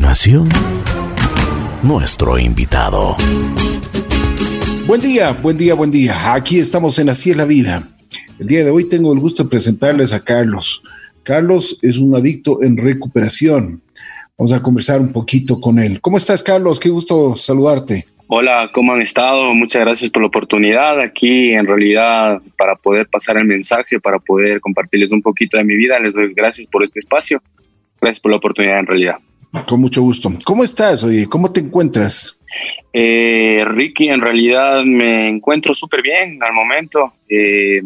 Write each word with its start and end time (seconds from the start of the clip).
continuación, 0.00 0.48
nuestro 1.82 2.38
invitado. 2.38 3.18
Buen 4.86 5.02
día, 5.02 5.32
buen 5.32 5.58
día, 5.58 5.74
buen 5.74 5.90
día. 5.90 6.32
Aquí 6.32 6.58
estamos 6.58 6.98
en 6.98 7.10
Así 7.10 7.30
es 7.30 7.36
la 7.36 7.44
vida. 7.44 7.86
El 8.38 8.46
día 8.46 8.64
de 8.64 8.70
hoy 8.70 8.88
tengo 8.88 9.12
el 9.12 9.18
gusto 9.18 9.42
de 9.42 9.50
presentarles 9.50 10.14
a 10.14 10.24
Carlos. 10.24 10.82
Carlos 11.22 11.78
es 11.82 11.98
un 11.98 12.14
adicto 12.14 12.62
en 12.62 12.78
recuperación. 12.78 13.82
Vamos 14.38 14.54
a 14.54 14.62
conversar 14.62 15.00
un 15.00 15.12
poquito 15.12 15.60
con 15.60 15.78
él. 15.78 16.00
¿Cómo 16.00 16.16
estás, 16.16 16.42
Carlos? 16.42 16.80
Qué 16.80 16.88
gusto 16.88 17.36
saludarte. 17.36 18.06
Hola, 18.26 18.70
¿cómo 18.72 18.94
han 18.94 19.02
estado? 19.02 19.52
Muchas 19.52 19.82
gracias 19.82 20.10
por 20.10 20.22
la 20.22 20.28
oportunidad 20.28 20.98
aquí, 20.98 21.52
en 21.52 21.66
realidad, 21.66 22.40
para 22.56 22.74
poder 22.74 23.06
pasar 23.06 23.36
el 23.36 23.44
mensaje, 23.44 24.00
para 24.00 24.18
poder 24.18 24.62
compartirles 24.62 25.12
un 25.12 25.20
poquito 25.20 25.58
de 25.58 25.64
mi 25.64 25.76
vida. 25.76 25.98
Les 25.98 26.14
doy 26.14 26.32
gracias 26.32 26.66
por 26.68 26.82
este 26.82 27.00
espacio. 27.00 27.42
Gracias 28.00 28.20
por 28.20 28.30
la 28.30 28.38
oportunidad, 28.38 28.78
en 28.78 28.86
realidad. 28.86 29.18
Con 29.66 29.80
mucho 29.80 30.02
gusto. 30.02 30.30
¿Cómo 30.44 30.62
estás? 30.62 31.02
Oye, 31.02 31.26
¿cómo 31.28 31.52
te 31.52 31.60
encuentras? 31.60 32.40
Eh, 32.92 33.64
Ricky, 33.66 34.08
en 34.08 34.20
realidad 34.20 34.84
me 34.84 35.28
encuentro 35.28 35.74
súper 35.74 36.02
bien 36.02 36.38
al 36.42 36.52
momento. 36.52 37.14
Eh, 37.28 37.82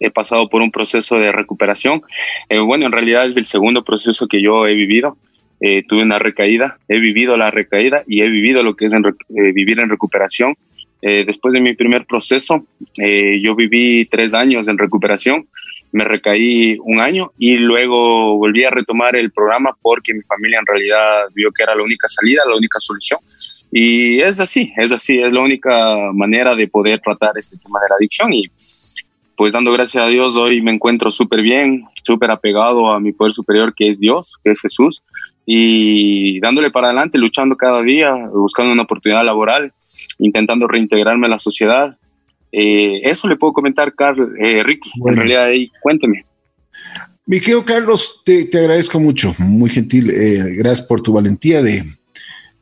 he 0.00 0.10
pasado 0.10 0.48
por 0.48 0.62
un 0.62 0.70
proceso 0.70 1.18
de 1.18 1.30
recuperación. 1.30 2.02
Eh, 2.48 2.58
bueno, 2.58 2.86
en 2.86 2.92
realidad 2.92 3.26
es 3.26 3.36
el 3.36 3.46
segundo 3.46 3.84
proceso 3.84 4.26
que 4.26 4.42
yo 4.42 4.66
he 4.66 4.74
vivido. 4.74 5.16
Eh, 5.60 5.84
tuve 5.86 6.02
una 6.02 6.18
recaída, 6.18 6.78
he 6.88 6.98
vivido 6.98 7.36
la 7.36 7.50
recaída 7.50 8.02
y 8.06 8.22
he 8.22 8.28
vivido 8.28 8.62
lo 8.62 8.74
que 8.74 8.86
es 8.86 8.96
vivir 9.28 9.78
en 9.80 9.90
recuperación. 9.90 10.56
después 11.00 11.52
de 11.52 11.60
mi 11.60 11.74
primer 11.74 12.04
proceso, 12.04 12.64
yo 12.96 13.54
viví 13.56 14.06
tres 14.06 14.34
años 14.34 14.68
en 14.68 14.78
recuperación, 14.78 15.46
me 15.92 16.04
recaí 16.04 16.76
un 16.82 17.00
año 17.00 17.32
y 17.38 17.56
luego 17.56 18.36
volví 18.38 18.64
a 18.64 18.70
retomar 18.70 19.14
el 19.14 19.30
programa 19.30 19.76
porque 19.80 20.14
mi 20.14 20.22
familia 20.22 20.58
en 20.58 20.66
realidad 20.66 21.26
vio 21.34 21.50
que 21.52 21.62
era 21.62 21.74
la 21.74 21.82
única 21.82 22.08
salida, 22.08 22.42
la 22.48 22.56
única 22.56 22.80
solución. 22.80 23.20
Y 23.70 24.20
es 24.20 24.40
así, 24.40 24.72
es 24.76 24.92
así, 24.92 25.18
es 25.18 25.32
la 25.32 25.40
única 25.40 25.96
manera 26.12 26.54
de 26.54 26.68
poder 26.68 27.00
tratar 27.00 27.32
este 27.36 27.56
tema 27.58 27.80
de 27.80 27.88
la 27.88 27.96
adicción 27.96 28.32
y 28.32 28.44
pues 29.36 29.52
dando 29.54 29.72
gracias 29.72 30.04
a 30.04 30.08
Dios 30.08 30.36
hoy 30.36 30.60
me 30.60 30.72
encuentro 30.72 31.10
súper 31.10 31.42
bien, 31.42 31.84
súper 32.04 32.30
apegado 32.30 32.92
a 32.92 33.00
mi 33.00 33.12
poder 33.12 33.32
superior 33.32 33.74
que 33.74 33.88
es 33.88 33.98
Dios, 33.98 34.34
que 34.44 34.50
es 34.50 34.60
Jesús, 34.60 35.02
y 35.44 36.38
dándole 36.40 36.70
para 36.70 36.88
adelante, 36.88 37.18
luchando 37.18 37.56
cada 37.56 37.82
día, 37.82 38.14
buscando 38.32 38.72
una 38.72 38.82
oportunidad 38.82 39.24
laboral, 39.24 39.72
intentando 40.18 40.68
reintegrarme 40.68 41.26
a 41.26 41.30
la 41.30 41.38
sociedad. 41.38 41.96
Eh, 42.52 43.00
eso 43.02 43.28
le 43.28 43.36
puedo 43.36 43.52
comentar, 43.52 43.94
Carl, 43.94 44.34
eh, 44.38 44.62
Ricky, 44.62 44.90
en 45.06 45.16
realidad 45.16 45.44
ahí, 45.44 45.70
cuénteme. 45.80 46.22
Mi 47.24 47.40
querido 47.40 47.64
Carlos, 47.64 48.22
te, 48.24 48.48
agradezco 48.52 49.00
mucho, 49.00 49.34
muy 49.38 49.70
gentil, 49.70 50.10
eh, 50.10 50.54
gracias 50.56 50.86
por 50.86 51.00
tu 51.00 51.14
valentía 51.14 51.62
de, 51.62 51.82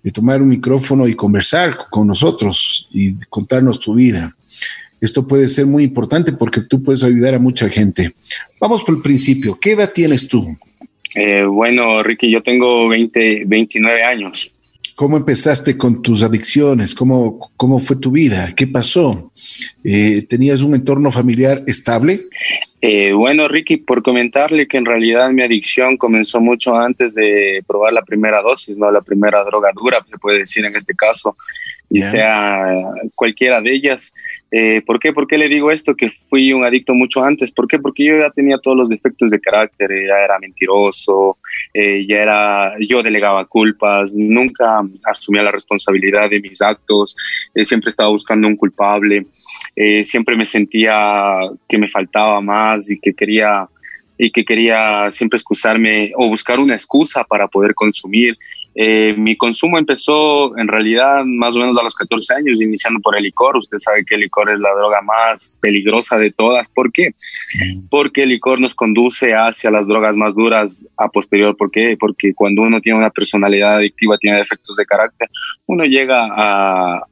de 0.02 0.10
tomar 0.10 0.40
un 0.40 0.48
micrófono 0.48 1.08
y 1.08 1.14
conversar 1.14 1.76
con 1.90 2.06
nosotros 2.06 2.88
y 2.92 3.16
contarnos 3.28 3.80
tu 3.80 3.94
vida. 3.94 4.36
Esto 5.00 5.26
puede 5.26 5.48
ser 5.48 5.66
muy 5.66 5.82
importante 5.84 6.32
porque 6.32 6.60
tú 6.60 6.82
puedes 6.82 7.02
ayudar 7.02 7.34
a 7.34 7.38
mucha 7.38 7.68
gente. 7.68 8.12
Vamos 8.60 8.84
por 8.84 8.96
el 8.96 9.02
principio. 9.02 9.58
¿Qué 9.58 9.72
edad 9.72 9.90
tienes 9.92 10.28
tú? 10.28 10.44
Eh, 11.14 11.44
bueno, 11.44 12.02
Ricky, 12.02 12.30
yo 12.30 12.42
tengo 12.42 12.88
20, 12.88 13.44
29 13.46 14.02
años. 14.02 14.52
¿Cómo 15.00 15.16
empezaste 15.16 15.78
con 15.78 16.02
tus 16.02 16.22
adicciones? 16.22 16.94
¿Cómo, 16.94 17.38
cómo 17.56 17.78
fue 17.78 17.96
tu 17.96 18.10
vida? 18.10 18.50
¿Qué 18.54 18.66
pasó? 18.66 19.32
Eh, 19.82 20.26
¿Tenías 20.28 20.60
un 20.60 20.74
entorno 20.74 21.10
familiar 21.10 21.62
estable? 21.66 22.20
Eh, 22.82 23.10
bueno, 23.14 23.48
Ricky, 23.48 23.78
por 23.78 24.02
comentarle 24.02 24.68
que 24.68 24.76
en 24.76 24.84
realidad 24.84 25.30
mi 25.30 25.40
adicción 25.40 25.96
comenzó 25.96 26.38
mucho 26.42 26.76
antes 26.76 27.14
de 27.14 27.64
probar 27.66 27.94
la 27.94 28.02
primera 28.02 28.42
dosis, 28.42 28.76
no 28.76 28.90
la 28.90 29.00
primera 29.00 29.42
droga 29.42 29.70
dura, 29.74 30.04
se 30.06 30.18
puede 30.18 30.40
decir 30.40 30.66
en 30.66 30.76
este 30.76 30.94
caso 30.94 31.34
y 31.88 32.02
sea 32.02 32.70
cualquiera 33.14 33.62
de 33.62 33.72
ellas. 33.72 34.12
Eh, 34.50 34.82
¿Por 34.84 34.98
qué? 34.98 35.12
¿Por 35.12 35.26
qué 35.26 35.38
le 35.38 35.48
digo 35.48 35.70
esto? 35.70 35.94
Que 35.94 36.10
fui 36.10 36.52
un 36.52 36.64
adicto 36.64 36.94
mucho 36.94 37.22
antes. 37.22 37.52
¿Por 37.52 37.68
qué? 37.68 37.78
Porque 37.78 38.04
yo 38.04 38.18
ya 38.18 38.30
tenía 38.30 38.58
todos 38.58 38.76
los 38.76 38.88
defectos 38.88 39.30
de 39.30 39.40
carácter, 39.40 39.92
eh, 39.92 40.06
ya 40.08 40.24
era 40.24 40.38
mentiroso, 40.38 41.36
eh, 41.72 42.04
ya 42.06 42.16
era, 42.22 42.74
yo 42.80 43.02
delegaba 43.02 43.44
culpas, 43.44 44.16
nunca 44.18 44.80
asumía 45.04 45.42
la 45.42 45.52
responsabilidad 45.52 46.28
de 46.30 46.40
mis 46.40 46.60
actos, 46.60 47.14
siempre 47.54 47.90
estaba 47.90 48.08
buscando 48.08 48.48
un 48.48 48.56
culpable, 48.56 49.26
siempre 50.02 50.36
me 50.36 50.46
sentía 50.46 51.38
que 51.68 51.78
me 51.78 51.88
faltaba 51.88 52.40
más 52.40 52.90
y 52.90 52.98
que 52.98 53.14
quería 53.14 53.68
y 54.22 54.30
que 54.30 54.44
quería 54.44 55.10
siempre 55.10 55.38
excusarme 55.38 56.12
o 56.14 56.28
buscar 56.28 56.58
una 56.58 56.74
excusa 56.74 57.24
para 57.24 57.48
poder 57.48 57.74
consumir. 57.74 58.36
Eh, 58.74 59.14
mi 59.18 59.36
consumo 59.36 59.78
empezó 59.78 60.56
en 60.56 60.68
realidad 60.68 61.24
más 61.24 61.56
o 61.56 61.60
menos 61.60 61.76
a 61.76 61.82
los 61.82 61.94
14 61.94 62.34
años, 62.34 62.60
iniciando 62.60 63.00
por 63.00 63.16
el 63.16 63.24
licor. 63.24 63.56
Usted 63.56 63.78
sabe 63.78 64.04
que 64.04 64.14
el 64.14 64.22
licor 64.22 64.50
es 64.50 64.60
la 64.60 64.72
droga 64.74 65.02
más 65.02 65.58
peligrosa 65.60 66.18
de 66.18 66.30
todas. 66.30 66.68
¿Por 66.70 66.92
qué? 66.92 67.14
Porque 67.90 68.22
el 68.22 68.28
licor 68.28 68.60
nos 68.60 68.74
conduce 68.74 69.34
hacia 69.34 69.70
las 69.70 69.86
drogas 69.88 70.16
más 70.16 70.34
duras 70.34 70.86
a 70.96 71.08
posterior. 71.08 71.56
¿Por 71.56 71.70
qué? 71.70 71.96
Porque 71.98 72.32
cuando 72.34 72.62
uno 72.62 72.80
tiene 72.80 72.98
una 72.98 73.10
personalidad 73.10 73.76
adictiva, 73.76 74.16
tiene 74.18 74.38
defectos 74.38 74.76
de 74.76 74.86
carácter, 74.86 75.28
uno 75.66 75.84
llega 75.84 76.28
a, 76.36 77.02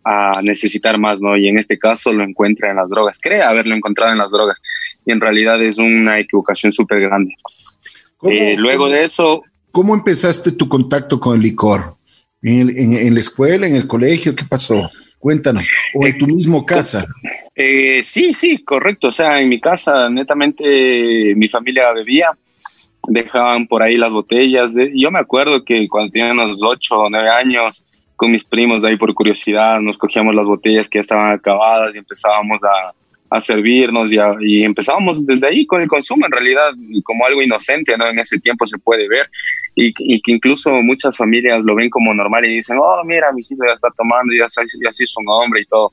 necesitar 0.42 0.98
más, 0.98 1.20
¿no? 1.20 1.36
Y 1.36 1.48
en 1.48 1.58
este 1.58 1.78
caso 1.78 2.12
lo 2.12 2.22
encuentra 2.22 2.70
en 2.70 2.76
las 2.76 2.88
drogas. 2.88 3.18
Cree 3.20 3.42
haberlo 3.42 3.74
encontrado 3.74 4.12
en 4.12 4.18
las 4.18 4.30
drogas. 4.30 4.60
Y 5.04 5.12
en 5.12 5.20
realidad 5.20 5.60
es 5.62 5.78
una 5.78 6.18
equivocación 6.18 6.72
súper 6.72 7.00
grande. 7.00 7.34
Eh, 8.22 8.56
luego 8.56 8.88
de 8.88 9.02
eso, 9.02 9.42
¿Cómo 9.70 9.94
empezaste 9.94 10.52
tu 10.52 10.68
contacto 10.68 11.20
con 11.20 11.36
el 11.36 11.42
licor? 11.42 11.94
¿En, 12.42 13.14
la 13.14 13.20
escuela, 13.20 13.66
en 13.66 13.74
el 13.74 13.86
colegio? 13.86 14.34
¿Qué 14.34 14.44
pasó? 14.44 14.90
Cuéntanos. 15.18 15.68
¿O 15.94 16.06
en 16.06 16.16
tu 16.16 16.26
mismo 16.26 16.64
casa? 16.64 17.04
Eh, 17.54 18.00
sí, 18.02 18.34
sí, 18.34 18.62
correcto. 18.64 19.08
O 19.08 19.12
sea, 19.12 19.40
en 19.40 19.48
mi 19.48 19.60
casa, 19.60 20.08
netamente, 20.08 21.34
mi 21.36 21.48
familia 21.48 21.92
bebía. 21.92 22.28
Dejaban 23.08 23.66
por 23.66 23.82
ahí 23.82 23.96
las 23.96 24.12
botellas. 24.12 24.74
Yo 24.94 25.10
me 25.10 25.18
acuerdo 25.18 25.64
que 25.64 25.88
cuando 25.88 26.10
tenía 26.12 26.32
unos 26.32 26.62
ocho 26.62 26.98
o 26.98 27.10
nueve 27.10 27.30
años, 27.30 27.86
con 28.16 28.30
mis 28.30 28.44
primos 28.44 28.84
ahí 28.84 28.96
por 28.96 29.14
curiosidad, 29.14 29.80
nos 29.80 29.96
cogíamos 29.96 30.34
las 30.34 30.46
botellas 30.46 30.88
que 30.88 30.98
ya 30.98 31.02
estaban 31.02 31.32
acabadas 31.32 31.94
y 31.94 31.98
empezábamos 31.98 32.62
a, 32.64 32.92
a 33.30 33.40
servirnos 33.40 34.12
y, 34.12 34.18
y, 34.40 34.64
empezábamos 34.64 35.24
desde 35.26 35.48
ahí 35.48 35.66
con 35.66 35.82
el 35.82 35.88
consumo, 35.88 36.24
en 36.26 36.32
realidad 36.32 36.70
como 37.04 37.26
algo 37.26 37.42
inocente, 37.42 37.96
¿no? 37.98 38.08
En 38.08 38.18
ese 38.18 38.38
tiempo 38.38 38.64
se 38.64 38.78
puede 38.78 39.08
ver 39.08 39.28
y, 39.74 40.20
que 40.20 40.32
incluso 40.32 40.72
muchas 40.82 41.16
familias 41.16 41.64
lo 41.64 41.74
ven 41.74 41.90
como 41.90 42.12
normal 42.14 42.44
y 42.44 42.54
dicen, 42.54 42.78
oh, 42.80 43.02
mira, 43.04 43.32
mi 43.32 43.42
hijo 43.42 43.64
ya 43.64 43.74
está 43.74 43.88
tomando, 43.96 44.32
ya, 44.34 44.46
ya 44.48 44.88
así 44.88 45.04
es 45.04 45.14
un 45.16 45.26
hombre 45.28 45.60
y 45.60 45.66
todo. 45.66 45.92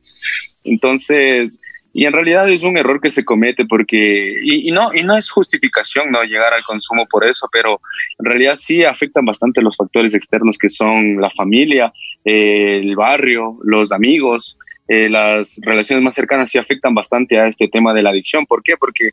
Entonces, 0.64 1.60
y 1.94 2.06
en 2.06 2.14
realidad 2.14 2.50
es 2.50 2.64
un 2.64 2.78
error 2.78 3.00
que 3.00 3.10
se 3.10 3.24
comete 3.24 3.66
porque, 3.66 4.36
y, 4.42 4.72
no, 4.72 4.94
y 4.94 5.04
no 5.04 5.16
es 5.16 5.32
justificación 5.32 6.12
no 6.12 6.24
llegar 6.24 6.54
al 6.54 6.64
consumo 6.64 7.06
por 7.10 7.26
eso, 7.26 7.48
pero 7.52 7.80
en 8.20 8.26
realidad 8.26 8.56
sí 8.58 8.84
afectan 8.84 9.24
bastante 9.24 9.62
los 9.62 9.78
factores 9.78 10.14
externos 10.14 10.58
que 10.58 10.68
son 10.68 11.22
la 11.22 11.30
familia, 11.30 11.94
el 12.26 12.96
barrio, 12.96 13.60
los 13.64 13.92
amigos, 13.92 14.58
eh, 14.88 15.10
las 15.10 15.60
relaciones 15.64 16.04
más 16.04 16.14
cercanas 16.14 16.52
sí 16.52 16.60
afectan 16.60 16.94
bastante 16.94 17.40
a 17.40 17.48
este 17.48 17.68
tema 17.68 17.94
de 17.94 18.04
la 18.04 18.12
adicción. 18.12 18.46
¿Por 18.46 18.62
qué? 18.62 18.74
Porque 18.80 19.10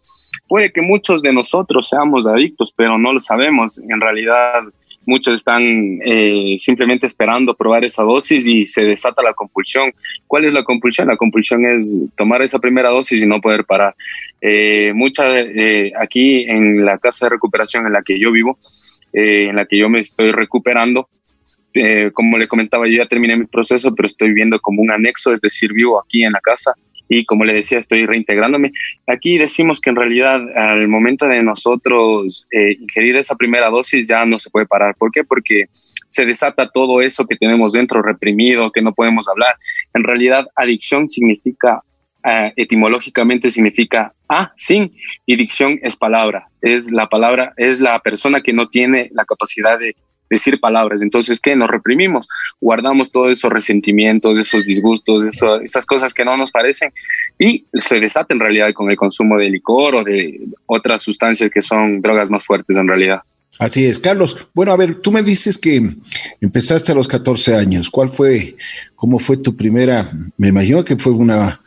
puede 0.47 0.71
que 0.71 0.83
muchos 0.83 1.23
de 1.23 1.33
nosotros 1.33 1.89
seamos 1.89 2.27
adictos, 2.27 2.73
pero 2.77 2.99
no 2.99 3.13
lo 3.13 3.19
sabemos. 3.19 3.81
En 3.89 4.01
realidad, 4.01 4.61
muchos 5.07 5.35
están 5.35 5.63
eh, 6.05 6.57
simplemente 6.59 7.07
esperando 7.07 7.55
probar 7.55 7.85
esa 7.85 8.03
dosis 8.03 8.47
y 8.47 8.67
se 8.67 8.85
desata 8.85 9.23
la 9.23 9.33
compulsión. 9.33 9.93
¿Cuál 10.27 10.45
es 10.45 10.53
la 10.53 10.63
compulsión? 10.63 11.09
La 11.09 11.17
compulsión 11.17 11.65
es 11.65 12.03
tomar 12.17 12.43
esa 12.43 12.59
primera 12.59 12.91
dosis 12.91 13.23
y 13.23 13.27
no 13.27 13.41
poder 13.41 13.65
parar. 13.65 13.95
Eh, 14.43 14.93
eh 14.95 15.93
aquí 15.99 16.45
en 16.51 16.85
la 16.85 16.99
casa 16.99 17.27
de 17.27 17.31
recuperación 17.31 17.87
en 17.87 17.95
la 17.95 18.03
que 18.03 18.19
yo 18.19 18.31
vivo, 18.31 18.59
en 19.15 19.57
la 19.57 19.67
que 19.67 19.79
yo 19.79 19.89
me 19.89 20.01
estoy 20.01 20.33
recuperando, 20.33 21.09
eh, 21.75 22.11
como 22.13 22.39
le 22.39 22.49
comentaba, 22.49 22.89
yo 22.89 22.99
ya 22.99 23.07
terminé 23.07 23.37
mi 23.37 23.47
proceso, 23.47 23.95
pero 23.95 24.07
estoy 24.07 24.33
viendo 24.33 24.59
como 24.61 24.83
un 24.83 24.91
anexo, 24.91 25.33
es 25.33 25.41
decir, 25.41 25.73
vivo 25.73 26.01
aquí 26.01 26.25
en 26.25 26.33
la 26.33 26.41
casa 26.41 26.75
y 27.15 27.25
como 27.25 27.45
le 27.45 27.53
decía, 27.53 27.79
estoy 27.79 28.07
reintegrándome. 28.07 28.73
Aquí 29.07 29.37
decimos 29.37 29.81
que 29.81 29.91
en 29.91 29.97
realidad 29.97 30.41
al 30.57 30.89
momento 30.89 31.27
de 31.27 31.43
nosotros 31.43 32.47
eh, 32.51 32.77
ingerir 32.81 33.17
esa 33.17 33.37
primera 33.37 33.69
dosis 33.69 34.09
ya 34.09 34.25
no 34.25 34.39
se 34.39 34.49
puede 34.49 34.67
parar. 34.67 34.95
¿Por 34.97 35.11
qué? 35.13 35.23
Porque 35.23 35.67
se 36.09 36.25
desata 36.25 36.71
todo 36.71 37.03
eso 37.03 37.27
que 37.27 37.37
tenemos 37.37 37.73
dentro 37.73 38.03
reprimido, 38.03 38.71
que 38.71 38.83
no 38.83 38.95
podemos 38.95 39.29
hablar. 39.29 39.57
En 39.95 40.05
realidad, 40.05 40.47
adicción 40.57 41.11
significa, 41.11 41.83
eh, 42.25 42.53
etimológicamente 42.57 43.51
significa 43.51 44.15
ah, 44.29 44.53
sin, 44.57 44.91
y 45.27 45.37
dicción 45.37 45.79
es 45.83 45.97
palabra. 45.97 46.49
Es 46.63 46.91
la 46.91 47.09
palabra, 47.09 47.53
es 47.59 47.81
la 47.81 47.99
persona 47.99 48.41
que 48.41 48.55
no 48.55 48.69
tiene 48.69 49.11
la 49.13 49.27
capacidad 49.27 49.79
de 49.79 49.97
decir 50.33 50.59
palabras. 50.59 51.03
Entonces, 51.03 51.41
¿qué? 51.41 51.55
Nos 51.55 51.69
reprimimos, 51.69 52.27
guardamos 52.59 53.13
todos 53.13 53.31
esos 53.31 53.53
resentimientos, 53.53 54.39
esos 54.39 54.65
disgustos, 54.65 55.25
esas 55.25 55.85
cosas 55.85 56.15
que 56.15 56.25
no 56.25 56.39
nos 56.39 56.51
parecen 56.51 56.91
y 57.39 57.67
se 57.75 58.01
desata 58.01 58.33
en 58.33 58.41
realidad 58.41 58.73
con 58.73 58.91
el 58.91 58.97
consumo 58.97 59.37
de 59.37 59.51
licor 59.51 59.95
o 59.95 60.03
de 60.03 60.41
otras 60.65 61.03
sustancias 61.03 61.51
que 61.53 61.61
son 61.61 62.01
drogas 62.01 62.31
más 62.31 62.47
fuertes 62.47 62.77
en 62.79 62.89
realidad. 62.89 63.21
Así 63.59 63.85
es, 63.85 63.99
Carlos. 63.99 64.49
Bueno, 64.55 64.73
a 64.73 64.77
ver, 64.77 64.95
tú 64.95 65.13
me 65.13 65.23
dices 65.23 65.59
que 65.59 65.91
empezaste 66.41 66.93
a 66.93 66.95
los 66.95 67.07
14 67.07 67.55
años. 67.55 67.91
¿Cuál 67.91 68.09
fue, 68.09 68.57
cómo 68.97 69.19
fue 69.19 69.37
tu 69.37 69.55
primera? 69.55 70.11
Me 70.39 70.49
imagino 70.49 70.83
que 70.83 70.97
fue 70.97 71.13
una, 71.13 71.61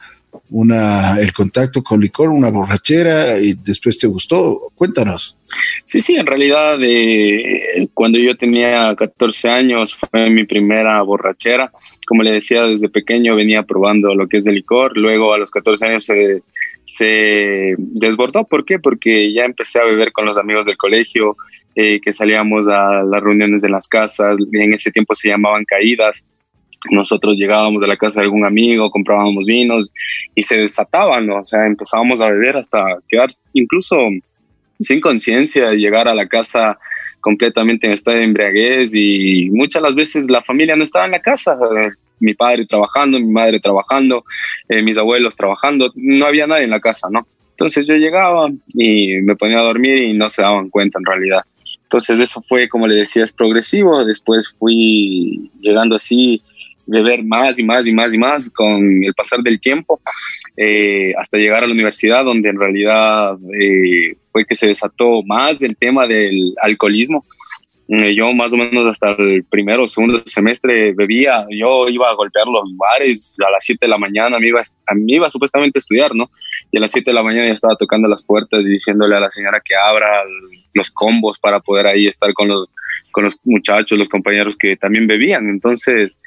una, 0.49 1.19
el 1.19 1.33
contacto 1.33 1.83
con 1.83 1.99
licor, 1.99 2.29
una 2.29 2.49
borrachera 2.49 3.39
y 3.39 3.53
después 3.53 3.97
te 3.97 4.07
gustó. 4.07 4.71
Cuéntanos. 4.75 5.37
Sí, 5.85 6.01
sí, 6.01 6.15
en 6.15 6.25
realidad 6.25 6.77
eh, 6.81 7.87
cuando 7.93 8.19
yo 8.19 8.35
tenía 8.37 8.95
14 8.95 9.49
años 9.49 9.95
fue 9.95 10.29
mi 10.29 10.43
primera 10.45 11.01
borrachera. 11.01 11.71
Como 12.07 12.23
le 12.23 12.33
decía, 12.33 12.63
desde 12.63 12.89
pequeño 12.89 13.35
venía 13.35 13.63
probando 13.63 14.13
lo 14.13 14.27
que 14.27 14.37
es 14.37 14.47
el 14.47 14.55
licor. 14.55 14.97
Luego 14.97 15.33
a 15.33 15.37
los 15.37 15.51
14 15.51 15.87
años 15.87 16.05
se, 16.05 16.43
se 16.83 17.75
desbordó. 17.77 18.45
¿Por 18.45 18.65
qué? 18.65 18.79
Porque 18.79 19.33
ya 19.33 19.45
empecé 19.45 19.79
a 19.79 19.85
beber 19.85 20.11
con 20.11 20.25
los 20.25 20.37
amigos 20.37 20.65
del 20.65 20.77
colegio 20.77 21.35
eh, 21.77 21.99
que 21.99 22.13
salíamos 22.13 22.69
a 22.69 23.03
las 23.03 23.21
reuniones 23.21 23.65
en 23.65 23.71
las 23.71 23.89
casas, 23.89 24.39
en 24.53 24.73
ese 24.73 24.91
tiempo 24.91 25.13
se 25.13 25.27
llamaban 25.27 25.65
caídas. 25.65 26.25
Nosotros 26.91 27.35
llegábamos 27.37 27.83
a 27.83 27.87
la 27.87 27.97
casa 27.97 28.19
de 28.19 28.25
algún 28.25 28.45
amigo, 28.45 28.91
comprábamos 28.91 29.45
vinos 29.45 29.93
y 30.35 30.41
se 30.41 30.57
desataban, 30.57 31.29
o 31.29 31.43
sea, 31.43 31.65
empezábamos 31.65 32.21
a 32.21 32.29
beber 32.29 32.57
hasta 32.57 32.83
quedar 33.07 33.27
incluso 33.53 33.97
sin 34.79 34.99
conciencia, 34.99 35.71
llegar 35.71 36.07
a 36.07 36.15
la 36.15 36.27
casa 36.27 36.77
completamente 37.21 37.87
en 37.87 37.93
estado 37.93 38.17
de 38.17 38.23
embriaguez 38.23 38.93
y 38.93 39.49
muchas 39.51 39.81
las 39.81 39.95
veces 39.95 40.29
la 40.29 40.41
familia 40.41 40.75
no 40.75 40.83
estaba 40.83 41.05
en 41.05 41.11
la 41.11 41.21
casa, 41.21 41.57
mi 42.19 42.33
padre 42.33 42.65
trabajando, 42.65 43.19
mi 43.19 43.31
madre 43.31 43.59
trabajando, 43.59 44.23
eh, 44.69 44.81
mis 44.81 44.97
abuelos 44.97 45.35
trabajando, 45.35 45.91
no 45.95 46.25
había 46.25 46.47
nadie 46.47 46.65
en 46.65 46.69
la 46.69 46.79
casa, 46.79 47.07
¿no? 47.09 47.25
Entonces 47.51 47.87
yo 47.87 47.95
llegaba 47.95 48.49
y 48.73 49.21
me 49.21 49.35
ponía 49.35 49.59
a 49.59 49.63
dormir 49.63 50.03
y 50.03 50.13
no 50.13 50.27
se 50.27 50.41
daban 50.41 50.69
cuenta 50.69 50.99
en 50.99 51.05
realidad. 51.05 51.41
Entonces 51.83 52.19
eso 52.19 52.41
fue, 52.41 52.67
como 52.67 52.87
le 52.87 52.95
decía, 52.95 53.23
es 53.23 53.31
progresivo. 53.31 54.03
Después 54.03 54.53
fui 54.59 55.49
llegando 55.61 55.95
así, 55.95 56.41
beber 56.85 57.23
más 57.23 57.59
y 57.59 57.63
más 57.63 57.87
y 57.87 57.93
más 57.93 58.13
y 58.13 58.17
más 58.17 58.49
con 58.49 59.03
el 59.03 59.13
pasar 59.13 59.41
del 59.41 59.59
tiempo, 59.59 59.99
eh, 60.57 61.13
hasta 61.17 61.37
llegar 61.37 61.63
a 61.63 61.67
la 61.67 61.73
universidad, 61.73 62.25
donde 62.25 62.49
en 62.49 62.59
realidad 62.59 63.37
eh, 63.59 64.15
fue 64.31 64.45
que 64.45 64.55
se 64.55 64.67
desató 64.67 65.23
más 65.23 65.59
del 65.59 65.75
tema 65.75 66.07
del 66.07 66.53
alcoholismo. 66.61 67.25
Eh, 67.87 68.15
yo 68.15 68.33
más 68.33 68.51
o 68.51 68.57
menos 68.57 68.87
hasta 68.87 69.11
el 69.11 69.43
primero 69.43 69.83
o 69.83 69.87
segundo 69.87 70.19
semestre 70.25 70.91
bebía, 70.93 71.45
yo 71.51 71.87
iba 71.87 72.09
a 72.09 72.15
golpear 72.15 72.47
los 72.47 72.75
bares 72.75 73.37
a 73.45 73.51
las 73.51 73.63
7 73.63 73.85
de 73.85 73.89
la 73.89 73.99
mañana, 73.99 74.39
me 74.39 74.47
iba, 74.47 74.59
a 74.59 74.95
mí 74.95 75.13
iba 75.13 75.29
supuestamente 75.29 75.77
a 75.77 75.81
estudiar, 75.81 76.15
¿no? 76.15 76.31
Y 76.71 76.77
a 76.77 76.81
las 76.81 76.91
7 76.91 77.11
de 77.11 77.13
la 77.13 77.21
mañana 77.21 77.45
ya 77.45 77.53
estaba 77.53 77.75
tocando 77.75 78.07
las 78.07 78.23
puertas 78.23 78.61
y 78.65 78.71
diciéndole 78.71 79.15
a 79.15 79.19
la 79.19 79.29
señora 79.29 79.61
que 79.63 79.75
abra 79.75 80.23
los 80.73 80.89
combos 80.89 81.37
para 81.37 81.59
poder 81.59 81.85
ahí 81.85 82.07
estar 82.07 82.33
con 82.33 82.47
los, 82.47 82.67
con 83.11 83.23
los 83.23 83.39
muchachos, 83.43 83.97
los 83.97 84.09
compañeros 84.09 84.57
que 84.57 84.75
también 84.75 85.07
bebían. 85.07 85.49
Entonces, 85.49 86.19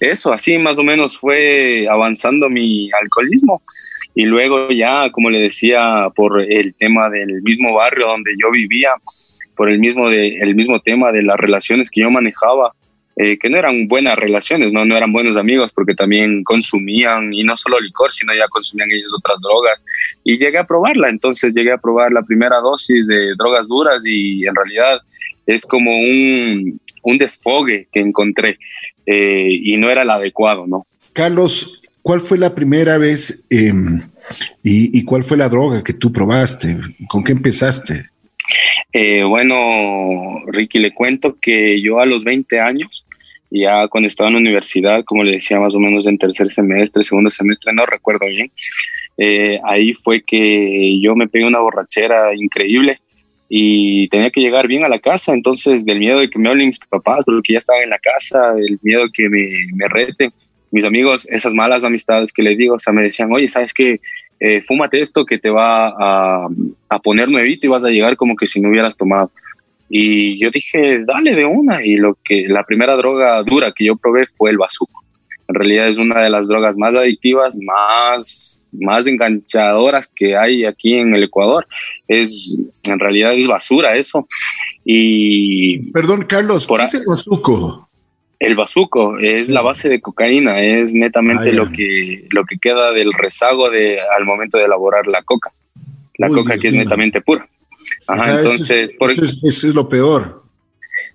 eso, 0.00 0.32
así 0.32 0.58
más 0.58 0.78
o 0.78 0.82
menos 0.82 1.18
fue 1.18 1.86
avanzando 1.88 2.48
mi 2.48 2.90
alcoholismo. 3.00 3.62
Y 4.14 4.24
luego 4.24 4.68
ya, 4.70 5.10
como 5.10 5.30
le 5.30 5.38
decía, 5.38 6.08
por 6.14 6.40
el 6.40 6.74
tema 6.74 7.08
del 7.08 7.42
mismo 7.42 7.74
barrio 7.74 8.08
donde 8.08 8.32
yo 8.40 8.50
vivía, 8.50 8.90
por 9.56 9.70
el 9.70 9.78
mismo, 9.78 10.08
de, 10.08 10.28
el 10.40 10.54
mismo 10.54 10.80
tema 10.80 11.12
de 11.12 11.22
las 11.22 11.36
relaciones 11.36 11.90
que 11.90 12.02
yo 12.02 12.10
manejaba, 12.10 12.72
eh, 13.16 13.38
que 13.38 13.50
no 13.50 13.58
eran 13.58 13.88
buenas 13.88 14.16
relaciones, 14.16 14.72
¿no? 14.72 14.86
no 14.86 14.96
eran 14.96 15.12
buenos 15.12 15.36
amigos 15.36 15.70
porque 15.70 15.94
también 15.94 16.42
consumían, 16.44 17.32
y 17.32 17.44
no 17.44 17.54
solo 17.56 17.78
licor, 17.78 18.10
sino 18.10 18.34
ya 18.34 18.48
consumían 18.48 18.90
ellos 18.90 19.14
otras 19.16 19.40
drogas. 19.40 19.84
Y 20.24 20.38
llegué 20.38 20.58
a 20.58 20.66
probarla, 20.66 21.10
entonces 21.10 21.54
llegué 21.54 21.72
a 21.72 21.78
probar 21.78 22.12
la 22.12 22.22
primera 22.22 22.58
dosis 22.60 23.06
de 23.06 23.34
drogas 23.36 23.68
duras 23.68 24.04
y 24.06 24.46
en 24.46 24.54
realidad 24.54 24.98
es 25.46 25.66
como 25.66 25.90
un, 25.90 26.80
un 27.02 27.18
desfogue 27.18 27.88
que 27.92 28.00
encontré 28.00 28.58
eh, 29.06 29.48
y 29.50 29.76
no 29.76 29.90
era 29.90 30.02
el 30.02 30.10
adecuado, 30.10 30.66
¿no? 30.66 30.86
Carlos, 31.12 31.80
¿cuál 32.02 32.20
fue 32.20 32.38
la 32.38 32.54
primera 32.54 32.98
vez 32.98 33.46
em, 33.50 34.00
y, 34.62 34.98
y, 34.98 35.04
cuál 35.04 35.24
fue 35.24 35.36
la 35.36 35.48
droga 35.48 35.82
que 35.82 35.92
tú 35.92 36.12
probaste? 36.12 36.76
¿Con 37.08 37.22
qué 37.22 37.32
empezaste? 37.32 38.06
Eh, 38.92 39.24
bueno, 39.24 40.42
Ricky, 40.46 40.78
le 40.78 40.94
cuento 40.94 41.38
que 41.40 41.80
yo 41.80 42.00
a 42.00 42.06
los 42.06 42.24
20 42.24 42.60
años, 42.60 43.06
ya 43.50 43.88
cuando 43.88 44.08
estaba 44.08 44.28
en 44.28 44.34
la 44.34 44.40
universidad, 44.40 45.04
como 45.04 45.24
le 45.24 45.32
decía, 45.32 45.60
más 45.60 45.74
o 45.74 45.80
menos 45.80 46.06
en 46.06 46.18
tercer 46.18 46.48
semestre, 46.48 47.02
segundo 47.02 47.30
semestre, 47.30 47.72
no 47.72 47.86
recuerdo 47.86 48.26
bien, 48.26 48.50
eh, 49.18 49.58
ahí 49.64 49.94
fue 49.94 50.22
que 50.22 50.98
yo 51.00 51.14
me 51.14 51.28
pegué 51.28 51.46
una 51.46 51.60
borrachera 51.60 52.34
increíble 52.34 53.00
y 53.54 54.08
tenía 54.08 54.30
que 54.30 54.40
llegar 54.40 54.66
bien 54.66 54.82
a 54.82 54.88
la 54.88 54.98
casa, 54.98 55.34
entonces 55.34 55.84
del 55.84 55.98
miedo 55.98 56.20
de 56.20 56.30
que 56.30 56.38
me 56.38 56.48
hablen 56.48 56.68
mis 56.68 56.78
papás, 56.78 57.22
porque 57.26 57.52
ya 57.52 57.58
estaba 57.58 57.82
en 57.82 57.90
la 57.90 57.98
casa, 57.98 58.52
del 58.54 58.78
miedo 58.80 59.02
de 59.02 59.10
que 59.12 59.28
me, 59.28 59.46
me 59.74 59.88
reten, 59.88 60.32
mis 60.70 60.86
amigos, 60.86 61.28
esas 61.30 61.52
malas 61.52 61.84
amistades 61.84 62.32
que 62.32 62.42
les 62.42 62.56
digo, 62.56 62.76
o 62.76 62.78
sea, 62.78 62.94
me 62.94 63.02
decían, 63.02 63.30
oye, 63.30 63.48
¿sabes 63.48 63.74
qué? 63.74 64.00
eh, 64.40 64.60
fúmate 64.60 65.00
esto 65.00 65.24
que 65.24 65.38
te 65.38 65.50
va 65.50 65.88
a, 65.88 66.48
a, 66.88 66.98
poner 66.98 67.28
nuevito 67.28 67.66
y 67.66 67.70
vas 67.70 67.84
a 67.84 67.90
llegar 67.90 68.16
como 68.16 68.34
que 68.34 68.48
si 68.48 68.58
no 68.60 68.70
hubieras 68.70 68.96
tomado. 68.96 69.30
Y 69.88 70.36
yo 70.40 70.50
dije, 70.50 71.04
dale 71.06 71.36
de 71.36 71.44
una. 71.44 71.84
Y 71.84 71.96
lo 71.96 72.18
que 72.24 72.48
la 72.48 72.64
primera 72.64 72.96
droga 72.96 73.42
dura 73.44 73.72
que 73.72 73.84
yo 73.84 73.96
probé 73.96 74.26
fue 74.26 74.50
el 74.50 74.58
bazuco. 74.58 75.04
En 75.52 75.56
realidad 75.56 75.88
es 75.88 75.98
una 75.98 76.22
de 76.22 76.30
las 76.30 76.48
drogas 76.48 76.78
más 76.78 76.96
adictivas, 76.96 77.58
más, 77.60 78.62
más 78.72 79.06
enganchadoras 79.06 80.10
que 80.16 80.34
hay 80.34 80.64
aquí 80.64 80.94
en 80.94 81.14
el 81.14 81.24
Ecuador. 81.24 81.66
Es, 82.08 82.56
en 82.84 82.98
realidad 82.98 83.34
es 83.34 83.46
basura 83.46 83.94
eso. 83.98 84.26
Y. 84.82 85.90
Perdón, 85.92 86.22
Carlos, 86.22 86.66
¿qué 86.66 86.84
es 86.84 86.94
el 86.94 87.02
bazuco? 87.06 87.86
El 88.38 88.56
bazuco 88.56 89.18
es 89.18 89.50
la 89.50 89.60
base 89.60 89.90
de 89.90 90.00
cocaína, 90.00 90.62
es 90.62 90.94
netamente 90.94 91.50
ah, 91.50 91.54
lo 91.54 91.70
que 91.70 92.26
lo 92.30 92.44
que 92.44 92.56
queda 92.56 92.90
del 92.92 93.12
rezago 93.12 93.68
de 93.68 93.98
al 94.00 94.24
momento 94.24 94.56
de 94.56 94.64
elaborar 94.64 95.06
la 95.06 95.22
coca. 95.22 95.52
La 96.16 96.28
coca 96.28 96.56
que 96.56 96.68
es 96.68 96.74
netamente 96.74 97.20
pura. 97.20 97.46
Ajá, 98.08 98.38
entonces, 98.38 98.94
por 98.94 99.10
eso 99.10 99.22
es 99.22 99.64
lo 99.74 99.86
peor. 99.86 100.41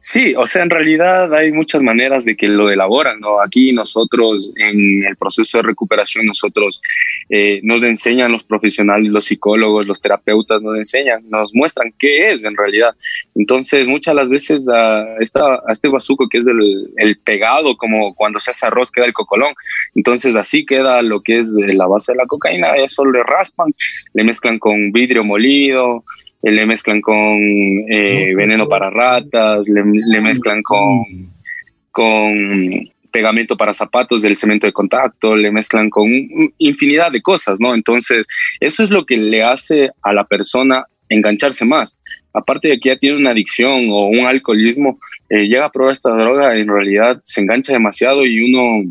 Sí, 0.09 0.31
o 0.37 0.47
sea, 0.47 0.63
en 0.63 0.69
realidad 0.69 1.33
hay 1.33 1.51
muchas 1.51 1.81
maneras 1.81 2.23
de 2.23 2.37
que 2.37 2.47
lo 2.47 2.69
elaboran, 2.69 3.19
¿no? 3.19 3.41
Aquí 3.41 3.73
nosotros, 3.73 4.53
en 4.55 5.03
el 5.03 5.17
proceso 5.17 5.57
de 5.57 5.63
recuperación, 5.63 6.25
nosotros 6.25 6.81
eh, 7.29 7.59
nos 7.63 7.83
enseñan 7.83 8.31
los 8.31 8.45
profesionales, 8.45 9.11
los 9.11 9.25
psicólogos, 9.25 9.85
los 9.85 9.99
terapeutas, 9.99 10.63
nos 10.63 10.77
enseñan, 10.77 11.29
nos 11.29 11.53
muestran 11.53 11.93
qué 11.99 12.29
es 12.29 12.45
en 12.45 12.55
realidad. 12.55 12.95
Entonces, 13.35 13.89
muchas 13.89 14.15
las 14.15 14.29
veces 14.29 14.65
a, 14.69 15.03
esta, 15.19 15.61
este 15.67 15.89
bazuco, 15.89 16.29
que 16.29 16.37
es 16.37 16.47
el, 16.47 16.87
el, 16.95 17.17
pegado, 17.17 17.75
como 17.75 18.15
cuando 18.15 18.39
se 18.39 18.51
hace 18.51 18.65
arroz, 18.65 18.89
queda 18.91 19.07
el 19.07 19.13
cocolón. 19.13 19.53
Entonces, 19.93 20.37
así 20.37 20.65
queda 20.65 21.01
lo 21.01 21.19
que 21.19 21.39
es 21.39 21.51
la 21.51 21.85
base 21.85 22.13
de 22.13 22.19
la 22.19 22.27
cocaína, 22.27 22.77
eso 22.77 23.03
le 23.03 23.23
raspan, 23.23 23.73
le 24.13 24.23
mezclan 24.23 24.57
con 24.57 24.93
vidrio 24.93 25.25
molido, 25.25 26.05
le 26.41 26.65
mezclan 26.65 27.01
con 27.01 27.15
eh, 27.89 28.33
veneno 28.35 28.67
para 28.67 28.89
ratas, 28.89 29.67
le, 29.67 29.83
mezclan 30.21 30.61
con, 30.63 31.03
con 31.91 32.89
pegamento 33.11 33.57
para 33.57 33.73
zapatos 33.73 34.21
del 34.21 34.37
cemento 34.37 34.67
de 34.67 34.73
contacto, 34.73 35.35
le 35.35 35.51
mezclan 35.51 35.89
con 35.89 36.07
infinidad 36.57 37.11
de 37.11 37.21
cosas, 37.21 37.59
¿no? 37.59 37.73
Entonces, 37.73 38.27
eso 38.59 38.83
es 38.83 38.91
lo 38.91 39.05
que 39.05 39.17
le 39.17 39.41
hace 39.41 39.89
a 40.03 40.13
la 40.13 40.23
persona 40.25 40.83
engancharse 41.09 41.65
más. 41.65 41.97
Aparte 42.33 42.67
de 42.67 42.79
que 42.79 42.89
ya 42.89 42.97
tiene 42.97 43.17
una 43.17 43.31
adicción 43.31 43.87
o 43.89 44.07
un 44.07 44.25
alcoholismo, 44.25 44.99
eh, 45.29 45.47
llega 45.47 45.65
a 45.65 45.71
probar 45.71 45.93
esta 45.93 46.11
droga, 46.11 46.55
en 46.55 46.67
realidad 46.67 47.19
se 47.23 47.41
engancha 47.41 47.73
demasiado 47.73 48.25
y 48.25 48.53
uno 48.53 48.83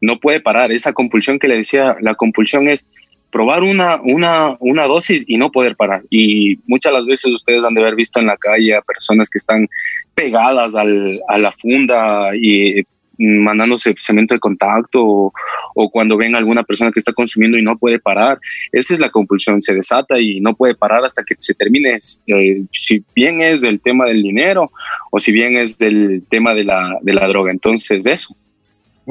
no 0.00 0.18
puede 0.18 0.40
parar. 0.40 0.72
Esa 0.72 0.92
compulsión 0.92 1.38
que 1.38 1.48
le 1.48 1.56
decía, 1.56 1.96
la 2.00 2.14
compulsión 2.14 2.68
es 2.68 2.88
probar 3.30 3.62
una, 3.62 4.00
una, 4.02 4.56
una 4.60 4.86
dosis 4.86 5.24
y 5.26 5.36
no 5.36 5.50
poder 5.50 5.76
parar. 5.76 6.02
Y 6.10 6.58
muchas 6.66 6.92
las 6.92 7.06
veces 7.06 7.32
ustedes 7.32 7.64
han 7.64 7.74
de 7.74 7.82
haber 7.82 7.94
visto 7.94 8.20
en 8.20 8.26
la 8.26 8.36
calle 8.36 8.74
a 8.74 8.82
personas 8.82 9.30
que 9.30 9.38
están 9.38 9.68
pegadas 10.14 10.74
al, 10.74 11.20
a 11.28 11.38
la 11.38 11.52
funda 11.52 12.30
y 12.34 12.82
mandándose 13.20 13.94
cemento 13.98 14.34
de 14.34 14.40
contacto 14.40 15.32
o, 15.74 15.90
cuando 15.90 16.16
ven 16.16 16.34
a 16.34 16.38
alguna 16.38 16.62
persona 16.62 16.90
que 16.90 16.98
está 16.98 17.12
consumiendo 17.12 17.58
y 17.58 17.62
no 17.62 17.76
puede 17.76 17.98
parar. 17.98 18.38
Esa 18.72 18.94
es 18.94 19.00
la 19.00 19.10
compulsión, 19.10 19.60
se 19.60 19.74
desata 19.74 20.18
y 20.18 20.40
no 20.40 20.54
puede 20.54 20.74
parar 20.74 21.04
hasta 21.04 21.22
que 21.22 21.34
se 21.38 21.54
termine, 21.54 21.98
eh, 22.26 22.62
si 22.72 23.04
bien 23.14 23.40
es 23.40 23.60
del 23.60 23.80
tema 23.80 24.06
del 24.06 24.22
dinero 24.22 24.70
o 25.10 25.18
si 25.18 25.32
bien 25.32 25.56
es 25.56 25.78
del 25.78 26.24
tema 26.28 26.54
de 26.54 26.64
la, 26.64 26.98
de 27.02 27.12
la 27.12 27.28
droga. 27.28 27.50
Entonces, 27.50 28.06
eso. 28.06 28.34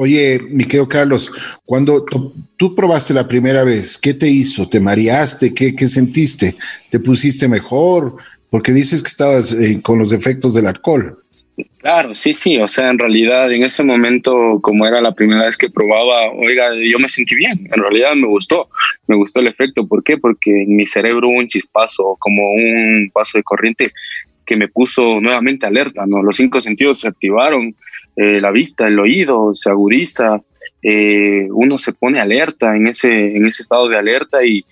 Oye, 0.02 0.40
mi 0.48 0.64
querido 0.64 0.88
Carlos, 0.88 1.30
cuando 1.66 2.06
tú 2.56 2.74
probaste 2.74 3.12
la 3.12 3.28
primera 3.28 3.64
vez, 3.64 3.98
¿qué 3.98 4.14
te 4.14 4.30
hizo? 4.30 4.66
¿Te 4.66 4.80
mareaste? 4.80 5.52
¿Qué, 5.52 5.76
qué 5.76 5.86
sentiste? 5.86 6.54
¿Te 6.88 7.00
pusiste 7.00 7.46
mejor? 7.48 8.16
Porque 8.48 8.72
dices 8.72 9.02
que 9.02 9.08
estabas 9.08 9.52
eh, 9.52 9.78
con 9.82 9.98
los 9.98 10.14
efectos 10.14 10.54
del 10.54 10.68
alcohol. 10.68 11.22
Claro, 11.76 12.14
sí, 12.14 12.32
sí, 12.32 12.56
o 12.56 12.66
sea, 12.66 12.88
en 12.88 12.98
realidad 12.98 13.52
en 13.52 13.62
ese 13.62 13.84
momento, 13.84 14.58
como 14.62 14.86
era 14.86 15.02
la 15.02 15.14
primera 15.14 15.44
vez 15.44 15.58
que 15.58 15.68
probaba, 15.68 16.30
oiga, 16.32 16.70
yo 16.76 16.98
me 16.98 17.10
sentí 17.10 17.34
bien, 17.34 17.68
en 17.70 17.82
realidad 17.82 18.14
me 18.14 18.26
gustó, 18.26 18.70
me 19.06 19.16
gustó 19.16 19.40
el 19.40 19.48
efecto, 19.48 19.86
¿por 19.86 20.02
qué? 20.02 20.16
Porque 20.16 20.62
en 20.62 20.76
mi 20.76 20.86
cerebro 20.86 21.28
hubo 21.28 21.40
un 21.40 21.48
chispazo, 21.48 22.16
como 22.18 22.42
un 22.52 23.10
paso 23.12 23.36
de 23.36 23.44
corriente 23.44 23.84
que 24.46 24.56
me 24.56 24.68
puso 24.68 25.20
nuevamente 25.20 25.66
alerta, 25.66 26.06
¿no? 26.06 26.22
Los 26.22 26.36
cinco 26.36 26.58
sentidos 26.62 27.00
se 27.00 27.08
activaron, 27.08 27.76
eh, 28.22 28.38
la 28.38 28.50
vista, 28.50 28.86
el 28.86 28.98
oído 28.98 29.54
se 29.54 29.70
agudiza, 29.70 30.42
eh, 30.82 31.48
uno 31.52 31.78
se 31.78 31.94
pone 31.94 32.20
alerta 32.20 32.76
en 32.76 32.86
ese, 32.86 33.08
en 33.08 33.46
ese 33.46 33.62
estado 33.62 33.88
de 33.88 33.96
alerta 33.96 34.44
y, 34.44 34.62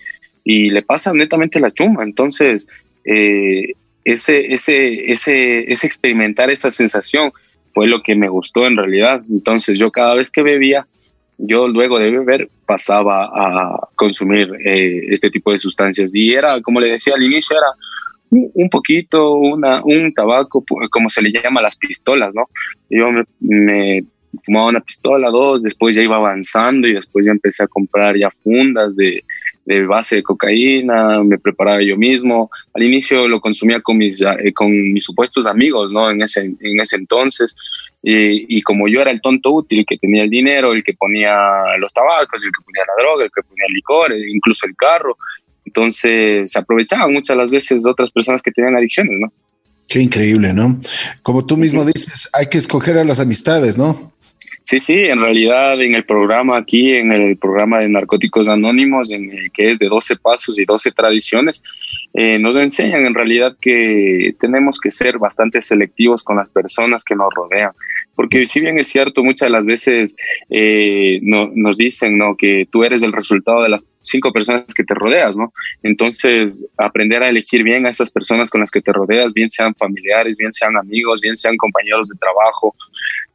y 0.43 0.69
le 0.69 0.83
pasa 0.83 1.11
netamente 1.13 1.59
la 1.59 1.71
chuma. 1.71 2.03
Entonces, 2.03 2.67
eh, 3.05 3.73
ese, 4.03 4.53
ese, 4.53 5.11
ese, 5.11 5.71
ese 5.71 5.87
experimentar 5.87 6.51
esa 6.51 6.69
sensación 6.69 7.31
fue 7.73 7.87
lo 7.87 8.03
que 8.03 8.15
me 8.15 8.29
gustó 8.29 8.67
en 8.67 8.77
realidad. 8.77 9.23
Entonces, 9.27 9.79
yo 9.79 9.89
cada 9.89 10.13
vez 10.13 10.29
que 10.29 10.43
bebía, 10.43 10.85
yo 11.39 11.67
luego 11.67 11.97
de 11.97 12.11
beber 12.11 12.49
pasaba 12.67 13.31
a 13.33 13.89
consumir 13.95 14.47
este 14.63 15.31
tipo 15.31 15.51
de 15.51 15.57
sustancias. 15.57 16.13
Y 16.13 16.35
era, 16.35 16.61
como 16.61 16.79
le 16.79 16.91
decía 16.91 17.13
al 17.15 17.23
inicio, 17.23 17.57
era 17.57 17.71
un 18.31 18.69
poquito, 18.69 19.33
una, 19.33 19.81
un 19.83 20.13
tabaco, 20.13 20.63
como 20.91 21.09
se 21.09 21.21
le 21.21 21.31
llama 21.31 21.61
las 21.61 21.75
pistolas, 21.75 22.33
¿no? 22.35 22.45
Yo 22.89 23.09
me, 23.39 24.03
fumaba 24.45 24.67
una 24.67 24.81
pistola, 24.81 25.29
dos, 25.29 25.63
después 25.63 25.95
ya 25.95 26.03
iba 26.03 26.15
avanzando 26.15 26.87
y 26.87 26.93
después 26.93 27.25
ya 27.25 27.31
empecé 27.31 27.63
a 27.63 27.67
comprar 27.67 28.15
ya 28.15 28.29
fundas 28.29 28.95
de, 28.95 29.23
de 29.65 29.85
base 29.85 30.17
de 30.17 30.23
cocaína, 30.23 31.23
me 31.23 31.39
preparaba 31.39 31.81
yo 31.81 31.97
mismo. 31.97 32.49
Al 32.73 32.83
inicio 32.83 33.27
lo 33.27 33.41
consumía 33.41 33.81
con 33.81 33.97
mis, 33.97 34.21
eh, 34.21 34.53
con 34.53 34.71
mis 34.71 35.03
supuestos 35.03 35.45
amigos, 35.45 35.91
¿no? 35.91 36.11
En 36.11 36.21
ese, 36.21 36.45
en 36.45 36.79
ese 36.79 36.97
entonces. 36.97 37.55
Y, 38.01 38.57
y, 38.57 38.61
como 38.61 38.87
yo 38.87 39.01
era 39.01 39.11
el 39.11 39.21
tonto 39.21 39.51
útil, 39.51 39.85
que 39.85 39.97
tenía 39.97 40.23
el 40.23 40.29
dinero, 40.29 40.73
el 40.73 40.83
que 40.83 40.93
ponía 40.93 41.35
los 41.79 41.91
tabacos, 41.91 42.45
el 42.45 42.51
que 42.51 42.63
ponía 42.63 42.83
la 42.87 43.03
droga, 43.03 43.25
el 43.25 43.31
que 43.31 43.43
ponía 43.43 43.65
el 43.67 43.73
licor, 43.73 44.13
incluso 44.15 44.65
el 44.65 44.75
carro, 44.75 45.17
entonces 45.69 46.51
se 46.51 46.59
aprovechaban 46.59 47.13
muchas 47.13 47.37
las 47.37 47.51
veces 47.51 47.83
de 47.83 47.91
otras 47.91 48.09
personas 48.09 48.41
que 48.41 48.51
tenían 48.51 48.75
adicciones, 48.75 49.19
¿no? 49.19 49.31
Qué 49.87 49.99
increíble, 49.99 50.53
¿no? 50.53 50.79
Como 51.21 51.45
tú 51.45 51.57
mismo 51.57 51.85
dices, 51.85 52.29
hay 52.33 52.47
que 52.47 52.57
escoger 52.57 52.97
a 52.97 53.03
las 53.03 53.19
amistades, 53.19 53.77
¿no? 53.77 54.13
Sí, 54.63 54.79
sí, 54.79 54.93
en 54.93 55.19
realidad 55.19 55.81
en 55.81 55.95
el 55.95 56.05
programa 56.05 56.57
aquí, 56.57 56.93
en 56.93 57.11
el 57.11 57.37
programa 57.37 57.79
de 57.79 57.89
Narcóticos 57.89 58.47
Anónimos, 58.47 59.09
en 59.09 59.31
el 59.31 59.51
que 59.51 59.71
es 59.71 59.79
de 59.79 59.87
12 59.87 60.17
pasos 60.17 60.59
y 60.59 60.65
12 60.65 60.91
tradiciones, 60.91 61.63
eh, 62.13 62.37
nos 62.37 62.55
enseñan 62.55 63.05
en 63.05 63.15
realidad 63.15 63.55
que 63.59 64.35
tenemos 64.39 64.79
que 64.79 64.91
ser 64.91 65.17
bastante 65.17 65.61
selectivos 65.61 66.23
con 66.23 66.37
las 66.37 66.51
personas 66.51 67.03
que 67.03 67.15
nos 67.15 67.29
rodean. 67.33 67.71
Porque 68.19 68.45
si 68.45 68.59
bien 68.59 68.77
es 68.77 68.89
cierto, 68.89 69.23
muchas 69.23 69.45
de 69.45 69.51
las 69.51 69.65
veces 69.65 70.13
eh, 70.49 71.21
no, 71.21 71.49
nos 71.55 71.77
dicen 71.77 72.17
¿no? 72.17 72.35
que 72.35 72.67
tú 72.69 72.83
eres 72.83 73.01
el 73.01 73.13
resultado 73.13 73.63
de 73.63 73.69
las 73.69 73.89
cinco 74.01 74.33
personas 74.33 74.73
que 74.75 74.83
te 74.83 74.93
rodeas, 74.93 75.37
¿no? 75.37 75.53
Entonces, 75.83 76.65
aprender 76.75 77.23
a 77.23 77.29
elegir 77.29 77.63
bien 77.63 77.85
a 77.85 77.89
esas 77.91 78.11
personas 78.11 78.49
con 78.49 78.59
las 78.59 78.71
que 78.71 78.81
te 78.81 78.91
rodeas, 78.91 79.33
bien 79.33 79.49
sean 79.49 79.73
familiares, 79.73 80.35
bien 80.35 80.51
sean 80.51 80.75
amigos, 80.75 81.21
bien 81.21 81.37
sean 81.37 81.55
compañeros 81.55 82.09
de 82.09 82.17
trabajo, 82.17 82.75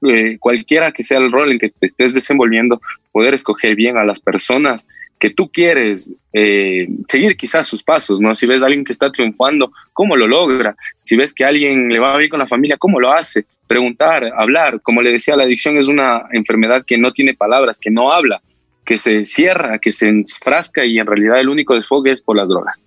eh, 0.02 0.38
cualquiera 0.38 0.92
que 0.92 1.02
sea 1.02 1.18
el 1.18 1.30
rol 1.30 1.52
en 1.52 1.58
que 1.58 1.70
te 1.70 1.86
estés 1.86 2.14
desenvolviendo, 2.14 2.80
poder 3.12 3.34
escoger 3.34 3.74
bien 3.74 3.96
a 3.96 4.04
las 4.04 4.20
personas 4.20 4.88
que 5.18 5.30
tú 5.30 5.50
quieres 5.50 6.14
eh, 6.32 6.86
seguir 7.08 7.36
quizás 7.36 7.66
sus 7.66 7.82
pasos, 7.82 8.20
¿no? 8.20 8.34
Si 8.34 8.46
ves 8.46 8.62
a 8.62 8.66
alguien 8.66 8.84
que 8.84 8.92
está 8.92 9.10
triunfando, 9.10 9.72
¿cómo 9.92 10.16
lo 10.16 10.26
logra? 10.26 10.76
Si 10.96 11.16
ves 11.16 11.32
que 11.32 11.44
a 11.44 11.48
alguien 11.48 11.88
le 11.88 11.98
va 11.98 12.16
bien 12.16 12.30
con 12.30 12.40
la 12.40 12.46
familia, 12.46 12.76
¿cómo 12.76 13.00
lo 13.00 13.12
hace? 13.12 13.46
Preguntar, 13.66 14.30
hablar. 14.34 14.80
Como 14.82 15.00
le 15.00 15.12
decía, 15.12 15.36
la 15.36 15.44
adicción 15.44 15.78
es 15.78 15.88
una 15.88 16.24
enfermedad 16.32 16.84
que 16.86 16.98
no 16.98 17.12
tiene 17.12 17.34
palabras, 17.34 17.78
que 17.80 17.90
no 17.90 18.12
habla, 18.12 18.42
que 18.84 18.98
se 18.98 19.24
cierra, 19.24 19.78
que 19.78 19.92
se 19.92 20.08
enfrasca 20.08 20.84
y 20.84 20.98
en 20.98 21.06
realidad 21.06 21.38
el 21.38 21.48
único 21.48 21.74
desfogue 21.74 22.10
es 22.10 22.20
por 22.20 22.36
las 22.36 22.48
drogas. 22.48 22.82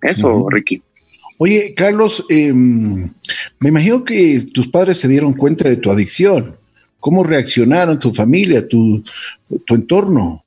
Eso, 0.00 0.48
Ricky. 0.48 0.82
Oye, 1.44 1.74
Carlos, 1.74 2.24
em, 2.28 3.10
me 3.58 3.68
imagino 3.68 4.04
que 4.04 4.42
tus 4.54 4.68
padres 4.68 5.00
se 5.00 5.08
dieron 5.08 5.32
cuenta 5.32 5.68
de 5.68 5.76
tu 5.76 5.90
adicción. 5.90 6.56
¿Cómo 7.00 7.24
reaccionaron 7.24 7.98
tu 7.98 8.14
familia, 8.14 8.68
tu, 8.68 9.02
tu 9.66 9.74
entorno? 9.74 10.44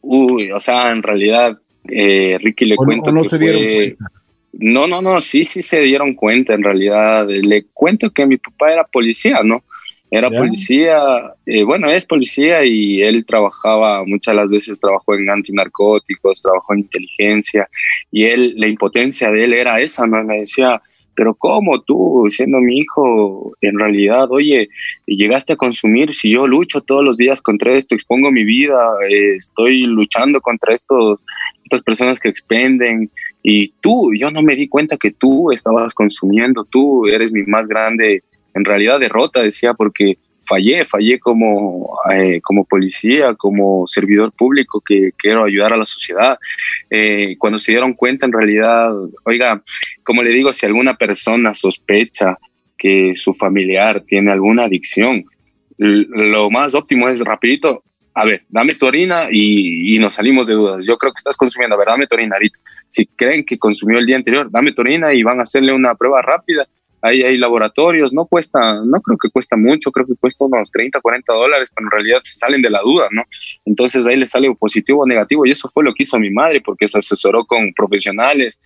Uy, 0.00 0.52
o 0.52 0.60
sea, 0.60 0.90
en 0.90 1.02
realidad, 1.02 1.58
eh, 1.88 2.38
Ricky 2.40 2.66
le 2.66 2.76
cuento. 2.76 3.10
No, 3.10 3.18
no 3.18 3.24
se 3.24 3.36
dieron 3.36 3.64
cuenta. 3.64 4.04
No, 4.52 4.86
no, 4.86 5.02
no, 5.02 5.20
sí, 5.20 5.42
sí 5.42 5.60
se 5.60 5.80
dieron 5.80 6.14
cuenta. 6.14 6.54
En 6.54 6.62
realidad, 6.62 7.26
le 7.28 7.64
cuento 7.72 8.12
que 8.12 8.24
mi 8.24 8.36
papá 8.36 8.72
era 8.72 8.84
policía, 8.84 9.42
¿no? 9.42 9.64
Era 10.10 10.30
policía, 10.30 10.98
eh, 11.44 11.64
bueno, 11.64 11.90
es 11.90 12.06
policía 12.06 12.64
y 12.64 13.02
él 13.02 13.26
trabajaba, 13.26 14.04
muchas 14.06 14.34
las 14.34 14.50
veces 14.50 14.80
trabajó 14.80 15.14
en 15.14 15.28
antinarcóticos, 15.28 16.40
trabajó 16.40 16.72
en 16.72 16.80
inteligencia 16.80 17.68
y 18.10 18.24
él, 18.24 18.54
la 18.56 18.68
impotencia 18.68 19.30
de 19.30 19.44
él 19.44 19.52
era 19.52 19.80
esa, 19.80 20.06
¿no? 20.06 20.24
Me 20.24 20.40
decía, 20.40 20.80
pero 21.18 21.34
¿cómo 21.34 21.82
tú, 21.82 22.26
siendo 22.30 22.58
mi 22.58 22.78
hijo, 22.78 23.52
en 23.60 23.76
realidad, 23.76 24.30
oye, 24.30 24.68
llegaste 25.04 25.54
a 25.54 25.56
consumir, 25.56 26.14
si 26.14 26.30
yo 26.30 26.46
lucho 26.46 26.80
todos 26.80 27.04
los 27.04 27.16
días 27.16 27.42
contra 27.42 27.72
esto, 27.72 27.96
expongo 27.96 28.30
mi 28.30 28.44
vida, 28.44 28.78
eh, 29.10 29.34
estoy 29.34 29.82
luchando 29.82 30.40
contra 30.40 30.74
estos, 30.74 31.24
estas 31.64 31.82
personas 31.82 32.20
que 32.20 32.28
expenden, 32.28 33.10
y 33.42 33.72
tú, 33.80 34.12
yo 34.16 34.30
no 34.30 34.42
me 34.42 34.54
di 34.54 34.68
cuenta 34.68 34.96
que 34.96 35.10
tú 35.10 35.50
estabas 35.50 35.92
consumiendo, 35.92 36.64
tú 36.64 37.06
eres 37.06 37.32
mi 37.32 37.42
más 37.42 37.66
grande, 37.66 38.22
en 38.54 38.64
realidad, 38.64 39.00
derrota, 39.00 39.42
decía, 39.42 39.74
porque 39.74 40.18
fallé, 40.48 40.84
fallé 40.84 41.18
como, 41.18 41.98
eh, 42.10 42.40
como 42.42 42.64
policía, 42.64 43.34
como 43.34 43.86
servidor 43.86 44.32
público 44.32 44.82
que 44.84 45.12
quiero 45.16 45.44
ayudar 45.44 45.72
a 45.72 45.76
la 45.76 45.86
sociedad. 45.86 46.38
Eh, 46.90 47.36
cuando 47.38 47.58
se 47.58 47.72
dieron 47.72 47.94
cuenta, 47.94 48.26
en 48.26 48.32
realidad, 48.32 48.90
oiga, 49.24 49.62
como 50.02 50.22
le 50.22 50.30
digo, 50.30 50.52
si 50.52 50.66
alguna 50.66 50.96
persona 50.96 51.54
sospecha 51.54 52.38
que 52.76 53.14
su 53.16 53.32
familiar 53.32 54.00
tiene 54.00 54.30
alguna 54.30 54.64
adicción, 54.64 55.24
lo 55.76 56.50
más 56.50 56.74
óptimo 56.74 57.08
es 57.08 57.20
rapidito, 57.20 57.84
a 58.14 58.24
ver, 58.24 58.42
dame 58.48 58.74
tu 58.74 58.86
orina 58.86 59.26
y, 59.30 59.94
y, 59.94 59.98
nos 60.00 60.14
salimos 60.14 60.48
de 60.48 60.54
dudas. 60.54 60.84
Yo 60.84 60.96
creo 60.96 61.12
que 61.12 61.18
estás 61.18 61.36
consumiendo, 61.36 61.76
a 61.76 61.78
ver, 61.78 61.86
dame 61.86 62.06
tu 62.06 62.16
orina 62.16 62.34
ahorita. 62.34 62.58
Si 62.88 63.06
creen 63.06 63.44
que 63.44 63.58
consumió 63.58 63.98
el 63.98 64.06
día 64.06 64.16
anterior, 64.16 64.50
dame 64.50 64.72
tu 64.72 64.82
orina 64.82 65.14
y 65.14 65.22
van 65.22 65.38
a 65.38 65.42
hacerle 65.42 65.72
una 65.72 65.94
prueba 65.94 66.20
rápida 66.20 66.64
ahí 67.02 67.22
hay 67.22 67.36
laboratorios, 67.36 68.12
no 68.12 68.26
cuesta, 68.26 68.82
no 68.84 69.00
creo 69.00 69.18
que 69.18 69.30
cuesta 69.30 69.56
mucho, 69.56 69.90
creo 69.90 70.06
que 70.06 70.14
cuesta 70.16 70.44
unos 70.44 70.70
30, 70.70 71.00
40 71.00 71.32
dólares, 71.32 71.72
pero 71.74 71.86
en 71.86 71.90
realidad 71.90 72.20
se 72.22 72.38
salen 72.38 72.62
de 72.62 72.70
la 72.70 72.80
duda, 72.80 73.08
¿no? 73.10 73.22
Entonces 73.64 74.04
ahí 74.06 74.16
le 74.16 74.26
sale 74.26 74.54
positivo 74.54 75.02
o 75.02 75.06
negativo 75.06 75.46
y 75.46 75.50
eso 75.50 75.68
fue 75.68 75.84
lo 75.84 75.94
que 75.94 76.02
hizo 76.02 76.18
mi 76.18 76.30
madre 76.30 76.60
porque 76.60 76.88
se 76.88 76.98
asesoró 76.98 77.44
con 77.44 77.72
profesionales, 77.74 78.60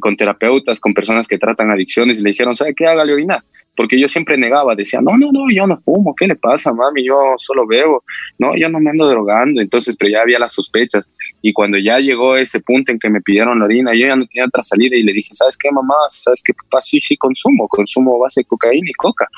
con 0.00 0.16
terapeutas, 0.16 0.80
con 0.80 0.94
personas 0.94 1.26
que 1.26 1.38
tratan 1.38 1.70
adicciones 1.70 2.20
y 2.20 2.22
le 2.22 2.30
dijeron, 2.30 2.54
¿sabe 2.54 2.74
qué? 2.74 2.86
Hágale 2.86 3.12
orinar 3.12 3.42
porque 3.76 3.98
yo 3.98 4.08
siempre 4.08 4.36
negaba, 4.36 4.74
decía, 4.74 5.00
no, 5.00 5.16
no, 5.16 5.32
no, 5.32 5.50
yo 5.50 5.66
no 5.66 5.76
fumo, 5.76 6.14
¿qué 6.14 6.26
le 6.26 6.36
pasa, 6.36 6.72
mami? 6.72 7.04
Yo 7.06 7.16
solo 7.36 7.66
bebo, 7.66 8.04
no, 8.38 8.54
yo 8.56 8.68
no 8.68 8.80
me 8.80 8.90
ando 8.90 9.08
drogando, 9.08 9.60
entonces, 9.60 9.96
pero 9.98 10.12
ya 10.12 10.20
había 10.20 10.38
las 10.38 10.52
sospechas, 10.52 11.10
y 11.40 11.52
cuando 11.52 11.78
ya 11.78 11.98
llegó 11.98 12.36
ese 12.36 12.60
punto 12.60 12.92
en 12.92 12.98
que 12.98 13.08
me 13.08 13.20
pidieron 13.20 13.58
la 13.58 13.64
orina, 13.64 13.94
yo 13.94 14.06
ya 14.06 14.16
no 14.16 14.26
tenía 14.26 14.46
otra 14.46 14.62
salida 14.62 14.96
y 14.96 15.02
le 15.02 15.12
dije, 15.12 15.30
¿sabes 15.32 15.56
qué, 15.56 15.70
mamá? 15.70 15.94
¿Sabes 16.08 16.42
qué, 16.44 16.52
papá? 16.52 16.82
Sí, 16.82 17.00
sí, 17.00 17.16
consumo, 17.16 17.66
consumo 17.68 18.18
base 18.18 18.42
de 18.42 18.44
cocaína 18.44 18.90
y 18.90 18.94
coca. 18.94 19.28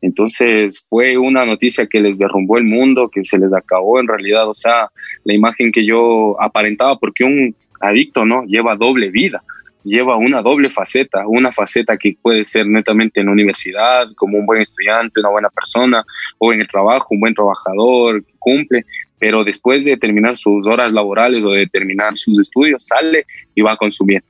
Entonces, 0.00 0.84
fue 0.88 1.18
una 1.18 1.44
noticia 1.44 1.86
que 1.86 2.00
les 2.00 2.18
derrumbó 2.18 2.58
el 2.58 2.64
mundo, 2.64 3.10
que 3.10 3.22
se 3.22 3.38
les 3.38 3.52
acabó 3.54 4.00
en 4.00 4.08
realidad, 4.08 4.48
o 4.48 4.54
sea, 4.54 4.90
la 5.24 5.34
imagen 5.34 5.70
que 5.70 5.84
yo 5.84 6.40
aparentaba, 6.40 6.98
porque 6.98 7.24
un 7.24 7.54
adicto, 7.80 8.24
¿no? 8.24 8.44
Lleva 8.44 8.76
doble 8.76 9.10
vida 9.10 9.42
lleva 9.84 10.16
una 10.16 10.42
doble 10.42 10.70
faceta, 10.70 11.26
una 11.26 11.50
faceta 11.52 11.96
que 11.96 12.16
puede 12.20 12.44
ser 12.44 12.66
netamente 12.66 13.20
en 13.20 13.26
la 13.26 13.32
universidad, 13.32 14.08
como 14.16 14.38
un 14.38 14.46
buen 14.46 14.60
estudiante, 14.60 15.20
una 15.20 15.30
buena 15.30 15.48
persona, 15.50 16.04
o 16.38 16.52
en 16.52 16.60
el 16.60 16.68
trabajo, 16.68 17.08
un 17.10 17.20
buen 17.20 17.34
trabajador, 17.34 18.24
que 18.24 18.34
cumple, 18.38 18.84
pero 19.18 19.44
después 19.44 19.84
de 19.84 19.96
terminar 19.96 20.36
sus 20.36 20.66
horas 20.66 20.92
laborales 20.92 21.44
o 21.44 21.50
de 21.50 21.66
terminar 21.66 22.16
sus 22.16 22.38
estudios, 22.40 22.84
sale 22.84 23.26
y 23.54 23.62
va 23.62 23.72
a 23.72 23.76
consumir. 23.76 24.22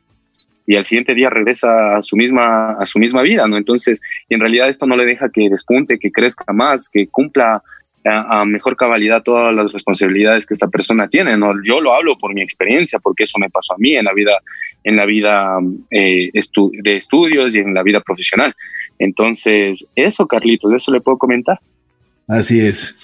Y 0.67 0.77
al 0.77 0.85
siguiente 0.85 1.15
día 1.15 1.29
regresa 1.29 1.97
a 1.97 2.03
su 2.03 2.17
misma, 2.17 2.73
a 2.73 2.87
su 2.87 2.99
misma 2.99 3.23
vida, 3.23 3.47
¿no? 3.49 3.57
Entonces, 3.57 4.01
en 4.29 4.41
realidad 4.41 4.69
esto 4.69 4.87
no 4.87 4.97
le 4.97 5.05
deja 5.05 5.29
que 5.31 5.49
despunte, 5.49 5.99
que 5.99 6.13
crezca 6.13 6.53
más, 6.53 6.89
que 6.89 7.09
cumpla 7.09 7.63
a, 8.05 8.45
mejor 8.45 8.77
cabalidad 8.77 9.23
todas 9.23 9.55
las 9.55 9.73
responsabilidades 9.73 10.47
que 10.47 10.55
esta 10.55 10.69
persona 10.69 11.09
tiene. 11.09 11.37
¿no? 11.37 11.53
Yo 11.65 11.81
lo 11.81 11.95
hablo 11.95 12.17
por 12.19 12.35
mi 12.35 12.43
experiencia, 12.43 12.99
porque 12.99 13.25
eso 13.25 13.39
me 13.39 13.51
pasó 13.51 13.75
a 13.75 13.79
mí 13.79 13.97
en 13.97 14.05
la 14.05 14.13
vida, 14.13 14.33
en 14.85 14.97
la 14.97 15.07
vida 15.07 15.59
eh, 15.91 16.31
de 16.33 16.97
estudios 16.97 17.55
y 17.55 17.59
en 17.59 17.75
la 17.75 17.83
vida 17.83 18.01
profesional. 18.01 18.55
Entonces, 18.99 19.87
eso, 19.95 20.27
Carlitos, 20.27 20.73
eso 20.75 20.93
le 20.93 21.01
puedo 21.01 21.19
comentar. 21.19 21.61
Así 22.29 22.61
es. 22.61 22.99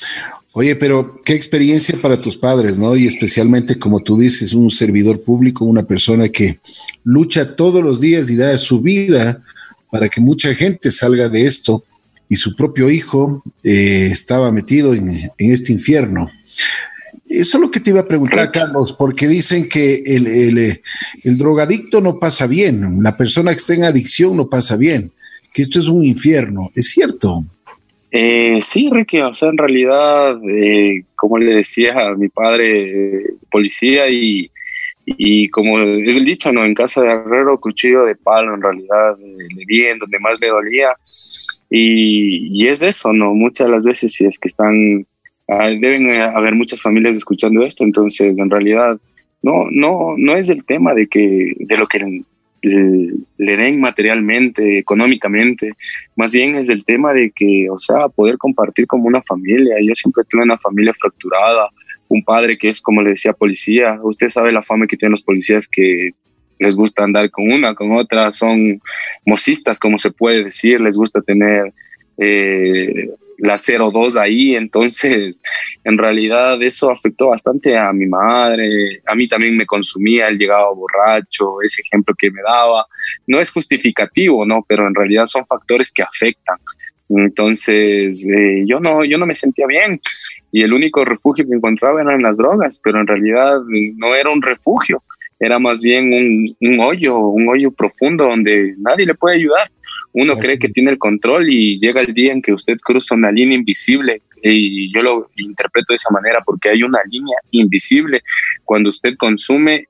Oye, 0.52 0.75
pero 0.75 1.21
qué 1.25 1.35
experiencia 1.35 1.97
para 2.00 2.21
tus 2.21 2.37
padres, 2.37 2.78
¿no? 2.78 2.97
Y 2.97 3.07
especialmente, 3.07 3.78
como 3.78 4.00
tú 4.00 4.19
dices, 4.19 4.55
un 4.55 4.71
servidor 4.71 5.23
público, 5.23 5.64
una 5.64 5.85
persona 5.85 6.28
que 6.31 6.59
lucha 7.05 7.55
todos 7.55 7.83
los 7.83 8.00
días 8.00 8.31
y 8.31 8.37
da 8.37 8.57
su 8.57 8.81
vida 8.81 9.43
para 9.90 10.09
que 10.09 10.21
mucha 10.21 10.55
gente 10.55 10.90
salga 10.90 11.28
de 11.28 11.47
esto 11.47 11.85
y 12.28 12.37
su 12.37 12.54
propio 12.54 12.90
hijo 12.90 13.42
eh, 13.64 14.08
estaba 14.12 14.52
metido 14.52 14.94
en, 14.94 15.30
este 15.38 15.73
infierno. 15.73 16.30
Eso 17.28 17.58
es 17.58 17.62
lo 17.62 17.70
que 17.70 17.80
te 17.80 17.90
iba 17.90 18.00
a 18.00 18.08
preguntar, 18.08 18.50
Carlos, 18.52 18.92
porque 18.92 19.26
dicen 19.26 19.68
que 19.68 20.02
el, 20.06 20.26
el, 21.25 21.38
drogadicto 21.38 22.00
no 22.00 22.18
pasa 22.18 22.47
bien, 22.47 23.02
la 23.02 23.16
persona 23.16 23.52
que 23.52 23.58
está 23.58 23.75
en 23.75 23.85
adicción 23.85 24.37
no 24.37 24.49
pasa 24.49 24.76
bien, 24.76 25.12
que 25.52 25.62
esto 25.62 25.78
es 25.78 25.88
un 25.88 26.04
infierno. 26.04 26.70
¿Es 26.75 26.90
cierto? 26.90 27.44
Eh, 28.11 28.61
sí, 28.62 28.88
Ricky, 28.90 29.20
o 29.20 29.35
sea, 29.35 29.50
en 29.50 29.58
realidad, 29.58 30.38
eh, 30.49 31.04
como 31.14 31.38
le 31.38 31.54
decía 31.54 32.08
a 32.08 32.14
mi 32.14 32.28
padre, 32.28 33.25
policía 33.50 34.08
y, 34.08 34.50
y 35.04 35.49
como 35.49 35.78
es 35.80 36.16
el 36.16 36.25
dicho, 36.25 36.52
¿no? 36.52 36.64
En 36.64 36.75
casa 36.75 37.02
de 37.02 37.08
Herrero, 37.08 37.61
cuchillo 37.61 38.04
de 38.04 38.14
palo, 38.14 38.54
en 38.54 38.62
realidad, 38.62 39.16
le 39.18 39.64
bien, 39.66 39.99
donde 39.99 40.18
más 40.18 40.40
le 40.40 40.49
dolía. 40.49 40.88
Y, 41.70 42.66
es 42.66 42.82
eso, 42.82 43.12
¿no? 43.12 43.34
Muchas 43.34 43.66
de 43.66 43.72
las 43.72 43.84
veces, 43.84 44.12
si 44.12 44.25
es 44.25 44.38
que 44.38 44.48
están, 44.48 45.06
ah, 45.48 45.68
deben 45.68 46.10
haber 46.10 46.54
muchas 46.54 46.80
familias 46.80 47.16
escuchando 47.16 47.64
esto, 47.64 47.84
entonces, 47.84 48.38
en 48.38 48.50
realidad, 48.50 48.98
no, 49.42 49.66
no, 49.70 50.14
no 50.16 50.37
es 50.37 50.48
el 50.48 50.64
tema 50.64 50.94
de 50.94 51.06
que, 51.06 51.54
de 51.58 51.76
lo 51.76 51.87
que 51.87 52.22
le 52.60 53.56
den 53.56 53.80
materialmente, 53.80 54.78
económicamente, 54.78 55.75
más 56.16 56.32
bien 56.32 56.56
es 56.56 56.70
el 56.70 56.84
tema 56.84 57.12
de 57.12 57.30
que, 57.30 57.66
o 57.70 57.78
sea, 57.78 58.08
poder 58.08 58.37
compartir 58.37 58.87
como 58.87 59.06
una 59.06 59.22
familia. 59.22 59.76
Yo 59.80 59.94
siempre 59.94 60.25
tuve 60.28 60.42
una 60.42 60.58
familia 60.58 60.92
fracturada, 60.92 61.68
un 62.08 62.22
padre 62.25 62.58
que 62.58 62.68
es, 62.68 62.80
como 62.80 63.02
le 63.02 63.10
decía, 63.10 63.32
policía. 63.32 64.00
Usted 64.02 64.28
sabe 64.28 64.50
la 64.50 64.62
fama 64.62 64.87
que 64.87 64.96
tienen 64.96 65.12
los 65.12 65.22
policías 65.22 65.68
que 65.68 66.10
les 66.58 66.76
gusta 66.76 67.04
andar 67.04 67.30
con 67.30 67.50
una, 67.50 67.74
con 67.74 67.92
otra, 67.92 68.32
son 68.32 68.80
mocistas, 69.24 69.78
como 69.78 69.98
se 69.98 70.10
puede 70.10 70.44
decir, 70.44 70.80
les 70.80 70.96
gusta 70.96 71.20
tener 71.22 71.72
eh, 72.18 73.10
la 73.38 73.56
02 73.56 74.16
ahí, 74.16 74.56
entonces 74.56 75.42
en 75.84 75.96
realidad 75.96 76.60
eso 76.62 76.90
afectó 76.90 77.28
bastante 77.28 77.76
a 77.76 77.92
mi 77.92 78.06
madre, 78.06 79.00
a 79.06 79.14
mí 79.14 79.28
también 79.28 79.56
me 79.56 79.66
consumía, 79.66 80.28
él 80.28 80.38
llegaba 80.38 80.72
borracho, 80.72 81.62
ese 81.62 81.82
ejemplo 81.82 82.14
que 82.18 82.30
me 82.30 82.42
daba, 82.44 82.86
no 83.26 83.40
es 83.40 83.52
justificativo, 83.52 84.44
¿no? 84.44 84.64
Pero 84.68 84.86
en 84.86 84.94
realidad 84.94 85.26
son 85.26 85.46
factores 85.46 85.92
que 85.92 86.02
afectan. 86.02 86.58
Entonces 87.08 88.26
eh, 88.26 88.64
yo, 88.66 88.80
no, 88.80 89.02
yo 89.04 89.16
no 89.16 89.24
me 89.24 89.34
sentía 89.34 89.66
bien 89.66 89.98
y 90.52 90.62
el 90.62 90.74
único 90.74 91.04
refugio 91.04 91.46
que 91.46 91.54
encontraba 91.54 92.02
eran 92.02 92.22
las 92.22 92.36
drogas, 92.36 92.80
pero 92.82 93.00
en 93.00 93.06
realidad 93.06 93.60
no 93.96 94.14
era 94.14 94.30
un 94.30 94.42
refugio, 94.42 95.02
era 95.40 95.59
más 95.59 95.83
bien 95.83 96.12
un, 96.12 96.45
un 96.61 96.80
hoyo, 96.80 97.18
un 97.18 97.49
hoyo 97.49 97.71
profundo 97.71 98.25
donde 98.25 98.75
nadie 98.78 99.07
le 99.07 99.14
puede 99.14 99.37
ayudar. 99.37 99.71
Uno 100.12 100.37
cree 100.37 100.59
que 100.59 100.68
tiene 100.68 100.90
el 100.90 100.99
control 100.99 101.49
y 101.50 101.78
llega 101.78 102.00
el 102.00 102.14
día 102.14 102.33
en 102.33 102.42
que 102.42 102.52
usted 102.52 102.78
cruza 102.78 103.14
una 103.14 103.30
línea 103.30 103.57
invisible 103.57 104.23
y 104.42 104.92
yo 104.92 105.02
lo 105.02 105.26
interpreto 105.37 105.92
de 105.92 105.97
esa 105.97 106.11
manera 106.11 106.40
porque 106.45 106.71
hay 106.71 106.83
una 106.83 107.00
línea 107.11 107.38
invisible. 107.50 108.23
Cuando 108.64 108.90
usted 108.90 109.16
consume 109.16 109.87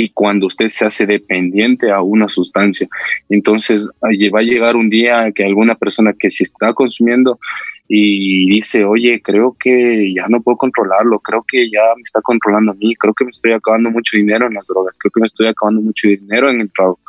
y 0.00 0.10
cuando 0.10 0.46
usted 0.46 0.70
se 0.70 0.86
hace 0.86 1.06
dependiente 1.06 1.90
a 1.90 2.00
una 2.02 2.28
sustancia. 2.28 2.86
Entonces 3.28 3.88
va 4.02 4.38
a 4.38 4.42
llegar 4.42 4.76
un 4.76 4.88
día 4.88 5.32
que 5.32 5.44
alguna 5.44 5.74
persona 5.74 6.12
que 6.12 6.30
si 6.30 6.44
está 6.44 6.72
consumiendo 6.72 7.40
y 7.88 8.48
dice, 8.50 8.84
oye, 8.84 9.20
creo 9.22 9.56
que 9.58 10.12
ya 10.14 10.26
no 10.28 10.40
puedo 10.42 10.58
controlarlo, 10.58 11.18
creo 11.20 11.44
que 11.48 11.68
ya 11.70 11.82
me 11.96 12.02
está 12.02 12.20
controlando 12.20 12.72
a 12.72 12.74
mí, 12.74 12.94
creo 12.94 13.14
que 13.14 13.24
me 13.24 13.30
estoy 13.30 13.52
acabando 13.52 13.90
mucho 13.90 14.16
dinero 14.16 14.46
en 14.46 14.54
las 14.54 14.66
drogas, 14.66 14.96
creo 14.98 15.10
que 15.10 15.20
me 15.20 15.26
estoy 15.26 15.48
acabando 15.48 15.80
mucho 15.80 16.06
dinero 16.06 16.50
en 16.50 16.60
el 16.60 16.72
trabajo 16.72 17.00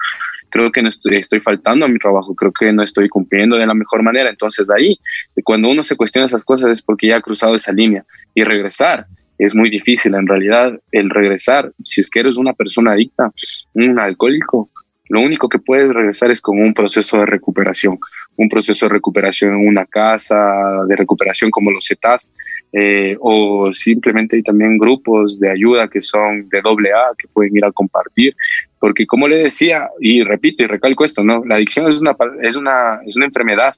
creo 0.52 0.72
que 0.72 0.82
no 0.82 0.90
estoy, 0.90 1.18
estoy 1.18 1.40
faltando 1.42 1.86
a 1.86 1.88
mi 1.88 2.00
trabajo, 2.00 2.34
creo 2.34 2.52
que 2.52 2.74
no 2.74 2.82
estoy 2.82 3.08
cumpliendo 3.08 3.56
de 3.56 3.68
la 3.68 3.76
mejor 3.76 4.02
manera. 4.02 4.32
Entonces 4.32 4.68
ahí, 4.72 5.00
cuando 5.44 5.70
uno 5.70 5.84
se 5.84 5.96
cuestiona 5.96 6.26
esas 6.26 6.44
cosas 6.44 6.72
es 6.72 6.82
porque 6.82 7.06
ya 7.06 7.18
ha 7.18 7.22
cruzado 7.22 7.54
esa 7.54 7.72
línea 7.72 8.04
y 8.34 8.44
regresar 8.44 9.06
es 9.40 9.56
muy 9.56 9.70
difícil. 9.70 10.14
En 10.14 10.28
realidad, 10.28 10.80
el 10.92 11.10
regresar, 11.10 11.72
si 11.84 12.02
es 12.02 12.10
que 12.10 12.20
eres 12.20 12.38
una 12.38 12.54
persona 12.54 12.92
adicta, 12.92 13.32
un 13.74 14.00
alcohólico, 14.00 14.70
lo 15.10 15.22
único 15.22 15.50
que 15.50 15.58
puedes 15.58 15.90
regresar 15.90 16.30
es 16.30 16.40
con 16.40 16.62
un 16.62 16.72
proceso 16.72 17.18
de 17.18 17.26
recuperación, 17.26 17.98
un 18.36 18.48
proceso 18.48 18.86
de 18.86 18.94
recuperación 18.94 19.56
en 19.56 19.68
una 19.68 19.86
casa, 19.86 20.86
de 20.88 20.96
recuperación 20.96 21.50
como 21.50 21.72
los 21.72 21.88
CETAD, 21.88 22.20
eh, 22.74 23.18
o 23.20 23.74
simplemente 23.74 24.36
hay 24.36 24.44
también 24.44 24.78
grupos 24.78 25.40
de 25.40 25.50
ayuda 25.50 25.88
que 25.88 26.00
son 26.00 26.48
de 26.50 26.62
doble 26.62 26.92
A 26.92 27.16
que 27.18 27.28
pueden 27.28 27.58
ir 27.58 27.66
a 27.66 27.72
compartir, 27.72 28.36
porque 28.80 29.08
como 29.08 29.28
le 29.28 29.40
decía, 29.40 29.90
y 30.00 30.24
repito 30.24 30.62
y 30.62 30.68
recalco 30.68 31.04
esto, 31.04 31.24
¿no? 31.24 31.44
la 31.44 31.56
adicción 31.56 31.88
es 31.88 32.00
una, 32.00 32.16
es 32.44 32.56
una, 32.56 33.00
es 33.04 33.16
una 33.16 33.26
enfermedad, 33.26 33.74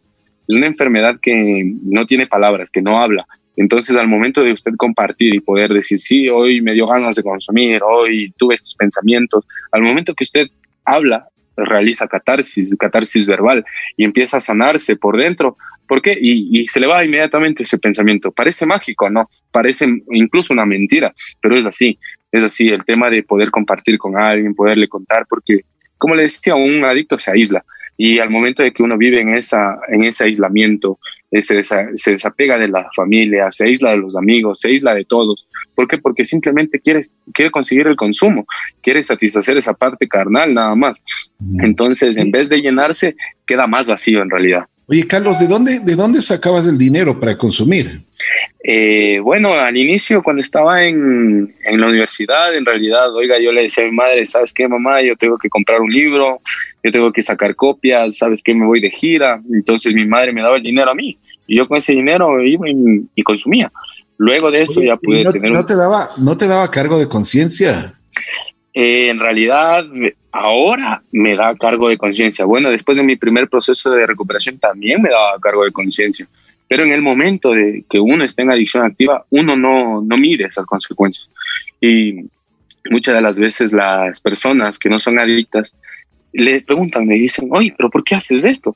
es 0.49 0.55
una 0.57 0.67
enfermedad 0.67 1.15
que 1.21 1.75
no 1.85 2.05
tiene 2.05 2.27
palabras, 2.27 2.71
que 2.71 2.81
no 2.81 3.01
habla. 3.01 3.25
Entonces, 3.61 3.95
al 3.95 4.07
momento 4.07 4.43
de 4.43 4.53
usted 4.53 4.71
compartir 4.75 5.35
y 5.35 5.39
poder 5.39 5.71
decir, 5.71 5.99
sí, 5.99 6.27
hoy 6.29 6.61
me 6.61 6.73
dio 6.73 6.87
ganas 6.87 7.15
de 7.15 7.21
consumir, 7.21 7.79
hoy 7.83 8.33
tuve 8.35 8.55
estos 8.55 8.75
pensamientos, 8.75 9.47
al 9.71 9.83
momento 9.83 10.15
que 10.15 10.23
usted 10.23 10.47
habla, 10.83 11.27
realiza 11.55 12.07
catarsis, 12.07 12.75
catarsis 12.79 13.27
verbal 13.27 13.63
y 13.97 14.03
empieza 14.03 14.37
a 14.37 14.39
sanarse 14.39 14.95
por 14.95 15.15
dentro. 15.15 15.57
¿Por 15.87 16.01
qué? 16.01 16.17
Y, 16.19 16.67
se 16.69 16.79
le 16.79 16.87
va 16.87 17.05
inmediatamente 17.05 17.61
ese 17.61 17.77
pensamiento. 17.77 18.31
Parece 18.31 18.65
mágico, 18.65 19.11
¿no? 19.11 19.29
Parece 19.51 19.85
incluso 20.09 20.53
una 20.53 20.65
mentira, 20.65 21.13
pero 21.39 21.55
es 21.55 21.67
así. 21.67 21.99
Es 22.31 22.43
así 22.43 22.69
el 22.69 22.83
tema 22.83 23.11
de 23.11 23.21
poder 23.21 23.51
compartir 23.51 23.99
con 23.99 24.17
alguien, 24.17 24.55
poderle 24.55 24.87
contar, 24.87 25.27
porque, 25.29 25.65
como 25.99 26.15
le 26.15 26.23
decía, 26.23 26.55
un 26.55 26.83
adicto 26.83 27.17
se 27.17 27.29
aísla 27.29 27.63
y 28.03 28.17
al 28.17 28.31
momento 28.31 28.63
de 28.63 28.73
que 28.73 28.81
uno 28.81 28.97
vive 28.97 29.21
en, 29.21 29.35
esa, 29.35 29.77
en 29.87 30.03
ese 30.03 30.23
aislamiento, 30.23 30.97
se, 31.31 31.63
se, 31.63 32.11
desapega 32.11 32.57
de 32.57 32.67
la 32.67 32.89
familia, 32.95 33.51
se 33.51 33.65
aísla 33.65 33.91
de 33.91 33.97
los 33.97 34.17
amigos, 34.17 34.59
se 34.59 34.69
aísla 34.69 34.95
de 34.95 35.05
todos. 35.05 35.47
¿Por 35.75 35.87
qué? 35.87 35.99
Porque 35.99 36.25
simplemente 36.25 36.79
quiere, 36.79 37.01
quiere 37.31 37.51
conseguir 37.51 37.85
el 37.85 37.95
consumo, 37.95 38.47
quiere 38.81 39.03
satisfacer 39.03 39.55
esa 39.55 39.75
parte 39.75 40.07
carnal 40.07 40.51
nada 40.51 40.73
más. 40.73 41.03
Entonces, 41.59 42.17
en 42.17 42.31
vez 42.31 42.49
de 42.49 42.59
llenarse, 42.59 43.15
queda 43.45 43.67
más 43.67 43.85
vacío 43.85 44.23
en 44.23 44.31
realidad. 44.31 44.65
Oye, 44.91 45.07
Carlos, 45.07 45.39
¿de 45.39 45.47
dónde, 45.47 45.79
¿de 45.79 45.95
dónde 45.95 46.19
sacabas 46.19 46.67
el 46.67 46.77
dinero 46.77 47.17
para 47.17 47.37
consumir? 47.37 48.01
Eh, 48.61 49.19
bueno, 49.23 49.53
al 49.53 49.77
inicio, 49.77 50.21
cuando 50.21 50.41
estaba 50.41 50.83
en, 50.83 51.55
en, 51.63 51.79
la 51.79 51.87
universidad, 51.87 52.53
en 52.53 52.65
realidad, 52.65 53.15
oiga, 53.15 53.39
yo 53.39 53.53
le 53.53 53.61
decía 53.61 53.85
a 53.85 53.87
mi 53.87 53.93
madre, 53.93 54.25
¿sabes 54.25 54.53
qué, 54.53 54.67
mamá? 54.67 55.01
Yo 55.01 55.15
tengo 55.15 55.37
que 55.37 55.47
comprar 55.47 55.79
un 55.79 55.89
libro, 55.89 56.41
yo 56.83 56.91
tengo 56.91 57.13
que 57.13 57.21
sacar 57.21 57.55
copias, 57.55 58.17
¿sabes 58.17 58.41
qué? 58.43 58.53
Me 58.53 58.65
voy 58.65 58.81
de 58.81 58.89
gira. 58.89 59.41
Entonces 59.53 59.93
mi 59.93 60.05
madre 60.05 60.33
me 60.33 60.41
daba 60.41 60.57
el 60.57 60.63
dinero 60.63 60.91
a 60.91 60.93
mí 60.93 61.17
y 61.47 61.55
yo 61.55 61.65
con 61.67 61.77
ese 61.77 61.93
dinero 61.93 62.43
iba 62.43 62.65
y, 62.69 63.23
consumía. 63.23 63.71
Luego 64.17 64.51
de 64.51 64.63
eso 64.63 64.81
ya 64.81 64.97
pude 64.97 65.23
no, 65.23 65.31
tener... 65.31 65.51
No 65.53 65.65
te, 65.65 65.77
daba, 65.77 66.09
¿No 66.21 66.35
te 66.35 66.47
daba 66.47 66.69
cargo 66.69 66.99
de 66.99 67.07
conciencia? 67.07 67.93
Eh, 68.73 69.09
en 69.09 69.19
realidad, 69.19 69.85
ahora 70.31 71.03
me 71.11 71.35
da 71.35 71.55
cargo 71.55 71.89
de 71.89 71.97
conciencia. 71.97 72.45
Bueno, 72.45 72.71
después 72.71 72.97
de 72.97 73.03
mi 73.03 73.15
primer 73.15 73.49
proceso 73.49 73.91
de 73.91 74.07
recuperación 74.07 74.57
también 74.57 75.01
me 75.01 75.09
daba 75.09 75.39
cargo 75.39 75.63
de 75.63 75.71
conciencia. 75.71 76.27
Pero 76.67 76.83
en 76.85 76.93
el 76.93 77.01
momento 77.01 77.51
de 77.51 77.83
que 77.89 77.99
uno 77.99 78.23
está 78.23 78.43
en 78.43 78.51
adicción 78.51 78.85
activa, 78.85 79.25
uno 79.29 79.57
no, 79.57 80.01
no 80.01 80.17
mide 80.17 80.45
esas 80.45 80.65
consecuencias. 80.65 81.29
Y 81.81 82.21
muchas 82.89 83.15
de 83.15 83.21
las 83.21 83.37
veces 83.37 83.73
las 83.73 84.19
personas 84.21 84.79
que 84.79 84.89
no 84.89 84.97
son 84.97 85.19
adictas 85.19 85.75
le 86.31 86.61
preguntan, 86.61 87.05
me 87.05 87.15
dicen, 87.15 87.49
oye, 87.51 87.73
pero 87.75 87.89
¿por 87.89 88.05
qué 88.05 88.15
haces 88.15 88.45
esto? 88.45 88.73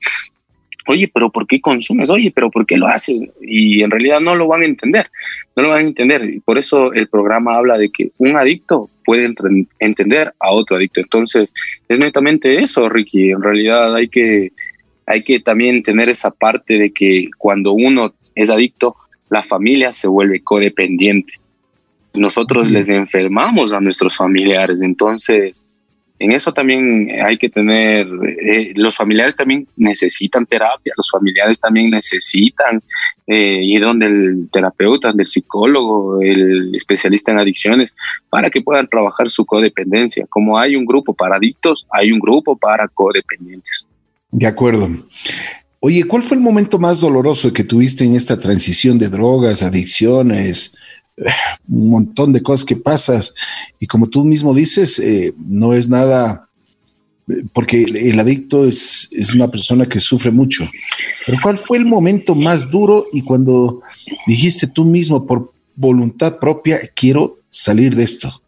Oye, 0.87 1.09
pero 1.11 1.31
¿por 1.31 1.47
qué 1.47 1.59
consumes? 1.59 2.09
Oye, 2.09 2.31
pero 2.33 2.51
¿por 2.51 2.65
qué 2.65 2.77
lo 2.77 2.87
haces? 2.87 3.19
Y 3.41 3.81
en 3.81 3.89
realidad 3.89 4.19
no 4.19 4.35
lo 4.35 4.47
van 4.47 4.61
a 4.61 4.65
entender, 4.65 5.09
no 5.55 5.63
lo 5.63 5.69
van 5.69 5.79
a 5.79 5.87
entender. 5.87 6.23
Y 6.25 6.39
por 6.39 6.57
eso 6.57 6.93
el 6.93 7.07
programa 7.07 7.55
habla 7.55 7.77
de 7.77 7.89
que 7.89 8.11
un 8.17 8.35
adicto 8.35 8.89
puede 9.03 9.33
entender 9.79 10.33
a 10.39 10.51
otro 10.51 10.77
adicto. 10.77 10.99
Entonces, 10.99 11.53
es 11.89 11.99
netamente 11.99 12.61
eso, 12.61 12.87
Ricky. 12.87 13.31
En 13.31 13.41
realidad 13.41 13.95
hay 13.95 14.07
que, 14.09 14.51
hay 15.05 15.23
que 15.23 15.39
también 15.39 15.81
tener 15.81 16.09
esa 16.09 16.31
parte 16.31 16.77
de 16.77 16.91
que 16.91 17.29
cuando 17.37 17.73
uno 17.73 18.13
es 18.35 18.51
adicto, 18.51 18.95
la 19.29 19.41
familia 19.41 19.91
se 19.91 20.07
vuelve 20.07 20.41
codependiente. 20.41 21.35
Nosotros 22.15 22.71
les 22.71 22.89
enfermamos 22.89 23.73
a 23.73 23.81
nuestros 23.81 24.15
familiares. 24.15 24.81
Entonces, 24.81 25.64
en 26.17 26.32
eso 26.32 26.54
también 26.54 27.10
hay 27.25 27.38
que 27.38 27.49
tener, 27.49 28.08
eh, 28.08 28.73
los 28.75 28.95
familiares 28.95 29.36
también 29.36 29.67
necesitan 29.75 30.45
terapia, 30.45 30.93
los 30.95 31.10
familiares 31.10 31.60
también 31.60 31.89
necesitan 31.89 32.82
eh, 33.28 33.60
ir 33.62 33.82
donde 33.82 34.06
el 34.06 34.49
terapeuta, 34.51 35.12
del 35.12 35.28
psicólogo, 35.28 36.21
el 36.21 36.73
especialista 36.73 37.32
en 37.32 37.39
adicciones, 37.39 37.93
para 38.30 38.49
que 38.49 38.62
puedan 38.62 38.88
trabajar 38.88 39.30
su 39.30 39.45
codependencia. 39.45 40.25
Como 40.30 40.58
hay 40.58 40.75
un 40.75 40.86
grupo 40.86 41.13
para 41.13 41.36
adictos, 41.36 41.86
hay 41.91 42.12
un 42.12 42.19
grupo 42.19 42.56
para 42.58 42.88
codependientes. 42.88 43.86
De 44.32 44.47
acuerdo. 44.47 44.88
Oye, 45.82 46.06
¿cuál 46.06 46.23
fue 46.23 46.38
el 46.38 46.43
momento 46.43 46.80
más 46.80 46.99
doloroso 47.01 47.51
que 47.51 47.63
tuviste 47.63 48.06
en 48.06 48.15
esta 48.15 48.38
transición 48.38 48.97
de 48.97 49.10
drogas, 49.10 49.63
adicciones, 49.63 50.78
un 51.67 51.89
montón 51.89 52.34
de 52.34 52.43
cosas 52.43 52.65
que 52.65 52.75
pasas 52.75 53.34
y 53.80 53.88
como 53.88 54.08
tú 54.08 54.25
mismo 54.25 54.54
dices, 54.54 54.99
eh, 54.99 55.34
no 55.38 55.73
es 55.73 55.88
nada, 55.88 56.49
porque 57.54 57.84
el 57.84 58.19
adicto 58.19 58.65
es, 58.65 59.10
es, 59.12 59.34
una 59.34 59.49
persona 59.49 59.86
que 59.86 59.99
sufre 59.99 60.32
mucho. 60.32 60.67
Pero 61.25 61.38
¿cuál 61.41 61.58
fue 61.58 61.78
el 61.78 61.86
momento 61.86 62.36
más 62.36 62.69
duro 62.69 63.06
y 63.13 63.21
cuando 63.21 63.82
dijiste 64.28 64.67
tú 64.67 64.86
mismo 64.86 65.25
por 65.25 65.54
voluntad 65.75 66.39
propia, 66.39 66.80
quiero 66.93 67.39
salir 67.49 67.95
de 67.95 68.04
esto? 68.04 68.41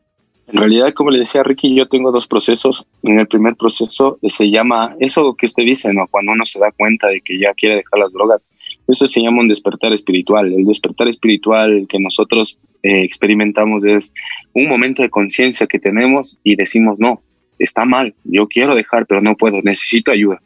En 0.47 0.59
realidad, 0.59 0.93
como 0.93 1.11
le 1.11 1.19
decía 1.19 1.43
Ricky, 1.43 1.75
yo 1.75 1.89
tengo 1.89 2.11
dos 2.11 2.25
procesos. 2.25 2.85
En 3.03 3.19
el 3.19 3.27
primer 3.27 3.55
proceso 3.57 4.17
se 4.21 4.49
llama, 4.49 4.95
eso 4.99 5.35
que 5.35 5.45
usted 5.45 5.63
dice. 5.63 5.91
Cuando 6.09 6.31
uno 6.31 6.45
se 6.45 6.59
da 6.59 6.71
cuenta 6.71 7.07
de 7.07 7.19
que 7.19 7.37
ya 7.37 7.53
quiere 7.53 7.75
dejar 7.75 7.99
las 7.99 8.13
drogas, 8.13 8.47
eso 8.87 9.07
se 9.07 9.21
llama 9.21 9.41
un 9.41 9.47
despertar 9.47 9.93
espiritual. 9.93 10.51
El 10.51 10.65
despertar 10.65 11.07
espiritual 11.07 11.85
que 11.89 11.99
nosotros 11.99 12.57
eh, 12.83 13.03
experimentamos 13.03 13.83
es 13.83 14.13
un 14.53 14.67
momento 14.67 15.01
de 15.01 15.09
conciencia 15.09 15.67
que 15.67 15.79
tenemos 15.79 16.39
y 16.43 16.55
decimos, 16.55 16.99
no, 16.99 17.21
está 17.59 17.85
mal, 17.85 18.13
yo 18.23 18.47
quiero 18.47 18.75
dejar, 18.75 19.05
pero 19.05 19.21
no 19.21 19.35
puedo, 19.35 19.61
necesito 19.61 20.11
ayuda. 20.11 20.41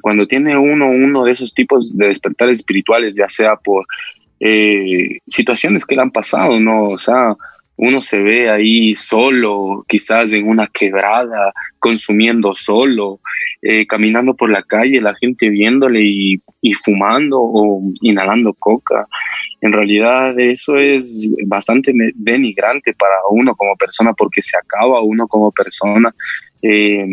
Cuando 0.00 0.26
tiene 0.26 0.56
uno 0.56 0.90
uno 0.90 1.24
de 1.24 1.32
esos 1.32 1.54
tipos 1.54 1.96
de 1.96 2.08
despertar 2.08 2.48
espirituales, 2.48 3.16
ya 3.16 3.28
sea 3.28 3.56
por 3.56 3.86
eh, 4.40 5.18
situaciones 5.26 5.84
que 5.86 5.94
le 5.94 6.02
han 6.02 6.10
pasado, 6.10 6.58
¿no? 6.60 6.88
O 6.88 6.98
sea, 6.98 7.34
uno 7.76 8.00
se 8.00 8.18
ve 8.18 8.50
ahí 8.50 8.94
solo, 8.94 9.84
quizás 9.88 10.32
en 10.32 10.48
una 10.48 10.66
quebrada, 10.68 11.52
consumiendo 11.78 12.54
solo, 12.54 13.20
eh, 13.62 13.86
caminando 13.86 14.34
por 14.34 14.50
la 14.50 14.62
calle, 14.62 15.00
la 15.00 15.14
gente 15.14 15.48
viéndole 15.48 16.00
y, 16.02 16.40
fumando 16.82 17.38
o 17.40 17.82
inhalando 18.00 18.54
coca. 18.54 19.06
En 19.60 19.72
realidad 19.72 20.38
eso 20.38 20.78
es 20.78 21.30
bastante 21.46 21.92
denigrante 22.14 22.94
para 22.94 23.14
uno 23.30 23.54
como 23.54 23.76
persona 23.76 24.12
porque 24.14 24.42
se 24.42 24.56
acaba 24.56 25.02
uno 25.02 25.26
como 25.26 25.50
persona. 25.52 26.14
Eh, 26.62 27.04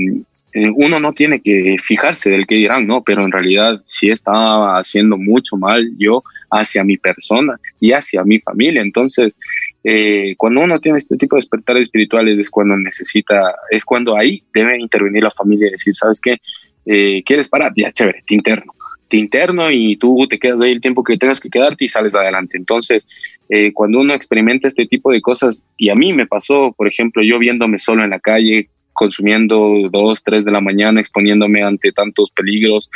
eh, 0.53 0.69
uno 0.75 0.99
no 0.99 1.13
tiene 1.13 1.41
que 1.41 1.77
fijarse 1.81 2.29
del 2.29 2.45
que 2.45 2.55
dirán, 2.55 2.85
no, 2.85 3.03
pero 3.03 3.23
en 3.23 3.31
realidad 3.31 3.81
sí 3.85 4.09
estaba 4.09 4.77
haciendo 4.77 5.17
mucho 5.17 5.55
mal 5.55 5.89
yo 5.97 6.23
hacia 6.49 6.83
mi 6.83 6.97
persona 6.97 7.57
y 7.79 7.93
hacia 7.93 8.23
mi 8.23 8.39
familia. 8.39 8.81
Entonces, 8.81 9.39
eh, 9.83 10.35
cuando 10.37 10.61
uno 10.61 10.79
tiene 10.79 10.99
este 10.99 11.17
tipo 11.17 11.35
de 11.35 11.39
despertares 11.39 11.83
espirituales 11.83 12.37
es 12.37 12.49
cuando 12.49 12.77
necesita, 12.77 13.55
es 13.69 13.83
cuando 13.83 14.15
ahí 14.15 14.43
debe 14.53 14.79
intervenir 14.79 15.23
la 15.23 15.31
familia 15.31 15.67
y 15.67 15.71
decir, 15.71 15.93
¿sabes 15.93 16.19
qué? 16.21 16.37
Eh, 16.85 17.23
¿Quieres 17.25 17.49
parar? 17.49 17.71
Ya, 17.75 17.91
chévere, 17.91 18.23
te 18.25 18.35
interno. 18.35 18.73
Te 19.07 19.17
interno 19.17 19.69
y 19.69 19.97
tú 19.97 20.25
te 20.29 20.39
quedas 20.39 20.61
ahí 20.61 20.71
el 20.71 20.79
tiempo 20.79 21.03
que 21.03 21.17
tengas 21.17 21.41
que 21.41 21.49
quedarte 21.49 21.83
y 21.83 21.89
sales 21.89 22.15
adelante. 22.15 22.57
Entonces, 22.57 23.07
eh, 23.49 23.73
cuando 23.73 23.99
uno 23.99 24.13
experimenta 24.13 24.67
este 24.67 24.85
tipo 24.85 25.11
de 25.11 25.19
cosas, 25.19 25.65
y 25.77 25.89
a 25.89 25.95
mí 25.95 26.13
me 26.13 26.27
pasó, 26.27 26.73
por 26.77 26.87
ejemplo, 26.87 27.21
yo 27.21 27.37
viéndome 27.37 27.77
solo 27.77 28.03
en 28.03 28.11
la 28.11 28.19
calle, 28.19 28.69
consumiendo 28.93 29.89
dos, 29.91 30.23
tres 30.23 30.45
de 30.45 30.51
la 30.51 30.61
mañana, 30.61 30.99
exponiéndome 30.99 31.63
ante 31.63 31.91
tantos 31.91 32.31
peligros, 32.31 32.89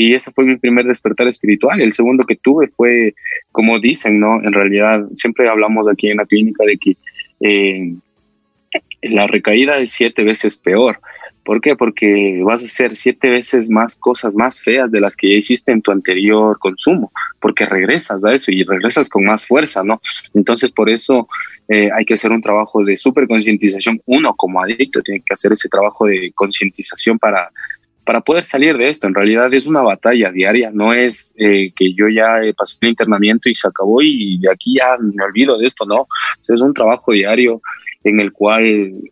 y 0.00 0.14
ese 0.14 0.30
fue 0.30 0.44
mi 0.44 0.56
primer 0.56 0.86
despertar 0.86 1.26
espiritual. 1.26 1.80
El 1.80 1.92
segundo 1.92 2.24
que 2.24 2.36
tuve 2.36 2.68
fue, 2.68 3.16
como 3.50 3.80
dicen, 3.80 4.20
¿no? 4.20 4.40
En 4.44 4.52
realidad, 4.52 5.04
siempre 5.12 5.48
hablamos 5.48 5.88
aquí 5.88 6.08
en 6.08 6.18
la 6.18 6.24
clínica 6.24 6.64
de 6.64 6.78
que 6.78 6.96
eh, 7.40 7.94
la 9.02 9.26
recaída 9.26 9.76
es 9.78 9.90
siete 9.90 10.22
veces 10.22 10.56
peor. 10.56 11.00
¿Por 11.44 11.60
qué? 11.60 11.74
Porque 11.74 12.40
vas 12.44 12.62
a 12.62 12.66
hacer 12.66 12.94
siete 12.94 13.28
veces 13.28 13.70
más 13.70 13.96
cosas 13.96 14.36
más 14.36 14.62
feas 14.62 14.92
de 14.92 15.00
las 15.00 15.16
que 15.16 15.30
ya 15.30 15.34
hiciste 15.34 15.72
en 15.72 15.82
tu 15.82 15.90
anterior 15.90 16.56
consumo, 16.60 17.10
porque 17.40 17.66
regresas 17.66 18.24
a 18.24 18.32
eso 18.32 18.52
y 18.52 18.62
regresas 18.62 19.08
con 19.08 19.24
más 19.24 19.46
fuerza, 19.46 19.82
¿no? 19.82 20.00
Entonces, 20.32 20.70
por 20.70 20.88
eso 20.90 21.26
eh, 21.66 21.90
hay 21.92 22.04
que 22.04 22.14
hacer 22.14 22.30
un 22.30 22.40
trabajo 22.40 22.84
de 22.84 22.96
súper 22.96 23.26
concientización. 23.26 24.00
Uno 24.06 24.32
como 24.36 24.62
adicto 24.62 25.02
tiene 25.02 25.24
que 25.26 25.34
hacer 25.34 25.50
ese 25.50 25.68
trabajo 25.68 26.06
de 26.06 26.30
concientización 26.36 27.18
para 27.18 27.50
para 28.08 28.22
poder 28.22 28.42
salir 28.42 28.78
de 28.78 28.88
esto. 28.88 29.06
En 29.06 29.14
realidad 29.14 29.52
es 29.52 29.66
una 29.66 29.82
batalla 29.82 30.32
diaria, 30.32 30.70
no 30.72 30.94
es 30.94 31.34
eh, 31.36 31.72
que 31.76 31.92
yo 31.92 32.08
ya 32.08 32.40
pasé 32.56 32.78
el 32.80 32.88
internamiento 32.88 33.50
y 33.50 33.54
se 33.54 33.68
acabó 33.68 34.00
y 34.00 34.38
de 34.38 34.50
aquí 34.50 34.76
ya 34.76 34.96
me 34.98 35.22
olvido 35.22 35.58
de 35.58 35.66
esto, 35.66 35.84
no. 35.84 36.06
es 36.40 36.60
un 36.62 36.72
trabajo 36.72 37.12
diario 37.12 37.60
en 38.04 38.18
el 38.18 38.32
cual 38.32 38.64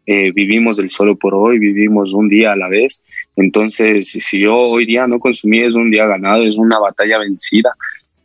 eh, 0.07 0.33
vivimos 0.33 0.79
del 0.79 0.89
solo 0.89 1.15
por 1.15 1.35
hoy, 1.35 1.59
vivimos 1.59 2.15
un 2.15 2.31
día 2.31 2.53
a 2.53 2.57
la 2.57 2.71
vez. 2.71 3.03
Entonces, 3.37 4.09
si 4.13 4.41
yo 4.41 4.57
hoy 4.57 4.87
día 4.87 5.07
no 5.07 5.19
consumí, 5.19 5.61
es 5.61 5.75
un 5.75 5.91
día 5.91 6.07
ganado, 6.07 6.45
es 6.45 6.57
una 6.57 6.79
batalla 6.79 7.19
vencida 7.19 7.75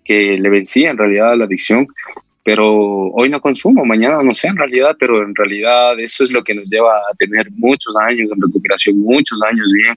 que 0.06 0.38
le 0.38 0.50
vencí 0.50 0.86
en 0.86 0.98
realidad 0.98 1.34
a 1.34 1.36
la 1.36 1.44
adicción 1.44 1.86
pero 2.44 3.12
hoy 3.12 3.30
no 3.30 3.40
consumo, 3.40 3.86
mañana 3.86 4.24
no 4.24 4.34
sé 4.34 4.48
en 4.48 4.58
realidad, 4.58 4.96
pero 5.00 5.24
en 5.24 5.36
realidad 5.36 6.00
eso 6.00 6.24
es 6.24 6.32
lo 6.32 6.44
que 6.44 6.56
nos 6.56 6.70
lleva 6.70 6.96
a 6.96 7.14
tener 7.18 7.48
muchos 7.52 7.96
años 7.96 8.32
en 8.32 8.42
recuperación, 8.42 9.00
muchos 9.00 9.42
años 9.44 9.72
bien, 9.72 9.96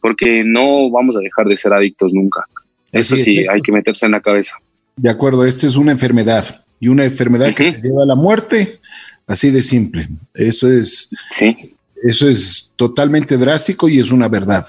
porque 0.00 0.44
no 0.44 0.90
vamos 0.90 1.16
a 1.16 1.20
dejar 1.20 1.46
de 1.46 1.56
ser 1.56 1.72
adictos 1.72 2.12
nunca. 2.12 2.44
Eso 2.92 3.16
sí, 3.16 3.46
hay 3.48 3.60
que 3.60 3.72
meterse 3.72 4.06
en 4.06 4.12
la 4.12 4.20
cabeza. 4.20 4.56
De 4.96 5.10
acuerdo, 5.10 5.44
esta 5.44 5.66
es 5.66 5.76
una 5.76 5.92
enfermedad 5.92 6.64
y 6.80 6.88
una 6.88 7.04
enfermedad 7.04 7.54
que 7.54 7.72
te 7.72 7.80
lleva 7.80 8.02
a 8.02 8.06
la 8.06 8.14
muerte, 8.14 8.80
así 9.26 9.50
de 9.50 9.62
simple. 9.62 10.08
Eso 10.34 10.70
es, 10.70 11.08
sí. 11.30 11.74
eso 12.02 12.28
es 12.28 12.72
totalmente 12.76 13.36
drástico 13.36 13.88
y 13.88 14.00
es 14.00 14.10
una 14.12 14.28
verdad. 14.28 14.66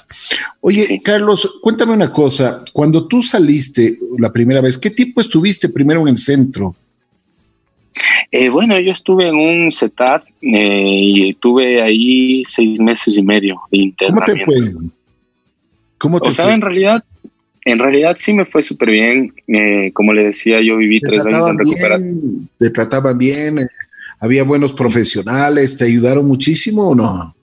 Oye, 0.61 0.99
Carlos, 1.03 1.49
cuéntame 1.61 1.93
una 1.93 2.11
cosa. 2.11 2.63
Cuando 2.73 3.07
tú 3.07 3.21
saliste 3.21 3.99
la 4.17 4.31
primera 4.31 4.61
vez, 4.61 4.77
¿qué 4.77 4.89
tiempo 4.89 5.21
estuviste 5.21 5.69
primero 5.69 6.01
en 6.01 6.09
el 6.09 6.17
centro? 6.17 6.75
Eh, 8.31 8.49
bueno, 8.49 8.79
yo 8.79 8.91
estuve 8.91 9.27
en 9.27 9.35
un 9.35 9.71
CETAD 9.71 10.21
eh, 10.41 10.83
y 10.83 11.29
estuve 11.29 11.81
ahí 11.81 12.43
seis 12.45 12.79
meses 12.79 13.17
y 13.17 13.23
medio 13.23 13.55
de 13.71 13.77
internamiento. 13.77 14.33
¿Cómo 14.45 14.65
te 14.65 14.71
fue? 14.71 14.89
¿Cómo 15.97 16.19
te 16.19 16.29
o 16.29 16.31
sea, 16.31 16.53
en 16.53 16.61
realidad, 16.61 17.03
en 17.63 17.79
realidad 17.79 18.15
sí 18.17 18.33
me 18.33 18.45
fue 18.45 18.61
súper 18.61 18.91
bien. 18.91 19.33
Eh, 19.47 19.91
como 19.93 20.13
le 20.13 20.25
decía, 20.25 20.61
yo 20.61 20.77
viví 20.77 20.99
tres 20.99 21.25
años 21.25 21.49
en 21.49 21.57
recuperación. 21.57 22.49
¿Te 22.57 22.69
trataban 22.69 23.17
bien? 23.17 23.55
¿Había 24.19 24.43
buenos 24.43 24.73
profesionales? 24.73 25.77
¿Te 25.77 25.85
ayudaron 25.85 26.27
muchísimo 26.27 26.89
o 26.89 26.95
no? 26.95 27.35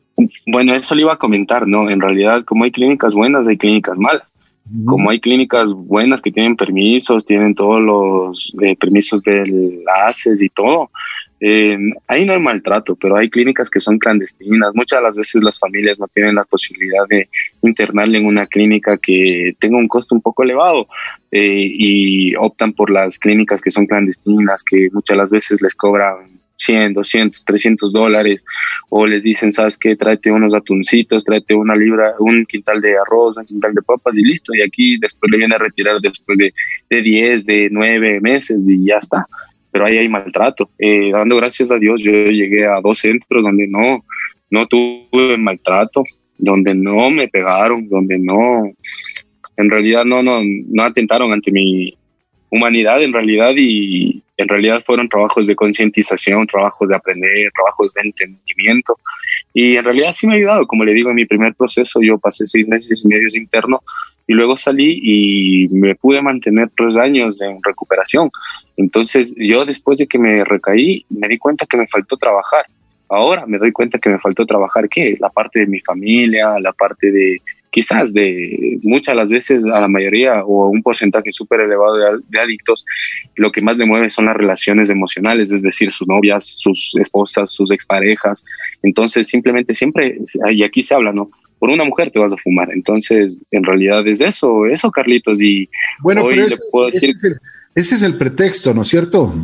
Bueno, 0.47 0.75
eso 0.75 0.95
le 0.95 1.03
iba 1.03 1.15
a 1.15 1.19
comentar, 1.19 1.67
¿no? 1.67 1.91
En 1.91 2.01
realidad, 2.01 2.45
como 2.45 2.65
hay 2.65 2.71
clínicas 2.71 3.15
buenas, 3.15 3.47
hay 3.47 3.57
clínicas 3.57 3.99
malas. 3.99 4.34
Como 4.87 5.11
hay 5.11 5.21
clínicas 5.21 5.73
buenas 5.73 6.23
que 6.23 6.33
tienen 6.33 6.57
permisos, 6.57 7.27
tienen 7.27 7.55
todos 7.55 7.83
los 7.83 8.53
eh, 8.63 8.75
permisos 8.77 9.23
del 9.23 9.83
ACES 10.07 10.41
y 10.41 10.49
todo, 10.49 10.91
eh, 11.41 11.77
ahí 12.09 12.25
no 12.25 12.33
hay 12.33 12.41
maltrato, 12.41 12.97
pero 12.97 13.19
hay 13.19 13.29
clínicas 13.29 13.69
que 13.69 13.79
son 13.79 13.99
clandestinas. 13.99 14.75
Muchas 14.75 15.01
de 15.01 15.03
las 15.03 15.17
veces 15.17 15.45
las 15.45 15.59
familias 15.59 16.01
no 16.01 16.07
tienen 16.09 16.37
la 16.37 16.45
posibilidad 16.45 17.07
de 17.11 17.29
internarle 17.61 18.17
en 18.17 18.25
una 18.25 18.47
clínica 18.47 18.97
que 18.97 19.55
tenga 19.59 19.77
un 19.77 19.87
costo 19.89 20.15
un 20.15 20.23
poco 20.23 20.43
elevado 20.43 20.89
eh, 21.31 21.69
y 21.71 22.35
optan 22.37 22.73
por 22.73 22.91
las 22.91 23.19
clínicas 23.19 23.61
que 23.61 23.71
son 23.71 23.87
clandestinas, 23.87 24.65
que 24.65 24.89
muchas 24.93 25.17
de 25.17 25.23
las 25.23 25.31
veces 25.31 25.61
les 25.61 25.75
cobran 25.75 26.34
100, 26.57 26.95
200, 26.95 27.45
300 27.45 27.93
dólares, 27.93 28.45
o 28.89 29.07
les 29.07 29.25
dicen, 29.25 29.53
¿sabes 29.53 29.79
qué? 29.79 29.97
Tráete 29.97 30.31
unos 30.31 30.55
atuncitos, 30.55 31.25
tráete 31.25 31.55
una 31.55 31.75
libra, 31.75 32.15
un 32.19 32.45
quintal 32.47 32.81
de 32.81 32.97
arroz, 32.97 33.37
un 33.37 33.45
quintal 33.45 33.75
de 33.75 33.83
papas 33.83 34.17
y 34.17 34.23
listo. 34.23 34.55
Y 34.55 34.63
aquí 34.63 34.99
después 34.99 35.31
le 35.31 35.39
viene 35.39 35.55
a 35.55 35.59
retirar 35.59 36.01
después 36.01 36.39
de, 36.39 36.53
de 36.91 37.03
10, 37.03 37.47
de 37.47 37.69
9 37.71 38.21
meses 38.21 38.69
y 38.69 38.87
ya 38.87 38.97
está. 38.97 39.27
Pero 39.71 39.87
ahí 39.87 39.99
hay 39.99 40.09
maltrato. 40.09 40.71
Eh, 40.79 41.11
dando 41.13 41.37
gracias 41.37 41.73
a 41.73 41.79
Dios, 41.79 42.01
yo 42.01 42.13
llegué 42.13 42.67
a 42.67 42.81
dos 42.81 42.99
centros 42.99 43.43
donde 43.43 43.67
no, 43.67 44.05
no 44.51 44.67
tuve 44.67 45.37
maltrato, 45.37 46.05
donde 46.39 46.75
no 46.75 47.11
me 47.11 47.29
pegaron, 47.29 47.89
donde 47.89 48.19
no, 48.19 48.73
en 49.57 49.71
realidad 49.71 50.05
no, 50.05 50.23
no, 50.23 50.41
no 50.43 50.83
atentaron 50.83 51.33
ante 51.33 51.51
mi 51.51 51.97
humanidad 52.55 53.03
en 53.03 53.13
realidad 53.13 53.53
y, 53.57 54.23
en 54.37 54.49
realidad 54.49 54.83
fueron 54.85 55.09
trabajos 55.09 55.47
de 55.47 55.55
concientización, 55.55 56.47
trabajos 56.47 56.89
de 56.89 56.97
aprender, 56.97 57.49
trabajos 57.55 57.95
de 57.95 58.03
entendimiento. 58.03 58.99
Y 59.53 59.77
en 59.77 59.85
realidad 59.85 60.11
sí 60.13 60.27
me 60.27 60.35
ha 60.35 60.37
ayudado. 60.37 60.67
Como 60.67 60.85
le 60.85 60.93
digo, 60.93 61.11
en 61.11 61.17
mi 61.17 61.25
primer 61.25 61.55
proceso 61.55 62.01
yo 62.03 62.19
pasé 62.19 62.47
seis 62.47 62.67
meses 62.67 63.05
y 63.05 63.09
medio 63.09 63.29
interno 63.35 63.81
y 64.27 64.33
luego 64.33 64.57
salí 64.57 64.99
y 65.03 65.69
me 65.69 65.95
pude 65.95 66.21
mantener 66.21 66.69
tres 66.77 66.97
años 66.97 67.41
en 67.43 67.61
recuperación. 67.63 68.31
Entonces 68.77 69.33
yo 69.37 69.65
después 69.65 69.99
de 69.99 70.09
que 70.09 70.19
me 70.19 70.45
recaí 70.45 71.05
me 71.11 71.29
di 71.29 71.39
cuenta 71.39 71.67
que 71.67 71.77
me 71.77 71.87
faltó 71.87 72.17
trabajar. 72.17 72.67
Ahora 73.09 73.47
me 73.47 73.59
doy 73.59 73.71
cuenta 73.71 73.99
que 73.99 74.11
me 74.11 74.19
faltó 74.19 74.47
trabajar, 74.47 74.89
¿qué? 74.89 75.17
La 75.21 75.29
parte 75.29 75.61
de 75.61 75.67
mi 75.67 75.79
familia, 75.81 76.59
la 76.59 76.73
parte 76.73 77.13
de 77.13 77.41
quizás 77.75 78.13
de 78.13 78.79
muchas 78.83 79.17
las 79.17 79.29
veces 79.29 79.65
a 79.65 79.81
la 79.81 79.89
mayoría 79.89 80.45
o 80.45 80.69
un 80.69 80.81
porcentaje 80.81 81.33
súper 81.33 81.63
elevado 81.63 82.21
de, 82.29 82.41
adictos, 82.41 82.87
lo 83.35 83.51
que 83.51 83.61
más 83.61 83.77
le 83.77 83.85
mueve 83.85 84.11
son 84.11 84.27
las 84.27 84.37
relaciones 84.37 84.91
emocionales, 84.91 85.51
es 85.51 85.61
decir, 85.61 85.91
sus 85.91 86.07
novias, 86.07 86.55
sus 86.57 86.95
esposas, 87.01 87.51
sus 87.51 87.73
exparejas. 87.73 88.45
Entonces, 88.85 89.27
simplemente 89.27 89.75
siempre, 89.75 90.21
y 90.53 90.63
aquí 90.63 90.85
se 90.85 90.95
habla, 90.95 91.13
¿no? 91.13 91.31
Por 91.59 91.71
una 91.71 91.85
mujer 91.85 92.13
te 92.13 92.21
vas 92.21 92.33
a 92.33 92.37
fumar. 92.37 92.71
Entonces, 92.71 93.45
en 93.51 93.65
realidad 93.65 94.07
es 94.07 94.21
eso, 94.21 94.67
eso, 94.67 94.93
Carlitos. 94.93 95.43
Y 95.43 95.69
bueno, 96.01 96.23
hoy 96.23 96.37
le 96.37 96.57
puedo 96.71 96.87
decir... 96.87 97.13
ese 97.75 97.95
es 97.97 98.03
el 98.05 98.15
pretexto, 98.15 98.73
¿no 98.73 98.83
es 98.83 98.89
cierto? 98.89 99.35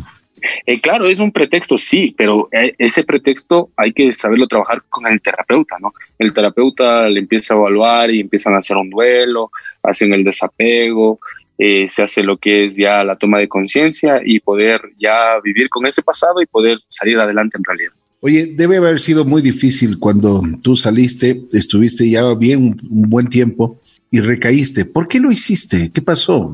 Eh, 0.65 0.79
claro, 0.79 1.07
es 1.07 1.19
un 1.19 1.31
pretexto, 1.31 1.77
sí, 1.77 2.13
pero 2.17 2.49
eh, 2.51 2.73
ese 2.77 3.03
pretexto 3.03 3.69
hay 3.75 3.93
que 3.93 4.13
saberlo 4.13 4.47
trabajar 4.47 4.83
con 4.89 5.07
el 5.07 5.21
terapeuta, 5.21 5.77
¿no? 5.79 5.93
El 6.17 6.33
terapeuta 6.33 7.09
le 7.09 7.19
empieza 7.19 7.53
a 7.53 7.57
evaluar 7.57 8.11
y 8.11 8.21
empiezan 8.21 8.53
a 8.53 8.57
hacer 8.57 8.77
un 8.77 8.89
duelo, 8.89 9.51
hacen 9.83 10.13
el 10.13 10.23
desapego, 10.23 11.19
eh, 11.57 11.85
se 11.87 12.01
hace 12.01 12.23
lo 12.23 12.37
que 12.37 12.65
es 12.65 12.75
ya 12.75 13.03
la 13.03 13.15
toma 13.15 13.37
de 13.37 13.47
conciencia 13.47 14.19
y 14.25 14.39
poder 14.39 14.81
ya 14.99 15.39
vivir 15.43 15.69
con 15.69 15.85
ese 15.85 16.01
pasado 16.01 16.41
y 16.41 16.47
poder 16.47 16.79
salir 16.87 17.19
adelante 17.19 17.57
en 17.57 17.63
realidad. 17.63 17.93
Oye, 18.19 18.53
debe 18.55 18.77
haber 18.77 18.99
sido 18.99 19.25
muy 19.25 19.41
difícil 19.41 19.97
cuando 19.99 20.41
tú 20.63 20.75
saliste, 20.75 21.41
estuviste 21.51 22.09
ya 22.09 22.33
bien 22.35 22.75
un, 22.89 23.09
buen 23.09 23.27
tiempo 23.27 23.79
y 24.09 24.19
recaíste. 24.21 24.85
¿Por 24.85 25.07
qué 25.07 25.19
lo 25.19 25.31
hiciste? 25.31 25.91
¿Qué 25.91 26.01
pasó? 26.01 26.51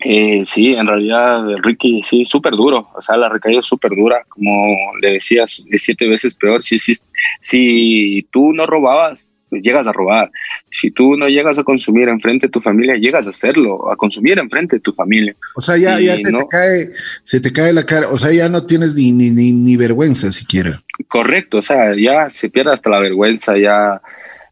Eh, 0.00 0.42
sí, 0.44 0.74
en 0.74 0.86
realidad, 0.86 1.42
Ricky, 1.62 2.02
sí, 2.02 2.24
súper 2.24 2.52
duro. 2.52 2.88
O 2.94 3.00
sea, 3.00 3.16
la 3.16 3.28
recaída 3.28 3.60
es 3.60 3.66
súper 3.66 3.92
dura. 3.96 4.22
Como 4.28 4.52
le 5.00 5.12
decías, 5.12 5.64
es 5.70 5.82
siete 5.82 6.08
veces 6.08 6.34
peor. 6.34 6.62
Si, 6.62 6.78
si, 6.78 6.94
si 7.40 8.26
tú 8.30 8.52
no 8.52 8.66
robabas, 8.66 9.36
llegas 9.50 9.86
a 9.86 9.92
robar. 9.92 10.30
Si 10.70 10.90
tú 10.90 11.16
no 11.16 11.28
llegas 11.28 11.58
a 11.58 11.64
consumir 11.64 12.08
enfrente 12.08 12.46
de 12.46 12.50
tu 12.50 12.60
familia, 12.60 12.96
llegas 12.96 13.26
a 13.26 13.30
hacerlo, 13.30 13.90
a 13.90 13.96
consumir 13.96 14.38
enfrente 14.38 14.76
de 14.76 14.80
tu 14.80 14.92
familia. 14.92 15.34
O 15.54 15.60
sea, 15.60 15.76
ya, 15.76 15.98
ya 16.00 16.16
se, 16.16 16.22
te 16.24 16.46
cae, 16.48 16.90
se 17.22 17.40
te 17.40 17.52
cae 17.52 17.72
la 17.72 17.86
cara, 17.86 18.08
o 18.08 18.16
sea, 18.16 18.32
ya 18.32 18.48
no 18.48 18.66
tienes 18.66 18.94
ni, 18.94 19.12
ni, 19.12 19.30
ni, 19.30 19.76
vergüenza 19.76 20.32
siquiera. 20.32 20.82
Correcto, 21.08 21.58
o 21.58 21.62
sea, 21.62 21.94
ya 21.96 22.28
se 22.30 22.50
pierde 22.50 22.72
hasta 22.72 22.90
la 22.90 23.00
vergüenza, 23.00 23.56
ya 23.56 24.00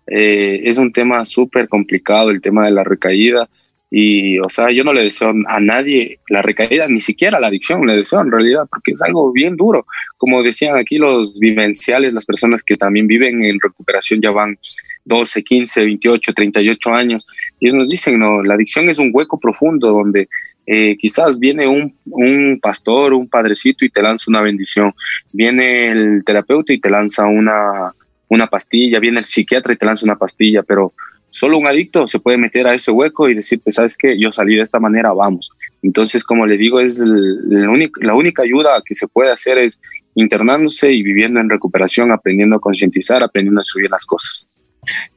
eh, 0.07 0.61
es 0.65 0.79
un 0.79 0.93
tema 0.93 1.25
súper 1.25 1.69
complicado 1.69 2.31
el 2.31 2.41
tema 2.41 2.67
de 2.67 2.73
la 2.73 2.85
recaída. 2.85 3.49
Y, 3.97 4.41
o 4.41 4.49
sea, 4.49 4.73
yo 4.73 4.83
no 4.83 4.93
le 4.93 5.05
deseo 5.05 5.33
a 5.47 5.61
nadie 5.61 6.19
la 6.29 6.43
recaída, 6.43 6.89
ni 6.89 7.01
siquiera 7.01 7.39
la 7.39 7.47
adicción, 7.47 7.87
le 7.87 7.95
deseo 7.95 8.21
en 8.23 8.33
realidad, 8.33 8.67
porque 8.69 8.91
es 8.91 9.01
algo 9.03 9.31
bien 9.31 9.57
duro. 9.57 9.87
Como 10.17 10.43
decían 10.43 10.77
aquí 10.77 10.99
los 10.99 11.39
vivenciales, 11.39 12.13
las 12.13 12.27
personas 12.27 12.65
que 12.65 12.77
también 12.77 13.07
viven 13.07 13.45
en 13.45 13.61
recuperación 13.63 14.21
ya 14.21 14.33
van 14.33 14.59
12, 15.05 15.45
15, 15.45 15.85
28, 15.85 16.33
38 16.33 16.93
años. 16.93 17.25
Y 17.61 17.69
ellos 17.69 17.79
nos 17.79 17.89
dicen, 17.89 18.19
no, 18.19 18.43
la 18.43 18.55
adicción 18.55 18.91
es 18.91 18.99
un 18.99 19.13
hueco 19.15 19.39
profundo 19.39 19.93
donde 19.93 20.29
eh, 20.67 20.97
quizás 20.97 21.39
viene 21.39 21.69
un, 21.69 21.95
un, 22.07 22.59
pastor, 22.61 23.15
un 23.15 23.29
padrecito 23.29 23.85
y 23.85 23.91
te 23.91 24.03
lanza 24.03 24.25
una 24.27 24.41
bendición. 24.41 24.93
Viene 25.31 25.87
el 25.87 26.25
terapeuta 26.25 26.73
y 26.73 26.81
te 26.81 26.91
lanza 26.91 27.27
una, 27.27 27.93
una 28.27 28.49
pastilla. 28.49 28.99
Viene 28.99 29.21
el 29.21 29.25
psiquiatra 29.25 29.73
y 29.73 29.77
te 29.77 29.87
lanza 29.87 30.05
una 30.05 30.17
pastilla, 30.17 30.65
pero 30.65 30.95
Solo 31.35 31.59
un 31.59 31.67
adicto 31.67 32.07
se 32.07 32.21
puede 32.21 32.39
meter 32.39 32.69
a 32.69 32.75
ese 32.75 32.93
hueco 32.93 33.29
y 33.29 33.35
decirte, 33.35 33.73
sabes 33.73 33.97
qué, 33.99 34.17
yo 34.17 34.31
salí 34.31 34.55
de 34.55 34.63
esta 34.63 34.79
manera, 34.79 35.13
vamos. 35.13 35.51
Entonces, 35.83 36.23
como 36.23 36.47
le 36.47 36.57
digo, 36.57 36.79
es 36.79 37.01
la, 37.01 37.69
única, 38.15 38.43
ayuda 38.45 38.81
que 38.87 38.95
se 38.95 39.09
puede 39.09 39.33
hacer 39.33 39.59
es 39.59 39.81
internándose 40.15 40.93
y 40.93 41.03
viviendo 41.03 41.41
en 41.41 41.51
recuperación, 41.51 42.13
aprendiendo 42.13 42.55
a 42.55 42.61
concientizar, 42.61 43.25
aprendiendo 43.25 43.63
a 43.63 43.65
subir 43.65 43.91
las 43.91 44.07
cosas. 44.07 44.49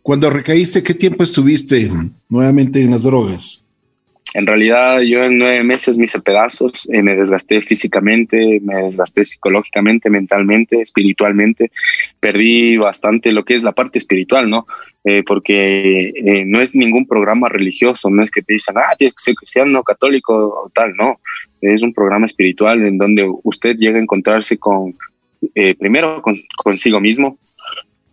Cuando 0.01 0.31
recaíste, 0.31 0.81
¿qué 0.81 0.95
tiempo 0.95 1.21
estuviste 1.21 1.87
nuevamente 2.29 2.81
en 2.81 2.89
las 2.89 3.03
drogas? 3.03 3.63
En 4.37 4.45
realidad 4.45 4.99
yo 5.01 5.23
en 5.23 5.39
nueve 5.39 5.63
meses 5.63 5.97
me 5.97 6.03
hice 6.03 6.21
pedazos, 6.21 6.87
eh, 6.93 7.01
me 7.01 7.15
desgasté 7.15 7.59
físicamente, 7.59 8.59
me 8.61 8.83
desgasté 8.83 9.23
psicológicamente, 9.23 10.11
mentalmente, 10.11 10.79
espiritualmente, 10.79 11.71
perdí 12.19 12.77
bastante 12.77 13.31
lo 13.31 13.43
que 13.43 13.55
es 13.55 13.63
la 13.63 13.71
parte 13.71 13.97
espiritual, 13.97 14.47
¿no? 14.47 14.67
Eh, 15.03 15.23
porque 15.25 16.09
eh, 16.09 16.45
no 16.45 16.61
es 16.61 16.75
ningún 16.75 17.07
programa 17.07 17.49
religioso, 17.49 18.11
no 18.11 18.21
es 18.21 18.29
que 18.29 18.43
te 18.43 18.53
dicen, 18.53 18.77
ah, 18.77 18.93
tienes 18.95 19.15
que 19.15 19.23
ser 19.23 19.33
cristiano, 19.33 19.81
católico 19.81 20.35
o 20.35 20.69
tal, 20.71 20.93
no. 20.95 21.19
Es 21.59 21.81
un 21.81 21.91
programa 21.91 22.27
espiritual 22.27 22.85
en 22.85 22.99
donde 22.99 23.27
usted 23.41 23.75
llega 23.75 23.97
a 23.97 24.03
encontrarse 24.03 24.59
con, 24.59 24.93
primero, 25.79 26.21
con, 26.21 26.35
consigo 26.57 27.01
mismo, 27.01 27.39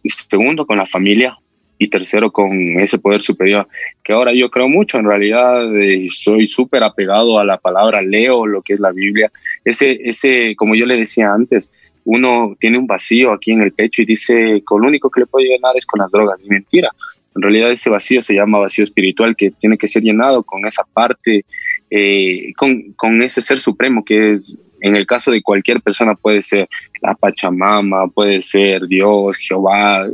segundo, 0.03 0.65
con 0.65 0.79
la 0.79 0.87
familia, 0.87 1.37
y 1.85 1.89
tercero 1.89 2.31
con 2.31 2.53
ese 2.81 2.99
poder 2.99 3.21
superior, 3.21 3.69
que 4.03 4.13
ahora 4.13 4.33
yo 4.33 4.51
creo 4.51 4.69
mucho, 4.69 4.99
en 4.99 5.07
realidad 5.07 5.75
eh, 5.77 6.09
soy 6.11 6.49
súper 6.49 6.83
apegado 6.83 7.39
a 7.39 7.45
la 7.45 7.59
palabra, 7.59 8.03
leo 8.03 8.47
lo 8.47 8.63
que 8.63 8.75
es 8.75 8.81
la 8.81 8.93
Biblia, 8.93 9.31
ese, 9.65 9.99
ese, 10.03 10.55
como 10.57 10.75
yo 10.75 10.87
le 10.87 10.97
decía 10.97 11.33
antes, 11.33 11.73
uno 12.05 12.57
tiene 12.59 12.79
un 12.79 12.87
vacío 12.87 13.33
aquí 13.33 13.53
en 13.53 13.63
el 13.63 13.73
pecho 13.73 14.03
y 14.03 14.07
dice, 14.07 14.63
con 14.65 14.83
lo 14.83 14.89
único 14.89 15.11
que 15.11 15.21
le 15.21 15.27
puede 15.27 15.49
llenar 15.49 15.77
es 15.77 15.87
con 15.87 16.01
las 16.01 16.11
drogas, 16.11 16.41
y 16.45 16.49
mentira, 16.49 16.91
en 17.37 17.43
realidad 17.43 17.71
ese 17.71 17.91
vacío 17.91 18.23
se 18.23 18.35
llama 18.35 18.59
vacío 18.59 18.85
espiritual 18.85 19.35
que 19.37 19.51
tiene 19.51 19.77
que 19.77 19.89
ser 19.89 20.03
llenado 20.03 20.43
con 20.43 20.67
esa 20.67 20.85
parte, 20.93 21.45
eh, 21.91 22.53
con, 22.57 22.93
con 22.93 23.23
ese 23.23 23.41
ser 23.41 23.61
supremo 23.61 24.05
que 24.05 24.35
es 24.35 24.59
en 24.85 24.97
el 24.97 25.07
caso 25.07 25.31
de 25.31 25.43
cualquier 25.43 25.81
persona 25.81 26.15
puede 26.15 26.43
ser 26.43 26.69
la 27.01 27.15
Pachamama, 27.15 28.07
puede 28.09 28.43
ser 28.43 28.87
Dios, 28.87 29.39
Jehová, 29.39 30.07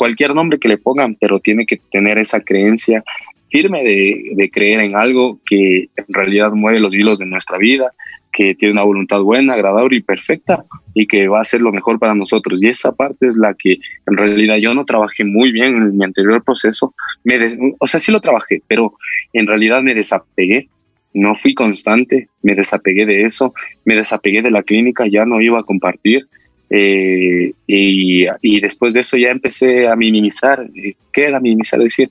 cualquier 0.00 0.34
nombre 0.34 0.58
que 0.58 0.66
le 0.66 0.78
pongan, 0.78 1.14
pero 1.20 1.40
tiene 1.40 1.66
que 1.66 1.78
tener 1.90 2.16
esa 2.16 2.40
creencia 2.40 3.04
firme 3.50 3.84
de, 3.84 4.50
creer 4.50 4.80
en 4.80 4.96
algo 4.96 5.38
que 5.44 5.90
en 5.94 6.04
realidad 6.08 6.52
mueve 6.52 6.80
los 6.80 6.94
hilos 6.94 7.18
de 7.18 7.26
nuestra 7.26 7.58
vida, 7.58 7.92
que 8.32 8.54
tiene 8.54 8.72
una 8.72 8.84
voluntad 8.84 9.20
buena, 9.20 9.52
agradable 9.52 9.98
y 9.98 10.00
perfecta 10.00 10.64
y 10.94 11.06
que 11.06 11.28
va 11.28 11.42
a 11.42 11.44
ser 11.44 11.60
lo 11.60 11.70
mejor 11.70 11.98
para 11.98 12.14
nosotros. 12.14 12.62
Y 12.62 12.68
esa 12.68 12.92
parte 12.92 13.26
es 13.26 13.36
la 13.36 13.52
que 13.52 13.72
en 14.06 14.16
realidad 14.16 14.56
yo 14.56 14.72
no 14.72 14.86
trabajé 14.86 15.22
muy 15.22 15.52
bien 15.52 15.76
en 15.76 15.98
mi 15.98 16.04
anterior 16.06 16.42
proceso. 16.42 16.94
Me 17.22 17.38
o 17.78 17.86
sea, 17.86 18.00
sí 18.00 18.10
lo 18.10 18.22
trabajé, 18.22 18.62
pero 18.66 18.94
en 19.34 19.46
realidad 19.46 19.82
me 19.82 19.94
desapegué. 19.94 20.70
No 21.12 21.34
fui 21.34 21.52
constante, 21.52 22.30
me 22.42 22.54
desapegué 22.54 23.04
de 23.04 23.24
eso, 23.24 23.52
me 23.84 23.96
desapegué 23.96 24.40
de 24.40 24.50
la 24.50 24.62
clínica, 24.62 25.04
ya 25.06 25.26
no 25.26 25.42
iba 25.42 25.58
a 25.60 25.64
compartir, 25.64 26.26
eh, 26.72 27.52
y, 27.66 28.60
después 28.60 28.94
de 28.94 29.00
eso 29.00 29.16
ya 29.16 29.30
empecé 29.30 29.88
a 29.88 29.96
minimizar. 29.96 30.64
¿Qué 31.12 31.24
era 31.24 31.40
minimizar? 31.40 31.80
decir, 31.80 32.08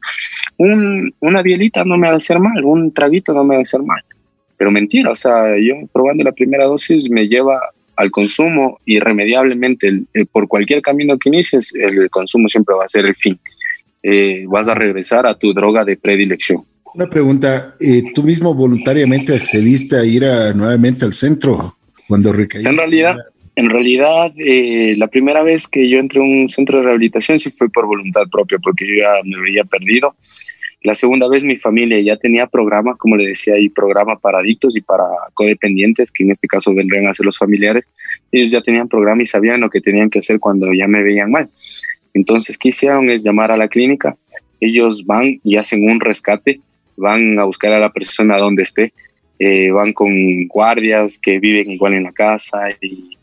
un, 0.57 1.13
una 1.21 1.41
bielita 1.41 1.85
no 1.85 1.97
me 1.97 2.07
va 2.07 2.15
a 2.15 2.17
hacer 2.17 2.39
mal, 2.39 2.63
un 2.65 2.93
traguito 2.93 3.33
no 3.33 3.45
me 3.45 3.55
va 3.55 3.59
a 3.59 3.61
hacer 3.61 3.81
mal. 3.81 4.03
Pero 4.57 4.71
mentira, 4.71 5.11
o 5.11 5.15
sea, 5.15 5.57
yo 5.57 5.75
probando 5.93 6.25
la 6.25 6.33
primera 6.33 6.65
dosis 6.65 7.09
me 7.09 7.27
lleva 7.29 7.61
al 7.95 8.11
consumo 8.11 8.79
irremediablemente. 8.85 10.03
por 10.31 10.47
cualquier 10.49 10.81
camino 10.81 11.17
que 11.17 11.29
inicies, 11.29 11.73
el 11.73 12.09
consumo 12.09 12.49
siempre 12.49 12.75
va 12.75 12.83
a 12.83 12.89
ser 12.89 13.05
el 13.05 13.15
fin. 13.15 13.39
Eh, 14.03 14.45
vas 14.47 14.67
a 14.67 14.75
regresar 14.75 15.25
a 15.25 15.35
tu 15.35 15.53
droga 15.53 15.85
de 15.85 15.95
predilección. 15.95 16.63
Una 16.93 17.09
pregunta, 17.09 17.75
eh, 17.79 18.03
¿tú 18.13 18.23
mismo 18.23 18.53
voluntariamente 18.53 19.35
accediste 19.35 19.95
a 19.97 20.03
ir 20.03 20.23
nuevamente 20.55 21.05
al 21.05 21.13
centro 21.13 21.77
cuando 22.07 22.33
recaíste? 22.33 22.69
En 22.69 22.77
realidad, 22.77 23.15
en 23.59 23.69
realidad, 23.69 24.31
eh, 24.37 24.93
la 24.95 25.07
primera 25.07 25.43
vez 25.43 25.67
que 25.67 25.89
yo 25.89 25.99
entré 25.99 26.21
a 26.21 26.23
un 26.23 26.47
centro 26.47 26.77
de 26.77 26.85
rehabilitación 26.85 27.39
sí 27.39 27.51
fue 27.51 27.69
por 27.69 27.85
voluntad 27.87 28.21
propia, 28.31 28.57
porque 28.57 28.87
yo 28.87 28.95
ya 29.03 29.21
me 29.25 29.37
veía 29.41 29.65
perdido. 29.65 30.15
La 30.81 30.95
segunda 30.95 31.27
vez 31.27 31.43
mi 31.43 31.57
familia 31.57 31.99
ya 31.99 32.15
tenía 32.15 32.47
programa, 32.47 32.95
como 32.95 33.17
le 33.17 33.27
decía, 33.27 33.59
y 33.59 33.67
programa 33.67 34.17
para 34.17 34.39
adictos 34.39 34.77
y 34.77 34.81
para 34.81 35.03
codependientes, 35.33 36.09
que 36.09 36.23
en 36.23 36.31
este 36.31 36.47
caso 36.47 36.73
vendrían 36.73 37.07
a 37.07 37.13
ser 37.13 37.25
los 37.25 37.37
familiares. 37.37 37.89
Ellos 38.31 38.49
ya 38.49 38.61
tenían 38.61 38.87
programa 38.87 39.23
y 39.23 39.25
sabían 39.25 39.59
lo 39.59 39.69
que 39.69 39.81
tenían 39.81 40.09
que 40.09 40.19
hacer 40.19 40.39
cuando 40.39 40.73
ya 40.73 40.87
me 40.87 41.03
veían 41.03 41.29
mal. 41.29 41.49
Entonces, 42.13 42.57
¿qué 42.57 42.69
hicieron? 42.69 43.09
Es 43.09 43.25
llamar 43.25 43.51
a 43.51 43.57
la 43.57 43.67
clínica. 43.67 44.15
Ellos 44.61 45.05
van 45.05 45.41
y 45.43 45.57
hacen 45.57 45.83
un 45.83 45.99
rescate, 45.99 46.61
van 46.95 47.37
a 47.37 47.43
buscar 47.43 47.73
a 47.73 47.79
la 47.79 47.91
persona 47.91 48.37
donde 48.37 48.63
esté, 48.63 48.93
eh, 49.37 49.69
van 49.71 49.91
con 49.91 50.47
guardias 50.47 51.19
que 51.21 51.39
viven 51.39 51.69
igual 51.71 51.95
en 51.95 52.03
la 52.03 52.13
casa 52.13 52.69
y 52.81 53.18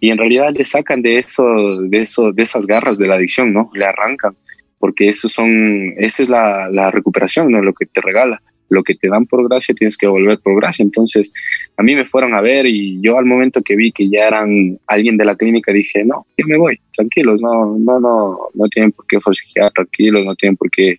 y 0.00 0.10
en 0.10 0.18
realidad 0.18 0.52
le 0.54 0.64
sacan 0.64 1.02
de 1.02 1.16
eso, 1.16 1.44
de 1.80 1.98
eso, 1.98 2.32
de 2.32 2.42
esas 2.42 2.66
garras 2.66 2.98
de 2.98 3.08
la 3.08 3.14
adicción, 3.14 3.52
¿no? 3.52 3.68
Le 3.74 3.84
arrancan, 3.84 4.36
porque 4.78 5.08
eso 5.08 5.28
son, 5.28 5.94
esa 5.96 6.22
es 6.22 6.28
la, 6.28 6.90
recuperación, 6.90 7.50
¿no? 7.50 7.62
Lo 7.62 7.72
que 7.72 7.86
te 7.86 8.00
regala, 8.00 8.40
lo 8.68 8.82
que 8.82 8.94
te 8.94 9.08
dan 9.08 9.26
por 9.26 9.48
gracia 9.48 9.74
tienes 9.74 9.96
que 9.96 10.06
volver 10.06 10.38
por 10.38 10.54
gracia. 10.56 10.84
Entonces, 10.84 11.32
a 11.76 11.82
mí 11.82 11.96
me 11.96 12.04
fueron 12.04 12.34
a 12.34 12.40
ver 12.40 12.66
y 12.66 13.00
yo 13.00 13.18
al 13.18 13.24
momento 13.24 13.62
que 13.62 13.74
vi 13.74 13.90
que 13.90 14.08
ya 14.08 14.28
eran 14.28 14.78
alguien 14.86 15.16
de 15.16 15.24
la 15.24 15.36
clínica 15.36 15.72
dije, 15.72 16.04
no, 16.04 16.26
yo 16.36 16.46
me 16.46 16.58
voy, 16.58 16.78
tranquilos, 16.92 17.40
no, 17.40 17.76
no, 17.78 17.98
no, 17.98 18.38
no 18.54 18.68
tienen 18.68 18.92
por 18.92 19.06
qué 19.06 19.20
forcejear, 19.20 19.72
tranquilos, 19.72 20.24
no 20.24 20.34
tienen 20.36 20.56
por 20.56 20.70
qué 20.70 20.98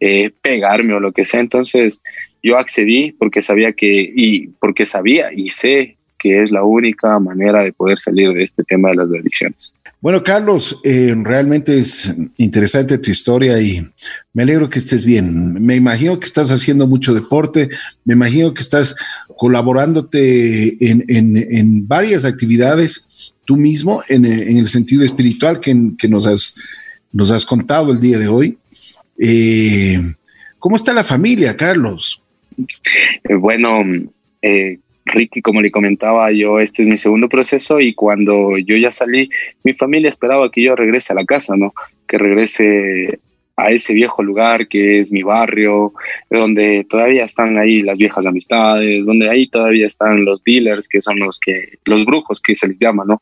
eh, 0.00 0.30
pegarme 0.42 0.94
o 0.94 1.00
lo 1.00 1.12
que 1.12 1.24
sea. 1.24 1.40
Entonces, 1.40 2.02
yo 2.42 2.58
accedí 2.58 3.12
porque 3.12 3.40
sabía 3.40 3.72
que, 3.72 4.12
y 4.14 4.48
porque 4.48 4.84
sabía 4.84 5.30
y 5.34 5.48
sé 5.50 5.96
que 6.20 6.42
es 6.42 6.50
la 6.50 6.62
única 6.62 7.18
manera 7.18 7.64
de 7.64 7.72
poder 7.72 7.98
salir 7.98 8.32
de 8.32 8.42
este 8.42 8.62
tema 8.62 8.90
de 8.90 8.96
las 8.96 9.08
adicciones. 9.08 9.72
Bueno, 10.00 10.22
Carlos, 10.22 10.80
eh, 10.84 11.14
realmente 11.22 11.76
es 11.78 12.16
interesante 12.36 12.98
tu 12.98 13.10
historia 13.10 13.60
y 13.60 13.86
me 14.32 14.42
alegro 14.42 14.70
que 14.70 14.78
estés 14.78 15.04
bien. 15.04 15.54
Me 15.64 15.76
imagino 15.76 16.18
que 16.18 16.26
estás 16.26 16.50
haciendo 16.50 16.86
mucho 16.86 17.12
deporte, 17.12 17.68
me 18.04 18.14
imagino 18.14 18.54
que 18.54 18.62
estás 18.62 18.96
colaborándote 19.36 20.76
en, 20.80 21.88
varias 21.88 22.24
actividades 22.24 23.34
tú 23.44 23.56
mismo 23.56 24.02
en, 24.08 24.24
el 24.24 24.68
sentido 24.68 25.04
espiritual 25.04 25.60
que, 25.60 25.74
nos, 26.08 26.26
has, 26.26 26.54
nos 27.12 27.30
has 27.30 27.44
contado 27.44 27.92
el 27.92 28.00
día 28.00 28.18
de 28.18 28.28
hoy. 28.28 28.58
Eh, 29.18 29.98
¿Cómo 30.58 30.76
está 30.76 30.92
la 30.92 31.04
familia, 31.04 31.56
Carlos? 31.56 32.22
Eh, 33.24 33.34
bueno, 33.34 33.82
eh, 34.42 34.78
Ricky, 35.10 35.42
como 35.42 35.60
le 35.60 35.70
comentaba 35.70 36.30
yo, 36.32 36.60
este 36.60 36.82
es 36.82 36.88
mi 36.88 36.96
segundo 36.96 37.28
proceso 37.28 37.80
y 37.80 37.94
cuando 37.94 38.56
yo 38.58 38.76
ya 38.76 38.90
salí, 38.90 39.28
mi 39.62 39.72
familia 39.72 40.08
esperaba 40.08 40.50
que 40.50 40.62
yo 40.62 40.74
regrese 40.74 41.12
a 41.12 41.16
la 41.16 41.24
casa, 41.24 41.56
¿no? 41.56 41.72
Que 42.06 42.18
regrese 42.18 43.20
a 43.60 43.70
ese 43.70 43.92
viejo 43.92 44.22
lugar 44.22 44.68
que 44.68 45.00
es 45.00 45.12
mi 45.12 45.22
barrio, 45.22 45.92
donde 46.30 46.84
todavía 46.88 47.24
están 47.24 47.58
ahí 47.58 47.82
las 47.82 47.98
viejas 47.98 48.26
amistades, 48.26 49.04
donde 49.04 49.28
ahí 49.28 49.48
todavía 49.48 49.86
están 49.86 50.24
los 50.24 50.42
dealers, 50.44 50.88
que 50.88 51.00
son 51.00 51.18
los 51.18 51.38
que, 51.38 51.78
los 51.84 52.04
brujos 52.04 52.40
que 52.40 52.54
se 52.54 52.68
les 52.68 52.78
llama, 52.78 53.04
¿no? 53.06 53.20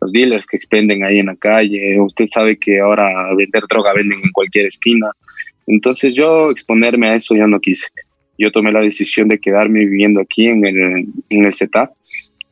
Los 0.00 0.12
dealers 0.12 0.46
que 0.46 0.56
expenden 0.56 1.02
ahí 1.04 1.18
en 1.18 1.26
la 1.26 1.36
calle. 1.36 2.00
Usted 2.00 2.26
sabe 2.30 2.56
que 2.58 2.80
ahora 2.80 3.34
vender 3.34 3.64
droga 3.68 3.92
venden 3.94 4.20
en 4.22 4.30
cualquier 4.32 4.66
esquina. 4.66 5.10
Entonces 5.66 6.14
yo 6.14 6.50
exponerme 6.50 7.08
a 7.08 7.14
eso 7.16 7.34
ya 7.34 7.46
no 7.46 7.60
quise. 7.60 7.88
Yo 8.40 8.50
tomé 8.50 8.72
la 8.72 8.80
decisión 8.80 9.28
de 9.28 9.38
quedarme 9.38 9.80
viviendo 9.80 10.20
aquí 10.20 10.46
en 10.46 10.64
el, 10.64 11.06
en 11.28 11.44
el 11.44 11.52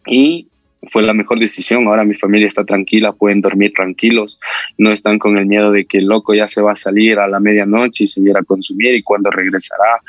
y 0.07 0.47
fue 0.91 1.03
la 1.03 1.15
mejor 1.15 1.39
decisión. 1.39 1.87
Ahora 1.87 2.05
mi 2.05 2.15
familia 2.15 2.47
está 2.47 2.63
tranquila, 2.63 3.13
pueden 3.13 3.41
dormir 3.41 3.73
tranquilos, 3.75 4.39
no 4.77 4.93
están 4.93 5.19
con 5.19 5.39
el 5.39 5.47
miedo 5.47 5.73
de 5.73 5.87
que 5.87 5.99
el 5.99 6.05
loco 6.05 6.35
ya 6.35 6.47
se 6.47 6.61
va 6.61 6.73
a 6.73 6.77
salir 6.77 7.19
a 7.19 7.27
la 7.27 7.41
medianoche 7.41 8.05
y 8.05 8.09
se 8.09 8.21
viera 8.21 8.41
a 8.41 8.45
consumir 8.45 8.95
y 8.95 9.03
cuando 9.03 9.31
regresará, 9.31 10.03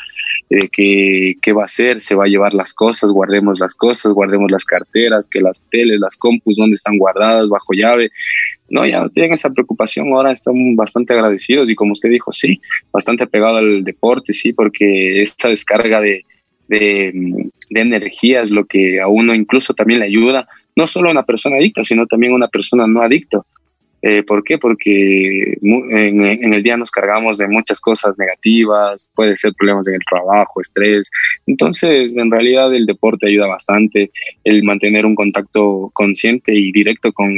qué 0.50 1.54
va 1.56 1.62
a 1.62 1.65
hacer, 1.65 2.02
se 2.02 2.13
va 2.13 2.26
a 2.26 2.28
llevar 2.28 2.54
las 2.54 2.74
cosas, 2.74 3.12
guardemos 3.12 3.62
las 3.62 3.74
cosas, 3.74 4.12
guardemos 4.12 4.52
las 4.52 4.65
carteras, 4.65 5.30
que 5.30 5.39
las 5.39 5.62
teles, 5.70 6.00
las 6.02 6.18
compus, 6.18 6.58
donde 6.58 6.76
están 6.76 6.98
guardadas 6.98 7.48
bajo 7.48 7.72
llave. 7.74 8.12
No, 8.70 8.86
ya 8.86 9.02
no 9.02 9.10
tienen 9.10 9.34
esa 9.34 9.50
preocupación, 9.50 10.14
ahora 10.14 10.32
están 10.32 10.76
bastante 10.76 11.14
agradecidos 11.14 11.70
y 11.70 11.76
como 11.76 11.94
usted 11.94 12.10
dijo, 12.10 12.32
sí, 12.32 12.62
bastante 12.92 13.28
pegado 13.28 13.58
al 13.58 13.84
deporte, 13.84 14.34
sí, 14.34 14.54
porque 14.54 15.22
esta 15.22 15.50
descarga 15.50 16.02
de, 16.02 16.26
de, 16.68 17.12
de 17.70 17.82
energía 17.82 18.42
es 18.42 18.52
lo 18.52 18.66
que 18.66 19.02
a 19.02 19.08
uno 19.08 19.34
incluso 19.34 19.74
también 19.74 20.00
le 20.00 20.06
ayuda 20.06 20.48
no 20.76 20.88
solo 20.88 21.10
a 21.10 21.12
una 21.12 21.24
persona 21.24 21.58
adicta, 21.58 21.84
sino 21.84 22.06
también 22.06 22.32
a 22.32 22.36
una 22.36 22.48
persona 22.48 22.88
no 22.88 23.02
adicta. 23.02 23.42
Eh, 24.02 24.24
¿Por 24.24 24.44
qué? 24.44 24.58
Porque 24.58 25.58
en, 25.62 26.54
el 26.54 26.64
día 26.64 26.78
nos 26.78 26.90
cargamos 26.90 27.38
de 27.38 27.50
muchas 27.50 27.82
cosas 27.82 28.18
negativas, 28.18 29.10
puede 29.14 29.36
ser 29.36 29.54
problemas 29.58 29.88
en 29.90 29.96
el 29.96 30.02
trabajo, 30.10 30.62
estrés. 30.62 31.10
Entonces, 31.46 32.16
en 32.16 32.32
realidad 32.32 32.74
el 32.74 32.86
deporte 32.86 33.28
ayuda 33.28 33.48
bastante, 33.48 34.10
el 34.46 34.64
mantener 34.64 35.06
un 35.06 35.16
contacto 35.16 35.92
consciente 35.94 36.54
y 36.54 36.72
directo 36.72 37.12
con, 37.12 37.36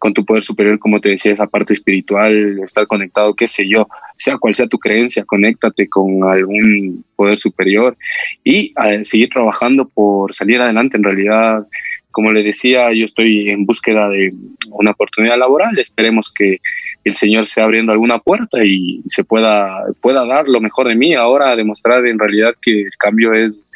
con 0.00 0.14
tu 0.14 0.24
poder 0.24 0.42
superior, 0.42 0.78
como 0.78 0.98
te 0.98 1.10
decía, 1.10 1.32
esa 1.32 1.46
parte 1.46 1.74
espiritual, 1.74 2.58
estar 2.64 2.86
conectado, 2.86 3.34
qué 3.34 3.46
sé 3.46 3.68
yo, 3.68 3.86
sea 4.16 4.38
cual 4.38 4.54
sea 4.54 4.66
tu 4.66 4.78
creencia, 4.78 5.24
conéctate 5.24 5.88
con 5.88 6.24
algún 6.24 7.04
poder 7.16 7.36
superior 7.36 7.96
y 8.42 8.72
seguir 9.04 9.28
trabajando 9.28 9.86
por 9.86 10.34
salir 10.34 10.58
adelante. 10.58 10.96
En 10.96 11.04
realidad, 11.04 11.66
como 12.12 12.32
le 12.32 12.42
decía, 12.42 12.90
yo 12.94 13.04
estoy 13.04 13.50
en 13.50 13.66
búsqueda 13.66 14.08
de 14.08 14.30
una 14.70 14.92
oportunidad 14.92 15.38
laboral. 15.38 15.78
Esperemos 15.78 16.32
que 16.32 16.60
el 17.04 17.14
Señor 17.14 17.44
sea 17.44 17.64
abriendo 17.64 17.92
alguna 17.92 18.18
puerta 18.20 18.64
y 18.64 19.02
se 19.06 19.22
pueda, 19.22 19.84
pueda 20.00 20.24
dar 20.24 20.48
lo 20.48 20.62
mejor 20.62 20.88
de 20.88 20.94
mí. 20.94 21.14
Ahora 21.14 21.54
demostrar 21.56 22.06
en 22.06 22.18
realidad 22.18 22.54
que 22.62 22.82
el 22.84 22.96
cambio 22.98 23.34
es 23.34 23.66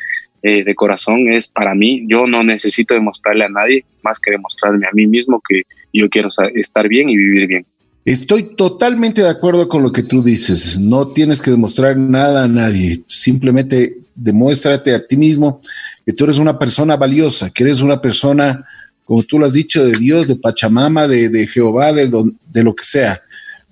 eh, 0.47 0.63
de 0.63 0.75
corazón, 0.75 1.33
es 1.33 1.49
para 1.49 1.75
mí. 1.75 2.05
Yo 2.07 2.27
no 2.27 2.43
necesito 2.43 2.93
demostrarle 2.93 3.47
a 3.47 3.49
nadie 3.49 3.87
más 4.03 4.21
que 4.21 4.31
demostrarme 4.31 4.87
a 4.87 4.93
mí 4.93 5.07
mismo 5.07 5.41
que 5.49 5.63
yo 5.91 6.11
quiero 6.11 6.29
estar 6.55 6.87
bien 6.87 7.09
y 7.09 7.17
vivir 7.17 7.47
bien. 7.47 7.67
Estoy 8.05 8.55
totalmente 8.55 9.23
de 9.23 9.31
acuerdo 9.31 9.67
con 9.67 9.83
lo 9.83 9.91
que 9.91 10.03
tú 10.03 10.23
dices. 10.23 10.79
No 10.79 11.09
tienes 11.09 11.41
que 11.41 11.51
demostrar 11.51 11.97
nada 11.97 12.45
a 12.45 12.49
nadie. 12.49 13.03
Simplemente 13.07 13.97
demuéstrate 14.15 14.95
a 14.95 15.07
ti 15.07 15.17
mismo 15.17 15.63
que 16.05 16.13
tú 16.13 16.25
eres 16.25 16.37
una 16.37 16.59
persona 16.59 16.99
valiosa, 16.99 17.49
que 17.49 17.63
eres 17.63 17.81
una 17.81 18.03
persona, 18.03 18.67
como 19.07 19.23
tú 19.23 19.39
lo 19.39 19.47
has 19.47 19.55
dicho, 19.55 19.83
de 19.83 19.97
Dios, 19.99 20.29
de 20.29 20.37
Pachamama, 20.37 21.09
de, 21.09 21.47
Jehová, 21.47 21.95
de, 21.95 22.11
de, 22.53 22.63
lo 22.63 22.75
que 22.75 22.85
sea, 22.85 23.19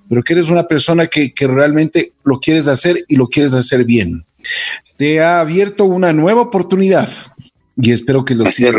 pero 0.08 0.22
que 0.22 0.32
eres 0.32 0.48
una 0.48 0.66
persona 0.66 1.06
que, 1.06 1.34
que 1.34 1.46
realmente 1.46 2.14
lo 2.24 2.40
quieres 2.40 2.66
hacer 2.66 3.04
y 3.08 3.16
lo 3.16 3.28
quieres 3.28 3.52
hacer 3.52 3.84
bien. 3.84 4.24
Te 4.96 5.20
ha 5.20 5.40
abierto 5.40 5.84
una 5.84 6.12
nueva 6.12 6.42
oportunidad 6.42 7.08
y 7.76 7.92
espero 7.92 8.24
que 8.24 8.34
lo 8.34 8.50
sigas. 8.50 8.76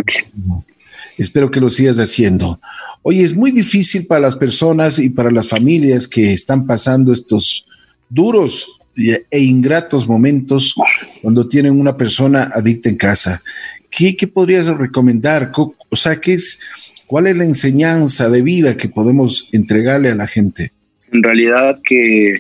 Espero 1.18 1.52
que 1.52 1.60
lo 1.60 1.70
sigas 1.70 1.98
haciendo. 1.98 2.60
Oye, 3.02 3.24
es 3.24 3.36
muy 3.36 3.52
difícil 3.52 4.08
para 4.08 4.22
las 4.22 4.36
personas 4.36 5.00
y 5.00 5.10
para 5.10 5.30
las 5.30 5.48
familias 5.48 6.08
que 6.08 6.34
están 6.34 6.66
pasando 6.66 7.14
estos 7.14 7.66
duros 8.10 8.80
e 8.96 9.40
ingratos 9.40 10.08
momentos 10.08 10.76
cuando 11.22 11.48
tienen 11.48 11.80
una 11.80 11.98
persona 11.98 12.50
adicta 12.54 12.90
en 12.90 12.96
casa. 12.96 13.42
¿Qué, 13.90 14.16
qué 14.16 14.28
podrías 14.28 14.68
recomendar? 14.68 15.52
O 15.90 15.96
sea, 15.96 16.20
¿qué 16.20 16.34
es, 16.34 16.62
¿cuál 17.06 17.28
es 17.28 17.38
la 17.38 17.46
enseñanza 17.46 18.30
de 18.30 18.42
vida 18.42 18.78
que 18.78 18.90
podemos 18.90 19.50
entregarle 19.52 20.10
a 20.10 20.16
la 20.16 20.28
gente? 20.28 20.72
En 21.12 21.22
realidad 21.22 21.80
que, 21.84 22.34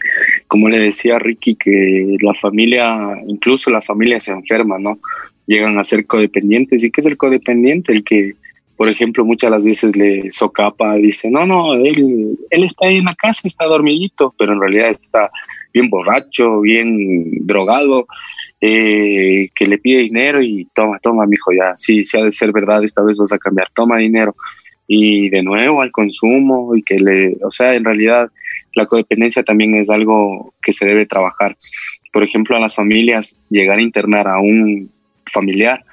como 0.53 0.69
le 0.69 0.77
decía 0.77 1.17
Ricky, 1.17 1.55
que 1.55 2.15
la 2.21 2.35
familia, 2.35 3.19
incluso 3.25 3.71
la 3.71 3.81
familia 3.81 4.19
se 4.19 4.33
enferma, 4.33 4.77
¿no? 4.77 4.99
Llegan 5.47 5.79
a 5.79 5.83
ser 5.83 6.05
codependientes. 6.05 6.83
¿Y 6.83 6.91
qué 6.91 7.01
es 7.01 7.07
el 7.07 7.17
codependiente? 7.17 7.91
El 7.91 8.03
que, 8.03 8.35
por 8.77 8.87
ejemplo, 8.87 9.25
muchas 9.25 9.49
las 9.49 9.65
veces 9.65 9.95
le 9.95 10.29
socapa, 10.29 10.93
dice, 10.97 11.31
no, 11.31 11.47
no, 11.47 11.73
él, 11.73 12.37
él 12.51 12.63
está 12.63 12.85
ahí 12.85 12.97
en 12.97 13.05
la 13.05 13.15
casa, 13.15 13.47
está 13.47 13.65
dormidito, 13.65 14.35
pero 14.37 14.53
en 14.53 14.59
realidad 14.59 14.91
está 14.91 15.31
bien 15.73 15.89
borracho, 15.89 16.61
bien 16.61 17.47
drogado, 17.47 18.05
eh, 18.61 19.49
que 19.55 19.65
le 19.65 19.79
pide 19.79 20.01
dinero 20.01 20.39
y 20.39 20.67
toma, 20.71 20.99
toma, 20.99 21.25
mijo, 21.25 21.51
ya, 21.51 21.73
sí, 21.77 22.03
sí 22.03 22.19
ha 22.19 22.25
de 22.25 22.31
ser 22.31 22.51
verdad, 22.51 22.83
esta 22.83 23.01
vez 23.01 23.17
vas 23.17 23.33
a 23.33 23.39
cambiar, 23.39 23.69
toma 23.73 23.97
dinero. 23.97 24.35
Y 24.85 25.31
de 25.31 25.41
nuevo 25.41 25.81
al 25.81 25.91
consumo 25.91 26.75
y 26.75 26.83
que 26.83 26.99
le, 26.99 27.37
o 27.43 27.49
sea, 27.49 27.73
en 27.73 27.85
realidad 27.85 28.29
la 28.75 28.85
codependencia 28.85 29.43
también 29.43 29.75
es 29.75 29.89
algo 29.89 30.53
que 30.61 30.73
se 30.73 30.85
debe 30.85 31.05
trabajar. 31.05 31.57
Por 32.11 32.23
ejemplo, 32.23 32.55
a 32.55 32.59
las 32.59 32.75
familias, 32.75 33.39
llegar 33.49 33.77
a 33.77 33.81
internar 33.81 34.27
a 34.27 34.39
un 34.39 34.91
familiar 35.25 35.83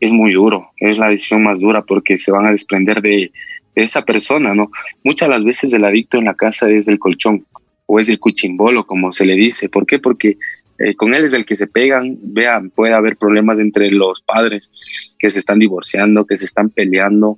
es 0.00 0.12
muy 0.12 0.32
duro, 0.32 0.70
es 0.78 0.98
la 0.98 1.10
decisión 1.10 1.42
más 1.42 1.60
dura 1.60 1.82
porque 1.82 2.18
se 2.18 2.32
van 2.32 2.46
a 2.46 2.50
desprender 2.50 3.02
de, 3.02 3.32
de 3.74 3.82
esa 3.82 4.02
persona, 4.02 4.54
¿no? 4.54 4.70
Muchas 5.04 5.28
las 5.28 5.44
veces 5.44 5.72
el 5.72 5.84
adicto 5.84 6.18
en 6.18 6.24
la 6.24 6.34
casa 6.34 6.68
es 6.68 6.88
el 6.88 6.98
colchón, 6.98 7.44
o 7.92 7.98
es 7.98 8.08
el 8.08 8.20
cuchimbolo, 8.20 8.86
como 8.86 9.10
se 9.10 9.24
le 9.24 9.34
dice. 9.34 9.68
¿Por 9.68 9.84
qué? 9.84 9.98
Porque 9.98 10.38
eh, 10.80 10.94
con 10.96 11.14
él 11.14 11.26
es 11.26 11.34
el 11.34 11.44
que 11.44 11.56
se 11.56 11.66
pegan, 11.66 12.16
vean, 12.22 12.70
puede 12.70 12.94
haber 12.94 13.18
problemas 13.18 13.58
entre 13.58 13.90
los 13.90 14.22
padres 14.22 14.72
que 15.18 15.28
se 15.28 15.38
están 15.38 15.58
divorciando, 15.58 16.24
que 16.24 16.38
se 16.38 16.46
están 16.46 16.70
peleando, 16.70 17.36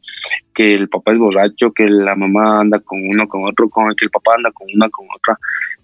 que 0.55 0.75
el 0.75 0.89
papá 0.89 1.11
es 1.13 1.19
borracho, 1.19 1.73
que 1.73 1.89
la 1.89 2.15
mamá 2.15 2.61
anda 2.61 2.79
con 2.79 3.05
uno, 3.05 3.27
con 3.27 3.45
otro, 3.45 3.69
con 3.69 3.93
que 3.97 4.05
el 4.05 4.11
papá 4.11 4.35
anda 4.37 4.53
con 4.53 4.69
una, 4.73 4.89
con 4.91 5.07
otra, 5.17 5.37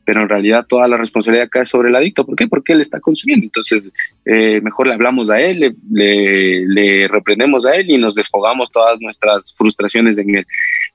pero 0.04 0.22
en 0.22 0.28
realidad 0.28 0.66
toda 0.68 0.86
la 0.86 0.96
responsabilidad 0.96 1.48
cae 1.50 1.66
sobre 1.66 1.88
el 1.88 1.96
adicto. 1.96 2.24
¿Por 2.24 2.36
qué? 2.36 2.46
Porque 2.46 2.74
él 2.74 2.80
está 2.80 3.00
consumiendo. 3.00 3.44
Entonces, 3.44 3.92
eh, 4.24 4.60
mejor 4.62 4.86
le 4.86 4.94
hablamos 4.94 5.28
a 5.28 5.40
él, 5.40 5.76
le, 5.90 6.64
le 6.64 7.08
reprendemos 7.08 7.66
a 7.66 7.72
él 7.72 7.90
y 7.90 7.98
nos 7.98 8.14
desfogamos 8.14 8.70
todas 8.70 9.00
nuestras 9.00 9.52
frustraciones 9.56 10.16
en 10.18 10.36
él. 10.36 10.46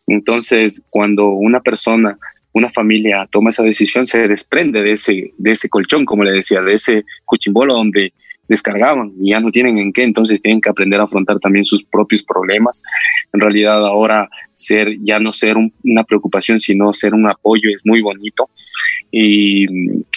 Entonces, 0.08 0.82
cuando 0.90 1.28
una 1.28 1.62
persona 1.62 2.18
una 2.54 2.70
familia 2.70 3.28
toma 3.30 3.50
esa 3.50 3.64
decisión, 3.64 4.08
se 4.08 4.28
desprende 4.28 4.82
de 4.82 4.94
ese, 4.94 5.34
de 5.38 5.52
ese 5.52 5.70
colchón, 5.70 6.06
como 6.06 6.24
le 6.24 6.32
decía, 6.32 6.62
de 6.62 6.74
ese 6.76 7.06
cuchimbolo 7.26 7.74
donde 7.74 8.14
descargaban 8.48 9.14
y 9.20 9.32
ya 9.32 9.40
no 9.40 9.52
tienen 9.52 9.78
en 9.78 9.94
qué, 9.94 10.04
entonces 10.04 10.42
tienen 10.42 10.62
que 10.62 10.70
aprender 10.70 11.00
a 11.00 11.06
afrontar 11.06 11.40
también 11.40 11.66
sus 11.66 11.84
propios 11.84 12.24
problemas. 12.24 12.82
En 13.32 13.40
realidad 13.40 13.86
ahora 13.86 14.30
ser, 14.54 14.98
ya 15.00 15.20
no 15.20 15.32
ser 15.32 15.56
una 15.58 16.04
preocupación, 16.04 16.60
sino 16.60 16.94
ser 16.94 17.14
un 17.14 17.28
apoyo 17.28 17.70
es 17.74 17.86
muy 17.86 18.02
bonito 18.02 18.50
y 19.12 19.66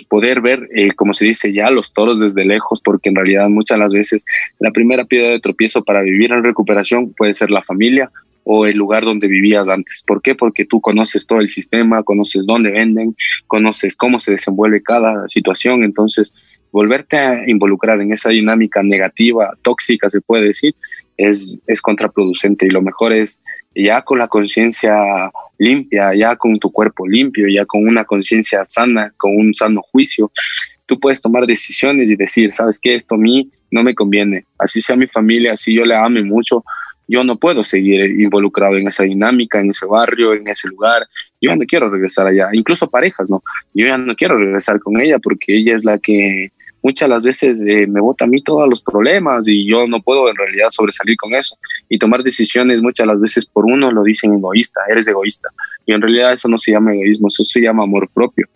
poder 0.09 0.41
ver, 0.41 0.69
eh, 0.75 0.93
como 0.93 1.15
se 1.15 1.25
dice 1.25 1.53
ya, 1.53 1.71
los 1.71 1.93
toros 1.93 2.19
desde 2.19 2.45
lejos, 2.45 2.81
porque 2.81 3.09
en 3.09 3.17
realidad 3.17 3.49
muchas 3.49 3.79
las 3.79 3.93
veces 3.93 4.25
la 4.59 4.71
primera 4.71 5.05
piedra 5.05 5.31
de 5.31 5.41
tropiezo 5.41 5.85
para 5.85 6.03
vivir 6.03 6.33
en 6.33 6.45
recuperación 6.45 7.13
puede 7.13 7.35
ser 7.35 7.51
la 7.51 7.63
familia 7.63 8.11
o 8.49 8.65
el 8.65 8.77
lugar 8.77 9.05
donde 9.05 9.27
vivías 9.27 9.69
antes. 9.69 10.05
¿Por 10.07 10.23
qué? 10.23 10.37
Porque 10.37 10.65
tú 10.65 10.81
conoces 10.81 11.27
todo 11.27 11.41
el 11.41 11.49
sistema, 11.49 12.05
conoces 12.05 12.47
dónde 12.47 12.71
venden, 12.71 13.17
conoces 13.49 13.97
cómo 13.97 14.21
se 14.21 14.33
desenvuelve 14.33 14.83
cada 14.83 15.29
situación, 15.29 15.83
entonces 15.83 16.33
volverte 16.77 17.17
a 17.17 17.49
involucrar 17.49 18.03
en 18.03 18.13
esa 18.13 18.29
dinámica 18.29 18.83
negativa, 18.83 19.57
tóxica, 19.63 20.11
se 20.11 20.21
puede 20.21 20.49
decir, 20.49 20.75
es, 21.17 21.63
es 21.67 21.81
contraproducente 21.81 22.67
y 22.67 22.69
lo 22.69 22.83
mejor 22.83 23.15
es 23.15 23.43
ya 23.75 24.03
con 24.03 24.19
la 24.19 24.29
conciencia 24.29 24.95
limpia, 25.57 26.15
ya 26.15 26.37
con 26.37 26.59
tu 26.59 26.71
cuerpo 26.71 27.09
limpio, 27.09 27.49
ya 27.49 27.65
con 27.65 27.89
una 27.89 28.05
conciencia 28.05 28.63
sana, 28.67 29.11
con 29.17 29.35
un 29.35 29.55
sano 29.55 29.81
juicio, 29.91 30.31
tú 30.85 31.01
puedes 31.01 31.23
tomar 31.23 31.47
decisiones 31.47 32.11
y 32.11 32.17
decir, 32.17 32.53
sabes 32.53 32.79
qué, 32.79 32.95
esto 32.95 33.15
a 33.15 33.19
mí 33.19 33.51
no 33.71 33.83
me 33.83 33.95
conviene, 33.95 34.45
así 34.59 34.83
sea 34.83 34.97
mi 34.97 35.07
familia, 35.07 35.55
así 35.55 35.73
yo 35.73 35.87
le 35.87 35.95
ame 35.95 36.25
mucho, 36.25 36.63
yo 37.09 37.25
no 37.25 37.39
puedo 37.39 37.65
seguir 37.65 38.21
involucrado 38.21 38.77
en 38.77 38.89
esa 38.89 39.05
dinámica, 39.05 39.61
en 39.61 39.71
ese 39.71 39.87
barrio, 39.87 40.35
en 40.35 40.47
ese 40.49 40.69
lugar. 40.69 41.07
Yo 41.41 41.51
ya 41.51 41.57
no 41.57 41.65
quiero 41.65 41.89
regresar 41.89 42.27
allá, 42.27 42.49
incluso 42.53 42.91
parejas, 42.91 43.31
¿no? 43.31 43.43
Yo 43.75 43.87
ya 43.87 43.97
no 43.97 44.15
quiero 44.17 44.37
regresar 44.37 44.81
con 44.81 45.01
ella 45.01 45.19
porque 45.21 45.57
ella 45.57 45.77
es 45.77 45.85
la 45.85 45.99
que 45.99 46.51
muchas 46.87 47.09
las 47.09 47.25
veces 47.25 47.61
eh, 47.67 47.89
me 47.89 48.01
bota 48.01 48.27
a 48.27 48.29
mí 48.29 48.41
todos 48.41 48.69
los 48.69 48.81
problemas 48.81 49.49
y 49.49 49.69
yo 49.69 49.89
no 49.89 50.01
puedo 50.01 50.31
en 50.31 50.37
realidad 50.37 50.69
sobresalir 50.71 51.17
con 51.17 51.35
eso 51.35 51.57
y 51.89 51.99
tomar 51.99 52.23
decisiones 52.23 52.81
muchas 52.81 53.09
las 53.09 53.21
veces 53.21 53.45
por 53.45 53.65
uno 53.65 53.91
lo 53.91 54.05
dicen 54.05 54.35
egoísta, 54.35 54.83
eres 54.89 55.09
egoísta 55.09 55.49
y 55.85 55.93
en 55.93 56.01
realidad 56.01 56.33
eso 56.33 56.49
no 56.49 56.59
se 56.59 56.71
llama 56.71 56.95
egoísmo, 56.95 57.27
eso 57.27 57.43
se 57.43 57.61
llama 57.61 57.83
amor 57.83 58.09
propio 58.15 58.47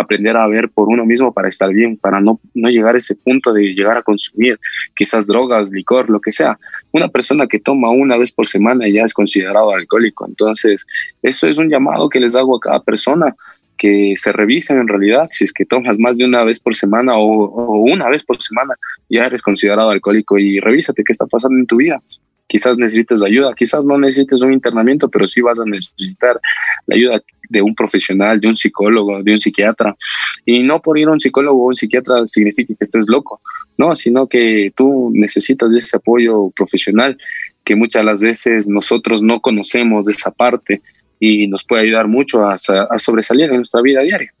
aprender 0.00 0.36
a 0.36 0.46
ver 0.46 0.68
por 0.68 0.88
uno 0.88 1.04
mismo 1.06 1.32
para 1.32 1.48
estar 1.48 1.70
bien, 1.72 1.96
para 1.96 2.20
no, 2.20 2.38
no 2.54 2.68
llegar 2.68 2.94
a 2.94 2.98
ese 2.98 3.14
punto 3.14 3.52
de 3.52 3.74
llegar 3.74 3.96
a 3.96 4.02
consumir 4.02 4.58
quizás 4.94 5.26
drogas, 5.26 5.70
licor, 5.72 6.10
lo 6.10 6.20
que 6.20 6.32
sea. 6.32 6.58
Una 6.92 7.08
persona 7.08 7.46
que 7.46 7.58
toma 7.58 7.90
una 7.90 8.16
vez 8.18 8.32
por 8.32 8.46
semana 8.46 8.86
ya 8.88 9.04
es 9.04 9.14
considerado 9.14 9.72
alcohólico. 9.72 10.26
Entonces, 10.26 10.86
eso 11.22 11.48
es 11.48 11.58
un 11.58 11.70
llamado 11.70 12.08
que 12.08 12.20
les 12.20 12.34
hago 12.34 12.56
a 12.56 12.60
cada 12.60 12.80
persona 12.82 13.34
que 13.76 14.14
se 14.16 14.32
revisen 14.32 14.78
en 14.78 14.88
realidad 14.88 15.26
si 15.30 15.44
es 15.44 15.52
que 15.52 15.64
tomas 15.64 15.98
más 15.98 16.16
de 16.16 16.24
una 16.24 16.44
vez 16.44 16.60
por 16.60 16.74
semana 16.74 17.16
o, 17.16 17.82
una 17.82 18.08
vez 18.08 18.24
por 18.24 18.40
semana 18.42 18.74
ya 19.08 19.26
eres 19.26 19.42
considerado 19.42 19.90
alcohólico 19.90 20.38
y 20.38 20.60
revísate 20.60 21.04
qué 21.04 21.12
está 21.12 21.26
pasando 21.26 21.58
en 21.58 21.66
tu 21.66 21.76
vida. 21.76 22.02
Quizás 22.48 22.78
necesites 22.78 23.22
ayuda, 23.22 23.52
quizás 23.56 23.84
no 23.84 23.98
necesites 23.98 24.40
un 24.40 24.52
internamiento, 24.52 25.08
pero 25.08 25.26
sí 25.26 25.40
vas 25.40 25.58
a 25.58 25.64
necesitar 25.64 26.40
la 26.86 26.94
ayuda 26.94 27.22
de 27.48 27.60
un 27.60 27.74
profesional, 27.74 28.38
de 28.38 28.48
un 28.48 28.56
psicólogo, 28.56 29.22
de 29.22 29.32
un 29.32 29.40
psiquiatra. 29.40 29.96
Y 30.44 30.62
no 30.62 30.80
por 30.80 30.96
ir 30.96 31.08
a 31.08 31.12
un 31.12 31.20
psicólogo 31.20 31.64
o 31.64 31.68
un 31.68 31.76
psiquiatra 31.76 32.24
significa 32.26 32.72
que 32.74 32.84
estés 32.84 33.08
loco, 33.08 33.40
no, 33.76 33.96
sino 33.96 34.28
que 34.28 34.72
tú 34.76 35.10
necesitas 35.12 35.72
ese 35.72 35.96
apoyo 35.96 36.50
profesional 36.50 37.18
que 37.64 37.74
muchas 37.74 38.00
de 38.00 38.06
las 38.06 38.20
veces 38.22 38.68
nosotros 38.68 39.22
no 39.22 39.40
conocemos 39.40 40.06
de 40.06 40.12
esa 40.12 40.30
parte 40.30 40.82
y 41.18 41.46
nos 41.46 41.64
puede 41.64 41.82
ayudar 41.82 42.08
mucho 42.08 42.44
a, 42.46 42.58
sobresalir 42.98 43.50
en 43.50 43.56
nuestra 43.56 43.80
vida 43.80 44.02
diaria. 44.02 44.32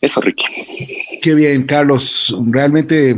Eso, 0.00 0.20
Ricky. 0.20 0.44
Qué 1.20 1.34
bien, 1.34 1.64
Carlos. 1.64 2.34
Realmente 2.46 3.16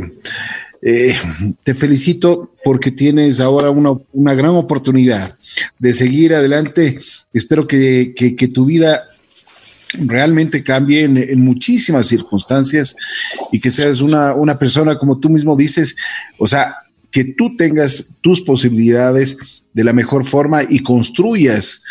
eh, 0.81 1.15
te 1.63 1.73
felicito 1.73 2.53
porque 2.63 2.91
tienes 2.91 3.39
ahora 3.39 3.69
una, 3.69 4.35
gran 4.35 4.51
oportunidad 4.51 5.37
de 5.79 5.93
seguir 5.93 6.33
adelante. 6.33 6.99
Espero 7.33 7.67
que, 7.67 8.13
tu 8.53 8.65
vida 8.65 9.03
realmente 9.93 10.63
cambie 10.63 11.03
en, 11.03 11.39
muchísimas 11.41 12.07
circunstancias 12.07 12.95
y 13.51 13.61
que 13.61 13.71
seas 13.71 14.01
una, 14.01 14.33
una 14.33 14.57
persona, 14.57 14.97
como 14.97 15.19
tú 15.19 15.29
mismo 15.29 15.55
dices, 15.55 15.95
o 16.37 16.47
sea, 16.47 16.75
que 17.11 17.23
tú 17.25 17.55
tengas 17.55 18.17
tus 18.21 18.41
posibilidades 18.41 19.37
de 19.71 19.83
la 19.83 19.93
mejor 19.93 20.25
forma 20.25 20.63
y 20.67 20.79
construyas 20.79 21.83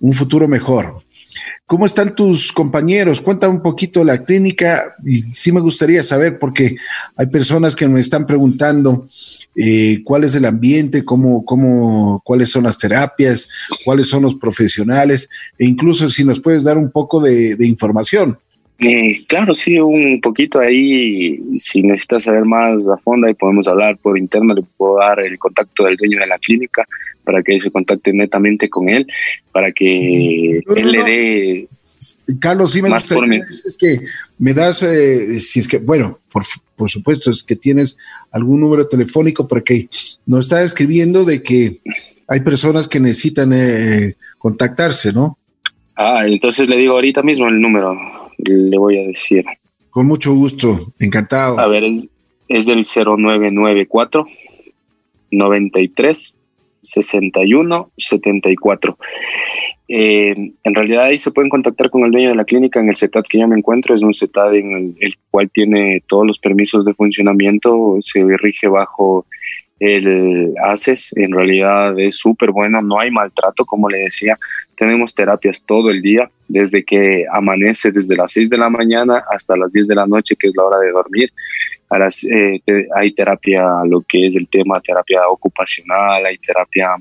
un 0.00 0.12
futuro 0.12 0.48
mejor. 0.48 1.02
¿Cómo 1.66 1.86
están 1.86 2.14
tus 2.16 2.50
compañeros? 2.50 3.20
Cuéntame 3.20 3.54
un 3.54 3.62
poquito 3.62 4.02
la 4.02 4.24
clínica 4.24 4.96
y 5.04 5.22
sí 5.22 5.52
me 5.52 5.60
gustaría 5.60 6.02
saber 6.02 6.38
porque 6.38 6.74
hay 7.16 7.26
personas 7.26 7.76
que 7.76 7.86
me 7.86 8.00
están 8.00 8.26
preguntando 8.26 9.08
eh, 9.54 10.00
cuál 10.04 10.24
es 10.24 10.34
el 10.34 10.46
ambiente, 10.46 11.04
cómo, 11.04 11.44
cómo, 11.44 12.20
cuáles 12.24 12.50
son 12.50 12.64
las 12.64 12.78
terapias, 12.78 13.48
cuáles 13.84 14.08
son 14.08 14.22
los 14.22 14.34
profesionales 14.34 15.28
e 15.58 15.66
incluso 15.66 16.08
si 16.08 16.24
nos 16.24 16.40
puedes 16.40 16.64
dar 16.64 16.76
un 16.76 16.90
poco 16.90 17.20
de 17.20 17.56
información. 17.60 18.36
Eh, 18.82 19.26
claro, 19.26 19.54
sí, 19.54 19.78
un 19.78 20.20
poquito 20.22 20.58
ahí. 20.58 21.38
Si 21.58 21.82
necesitas 21.82 22.24
saber 22.24 22.46
más 22.46 22.88
a 22.88 22.96
fondo, 22.96 23.28
y 23.28 23.34
podemos 23.34 23.68
hablar 23.68 23.98
por 23.98 24.16
interno. 24.16 24.54
Le 24.54 24.62
puedo 24.76 24.98
dar 24.98 25.20
el 25.20 25.38
contacto 25.38 25.84
del 25.84 25.96
dueño 25.96 26.18
de 26.18 26.26
la 26.26 26.38
clínica 26.38 26.86
para 27.30 27.44
que 27.44 27.60
se 27.60 27.70
contacte 27.70 28.12
netamente 28.12 28.68
con 28.68 28.88
él, 28.88 29.06
para 29.52 29.70
que 29.70 30.58
él 30.58 30.90
le 30.90 31.04
dé. 31.04 31.68
Carlos, 32.40 32.72
sí 32.72 32.82
me 32.82 32.90
gustaría. 32.90 33.44
Es 33.52 33.76
que 33.78 34.00
me 34.36 34.52
das, 34.52 34.82
eh, 34.82 35.38
si 35.38 35.60
es 35.60 35.68
que, 35.68 35.78
bueno, 35.78 36.18
por, 36.32 36.42
por 36.74 36.90
supuesto, 36.90 37.30
es 37.30 37.44
que 37.44 37.54
tienes 37.54 37.98
algún 38.32 38.60
número 38.60 38.88
telefónico, 38.88 39.46
porque 39.46 39.88
nos 40.26 40.46
está 40.46 40.64
escribiendo 40.64 41.24
de 41.24 41.40
que 41.40 41.78
hay 42.26 42.40
personas 42.40 42.88
que 42.88 42.98
necesitan 42.98 43.52
eh, 43.52 44.16
contactarse, 44.36 45.12
¿no? 45.12 45.38
Ah, 45.94 46.24
entonces 46.26 46.68
le 46.68 46.78
digo 46.78 46.94
ahorita 46.94 47.22
mismo 47.22 47.46
el 47.46 47.60
número 47.60 47.96
le 48.38 48.76
voy 48.76 48.98
a 48.98 49.06
decir. 49.06 49.44
Con 49.90 50.06
mucho 50.06 50.34
gusto, 50.34 50.92
encantado. 50.98 51.60
A 51.60 51.68
ver, 51.68 51.84
es, 51.84 52.08
es 52.48 52.66
del 52.66 52.84
0994 52.84 54.26
93 55.30 56.39
61 56.82 57.90
74. 57.96 58.96
en 59.88 60.74
realidad 60.74 61.04
ahí 61.04 61.18
se 61.18 61.32
pueden 61.32 61.50
contactar 61.50 61.90
con 61.90 62.04
el 62.04 62.12
dueño 62.12 62.28
de 62.30 62.36
la 62.36 62.44
clínica 62.44 62.80
en 62.80 62.88
el 62.88 62.96
CETAD 62.96 63.24
que 63.28 63.38
yo 63.38 63.48
me 63.48 63.56
encuentro. 63.56 63.94
Es 63.94 64.02
un 64.02 64.14
CETAD 64.14 64.54
en 64.54 64.96
el, 65.00 65.14
cual 65.30 65.50
tiene 65.50 66.02
todos 66.06 66.26
los 66.26 66.38
permisos 66.38 66.84
de 66.84 66.94
funcionamiento, 66.94 67.98
se 68.00 68.24
rige 68.38 68.68
bajo 68.68 69.26
el 69.80 70.54
ACES. 70.62 71.14
En 71.16 71.32
realidad 71.32 71.98
es 71.98 72.18
súper 72.18 72.52
bueno, 72.52 72.80
no 72.82 73.00
hay 73.00 73.10
maltrato, 73.10 73.64
como 73.64 73.88
le 73.88 73.98
decía. 73.98 74.38
Tenemos 74.76 75.14
terapias 75.14 75.64
todo 75.64 75.90
el 75.90 76.00
día, 76.00 76.30
desde 76.48 76.84
que 76.84 77.26
amanece, 77.32 77.90
desde 77.90 78.16
las 78.16 78.32
6 78.32 78.48
de 78.50 78.58
la 78.58 78.70
mañana 78.70 79.24
hasta 79.30 79.56
las 79.56 79.72
10 79.72 79.88
de 79.88 79.94
la 79.94 80.06
noche, 80.06 80.36
que 80.38 80.48
es 80.48 80.56
la 80.56 80.64
hora 80.64 80.78
de 80.78 80.92
dormir. 80.92 81.30
Eh, 81.92 82.60
hay 82.94 83.12
terapia, 83.12 83.66
lo 83.84 84.02
que 84.02 84.26
es 84.26 84.36
el 84.36 84.48
tema 84.48 84.80
terapia 84.80 85.22
ocupacional, 85.28 86.24
hay 86.24 86.38
terapia 86.38 86.96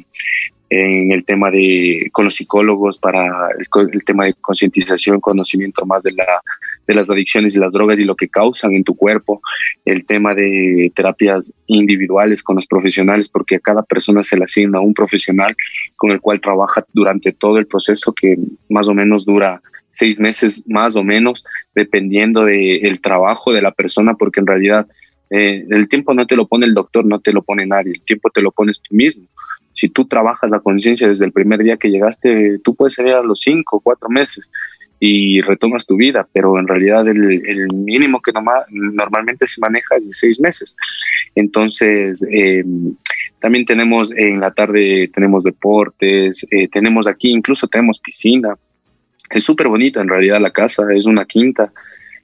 en 0.70 1.12
el 1.12 1.26
tema 1.26 1.50
de 1.50 2.10
con 2.12 2.26
los 2.26 2.36
psicólogos 2.36 3.00
para 3.00 3.50
el, 3.92 4.04
tema 4.04 4.26
de 4.26 4.36
concientización, 4.36 5.20
conocimiento 5.20 5.86
más 5.86 6.04
de, 6.04 6.12
la, 6.12 6.42
de 6.88 6.94
las 6.94 7.10
adicciones 7.10 7.56
y 7.56 7.60
las 7.60 7.72
drogas 7.72 8.00
y 8.00 8.06
lo 8.06 8.16
que 8.16 8.30
causan 8.30 8.74
en 8.74 8.84
tu 8.84 8.96
cuerpo, 8.96 9.42
el 9.86 10.06
tema 10.06 10.36
de 10.36 10.92
terapias 10.96 11.54
individuales 11.66 12.44
con 12.44 12.56
los 12.56 12.68
profesionales, 12.68 13.30
porque 13.30 13.56
a 13.56 13.60
cada 13.60 13.82
persona 13.82 14.24
se 14.24 14.38
le 14.38 14.44
asigna 14.44 14.80
un 14.80 14.94
profesional 14.94 15.56
con 15.96 16.12
el 16.12 16.22
cual 16.22 16.40
trabaja 16.40 16.86
durante 16.94 17.32
todo 17.32 17.58
el 17.58 17.66
proceso 17.66 18.14
que 18.14 18.38
más 18.70 18.90
o 18.90 18.94
menos 18.94 19.26
dura 19.26 19.62
seis 19.90 20.20
meses 20.20 20.64
más 20.68 20.96
o 20.96 21.04
menos, 21.04 21.44
dependiendo 21.76 22.46
del 22.46 23.02
trabajo 23.02 23.52
de 23.52 23.62
la 23.62 23.72
persona, 23.72 24.16
porque 24.16 24.40
en 24.40 24.48
realidad 24.48 24.88
eh, 25.30 25.66
el 25.70 25.88
tiempo 25.88 26.14
no 26.14 26.26
te 26.26 26.36
lo 26.36 26.48
pone 26.48 26.66
el 26.66 26.74
doctor, 26.74 27.06
no 27.06 27.20
te 27.20 27.34
lo 27.34 27.44
pone 27.44 27.66
nadie, 27.66 27.94
el 27.94 28.02
tiempo 28.04 28.30
te 28.30 28.42
lo 28.42 28.52
pones 28.52 28.82
tú 28.82 28.96
mismo 28.96 29.28
si 29.80 29.88
tú 29.88 30.06
trabajas 30.06 30.52
la 30.52 30.60
conciencia 30.60 31.08
desde 31.08 31.24
el 31.24 31.32
primer 31.32 31.64
día 31.64 31.78
que 31.78 31.90
llegaste, 31.90 32.60
tú 32.66 32.76
puedes 32.76 32.96
salir 32.96 33.14
a 33.14 33.24
los 33.24 33.40
cinco 33.40 33.78
o 33.78 33.80
cuatro 33.80 34.10
meses 34.10 34.52
y 35.00 35.40
retomas 35.40 35.86
tu 35.86 35.96
vida, 35.96 36.28
pero 36.34 36.60
en 36.60 36.68
realidad 36.68 37.08
el, 37.08 37.68
mínimo 37.74 38.22
que 38.22 38.34
normalmente 38.34 39.48
se 39.48 39.62
maneja 39.62 39.96
es 39.96 40.08
de 40.08 40.14
seis 40.14 40.42
meses. 40.42 40.76
Entonces, 41.34 42.28
eh, 42.30 42.66
también 43.40 43.64
tenemos 43.64 44.12
en 44.12 44.42
la 44.42 44.52
tarde, 44.52 45.10
tenemos 45.14 45.46
deportes, 45.46 46.46
eh, 46.52 46.68
tenemos 46.68 47.08
aquí, 47.08 47.30
incluso 47.30 47.66
tenemos 47.68 48.00
piscina. 48.00 48.56
Es 49.30 49.44
súper 49.44 49.68
bonita 49.68 50.02
en 50.02 50.10
realidad 50.10 50.40
la 50.40 50.52
casa, 50.52 50.84
es 50.94 51.06
una 51.06 51.26
quinta 51.26 51.72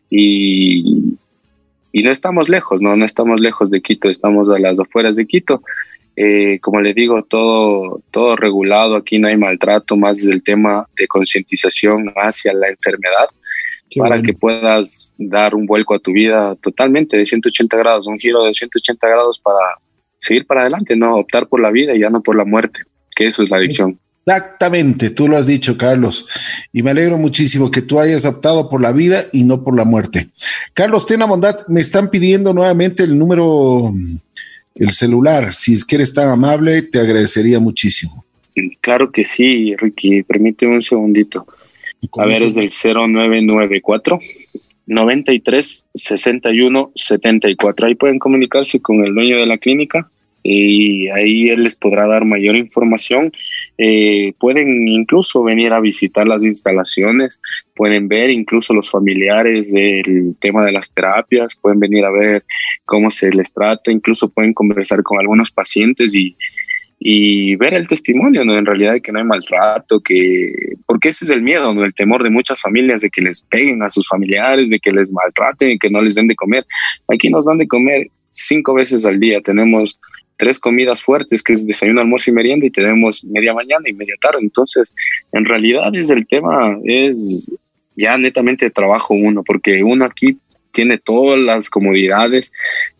y, 0.09 1.15
y 1.91 2.03
no 2.03 2.11
estamos 2.11 2.49
lejos, 2.49 2.81
¿no? 2.81 2.95
No 2.95 3.05
estamos 3.05 3.39
lejos 3.39 3.71
de 3.71 3.81
Quito, 3.81 4.09
estamos 4.09 4.49
a 4.49 4.59
las 4.59 4.79
afueras 4.79 5.15
de 5.15 5.25
Quito. 5.25 5.61
Eh, 6.17 6.59
como 6.61 6.79
le 6.79 6.93
digo, 6.93 7.23
todo, 7.23 8.01
todo 8.11 8.35
regulado, 8.35 8.95
aquí 8.95 9.19
no 9.19 9.27
hay 9.27 9.37
maltrato, 9.37 9.97
más 9.97 10.25
del 10.25 10.43
tema 10.43 10.87
de 10.97 11.07
concientización 11.07 12.11
hacia 12.15 12.53
la 12.53 12.69
enfermedad, 12.69 13.27
para 13.97 14.21
que 14.21 14.33
puedas 14.33 15.13
dar 15.17 15.55
un 15.55 15.65
vuelco 15.65 15.93
a 15.93 15.99
tu 15.99 16.13
vida 16.13 16.55
totalmente 16.61 17.17
de 17.17 17.25
180 17.25 17.77
grados, 17.77 18.07
un 18.07 18.17
giro 18.17 18.43
de 18.43 18.53
180 18.53 19.07
grados 19.07 19.39
para 19.39 19.59
seguir 20.17 20.45
para 20.45 20.61
adelante, 20.61 20.95
no 20.95 21.17
optar 21.17 21.47
por 21.47 21.61
la 21.61 21.71
vida 21.71 21.93
y 21.93 21.99
ya 21.99 22.09
no 22.09 22.21
por 22.21 22.35
la 22.35 22.45
muerte, 22.45 22.81
que 23.15 23.25
eso 23.27 23.43
es 23.43 23.49
la 23.49 23.57
adicción. 23.57 23.99
Exactamente, 24.25 25.11
tú 25.11 25.27
lo 25.27 25.37
has 25.37 25.45
dicho, 25.45 25.77
Carlos, 25.77 26.27
y 26.73 26.81
me 26.81 26.91
alegro 26.91 27.19
muchísimo 27.19 27.69
que 27.69 27.83
tú 27.83 27.99
hayas 27.99 28.25
optado 28.25 28.69
por 28.69 28.81
la 28.81 28.91
vida 28.91 29.23
y 29.31 29.43
no 29.43 29.63
por 29.63 29.77
la 29.77 29.85
muerte. 29.85 30.29
Carlos, 30.73 31.05
ten 31.05 31.19
la 31.19 31.27
bondad, 31.27 31.67
me 31.67 31.81
están 31.81 32.09
pidiendo 32.09 32.51
nuevamente 32.51 33.03
el 33.03 33.17
número 33.17 33.93
el 34.75 34.91
celular. 34.91 35.53
Si 35.53 35.73
es 35.73 35.85
que 35.85 35.95
eres 35.95 36.13
tan 36.13 36.29
amable, 36.29 36.81
te 36.81 36.99
agradecería 36.99 37.59
muchísimo. 37.59 38.25
Claro 38.81 39.11
que 39.11 39.23
sí, 39.23 39.75
Ricky. 39.75 40.23
Permíteme 40.23 40.75
un 40.75 40.81
segundito. 40.81 41.45
A 42.17 42.25
ver, 42.25 42.43
es 42.43 42.55
del 42.55 42.69
0994 42.69 44.19
93 44.87 45.87
61 45.93 46.91
74. 46.95 47.87
Ahí 47.87 47.95
pueden 47.95 48.19
comunicarse 48.19 48.81
con 48.81 49.03
el 49.03 49.13
dueño 49.13 49.37
de 49.37 49.45
la 49.45 49.57
clínica 49.57 50.09
y 50.47 51.09
ahí 51.09 51.49
él 51.49 51.63
les 51.63 51.75
podrá 51.75 52.05
dar 52.05 52.23
mayor 52.23 52.55
información. 52.55 53.31
Eh, 53.79 54.33
pueden 54.37 54.87
incluso 54.87 55.43
venir 55.43 55.73
a 55.73 55.79
visitar 55.79 56.27
las 56.27 56.45
instalaciones, 56.45 57.41
pueden 57.73 58.07
ver 58.07 58.29
incluso 58.29 58.71
los 58.75 58.91
familiares 58.91 59.73
del 59.73 60.35
tema 60.39 60.63
de 60.63 60.71
las 60.71 60.91
terapias, 60.91 61.55
pueden 61.59 61.79
venir 61.79 62.05
a 62.05 62.11
ver 62.11 62.45
cómo 62.85 63.09
se 63.09 63.31
les 63.31 63.51
trata, 63.53 63.91
incluso 63.91 64.29
pueden 64.29 64.53
conversar 64.53 65.01
con 65.01 65.19
algunos 65.19 65.49
pacientes 65.49 66.13
y, 66.13 66.37
y 66.99 67.55
ver 67.55 67.73
el 67.73 67.87
testimonio, 67.87 68.45
¿no? 68.45 68.55
En 68.55 68.67
realidad 68.67 69.01
que 69.01 69.11
no 69.11 69.17
hay 69.17 69.25
maltrato, 69.25 69.99
que 69.99 70.53
porque 70.85 71.09
ese 71.09 71.25
es 71.25 71.31
el 71.31 71.41
miedo, 71.41 71.73
¿no? 71.73 71.83
El 71.83 71.95
temor 71.95 72.21
de 72.21 72.29
muchas 72.29 72.61
familias 72.61 73.01
de 73.01 73.09
que 73.09 73.23
les 73.23 73.41
peguen 73.41 73.81
a 73.81 73.89
sus 73.89 74.07
familiares, 74.07 74.69
de 74.69 74.77
que 74.77 74.91
les 74.91 75.11
maltraten, 75.11 75.79
que 75.79 75.89
no 75.89 76.03
les 76.03 76.13
den 76.13 76.27
de 76.27 76.35
comer. 76.35 76.63
Aquí 77.11 77.31
nos 77.31 77.45
dan 77.45 77.57
de 77.57 77.67
comer 77.67 78.11
cinco 78.29 78.75
veces 78.75 79.07
al 79.07 79.19
día. 79.19 79.41
Tenemos 79.41 79.99
tres 80.37 80.59
comidas 80.59 81.01
fuertes, 81.01 81.41
que 81.41 81.53
es 81.53 81.65
desayuno, 81.65 82.01
almuerzo 82.01 82.31
y 82.31 82.33
merienda, 82.33 82.65
y 82.65 82.71
tenemos 82.71 83.23
media 83.25 83.53
mañana 83.53 83.87
y 83.87 83.93
media 83.93 84.15
tarde. 84.21 84.39
Entonces, 84.41 84.93
en 85.31 85.45
realidad 85.45 85.93
es 85.93 86.09
el 86.09 86.27
tema, 86.27 86.77
es 86.83 87.55
ya 87.95 88.17
netamente 88.17 88.69
trabajo 88.69 89.13
uno, 89.13 89.43
porque 89.43 89.83
uno 89.83 90.05
aquí 90.05 90.37
tiene 90.71 90.97
todas 90.97 91.39
las 91.39 91.69
comodidades, 91.69 92.51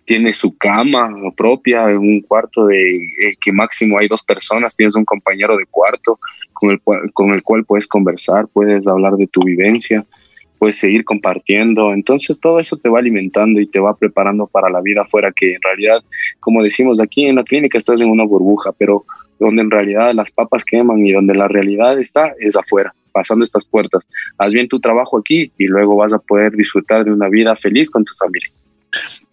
tiene 0.06 0.32
su 0.32 0.56
cama 0.58 1.10
propia, 1.36 1.86
un 1.88 2.22
cuarto 2.22 2.68
de 2.68 2.96
eh, 2.96 3.34
que 3.42 3.52
máximo 3.52 3.98
hay 4.00 4.08
dos 4.08 4.24
personas, 4.24 4.76
tienes 4.76 4.96
un 4.96 5.04
compañero 5.04 5.58
de 5.58 5.66
cuarto 5.66 6.20
con 6.54 6.72
el, 6.72 6.80
con 7.12 7.34
el 7.34 7.44
cual 7.44 7.66
puedes 7.66 7.88
conversar, 7.88 8.48
puedes 8.48 8.88
hablar 8.88 9.14
de 9.14 9.28
tu 9.28 9.42
vivencia, 9.42 10.06
puedes 10.58 10.78
seguir 10.78 11.04
compartiendo. 11.04 11.94
Entonces 11.94 12.40
todo 12.40 12.60
eso 12.60 12.78
te 12.78 12.90
va 12.90 13.00
alimentando 13.00 13.60
y 13.60 13.68
te 13.68 13.80
va 13.80 13.96
preparando 13.96 14.48
para 14.48 14.70
la 14.70 14.82
vida 14.82 15.02
afuera, 15.02 15.32
que 15.36 15.54
en 15.54 15.62
realidad, 15.62 16.04
como 16.40 16.64
decimos 16.64 17.00
aquí 17.00 17.26
en 17.26 17.36
la 17.36 17.44
clínica, 17.44 17.78
estás 17.78 18.02
en 18.02 18.10
una 18.10 18.24
burbuja, 18.24 18.72
pero 18.72 19.06
donde 19.40 19.62
en 19.62 19.72
realidad 19.72 20.14
las 20.14 20.32
papas 20.32 20.64
queman 20.64 21.06
y 21.06 21.12
donde 21.12 21.36
la 21.36 21.48
realidad 21.48 22.00
está 22.00 22.34
es 22.40 22.56
afuera, 22.56 22.94
pasando 23.12 23.44
estas 23.44 23.66
puertas. 23.66 24.08
Haz 24.38 24.54
bien 24.54 24.68
tu 24.68 24.80
trabajo 24.80 25.18
aquí 25.18 25.52
y 25.58 25.68
luego 25.68 25.96
vas 25.96 26.14
a 26.14 26.20
poder 26.20 26.54
disfrutar 26.54 27.04
de 27.04 27.12
una 27.12 27.30
vida 27.30 27.56
feliz 27.56 27.90
con 27.90 28.04
tu 28.04 28.14
familia. 28.14 28.50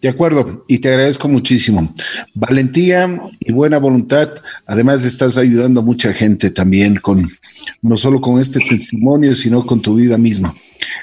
De 0.01 0.09
acuerdo, 0.09 0.65
y 0.67 0.79
te 0.79 0.89
agradezco 0.89 1.29
muchísimo. 1.29 1.87
Valentía 2.33 3.09
y 3.39 3.53
buena 3.53 3.77
voluntad. 3.77 4.33
Además, 4.65 5.05
estás 5.05 5.37
ayudando 5.37 5.79
a 5.79 5.83
mucha 5.83 6.11
gente 6.11 6.49
también 6.49 6.97
con, 6.97 7.31
no 7.81 7.97
solo 7.97 8.21
con 8.21 8.39
este 8.39 8.59
testimonio, 8.59 9.35
sino 9.35 9.65
con 9.65 9.81
tu 9.81 9.95
vida 9.95 10.17
misma. 10.17 10.55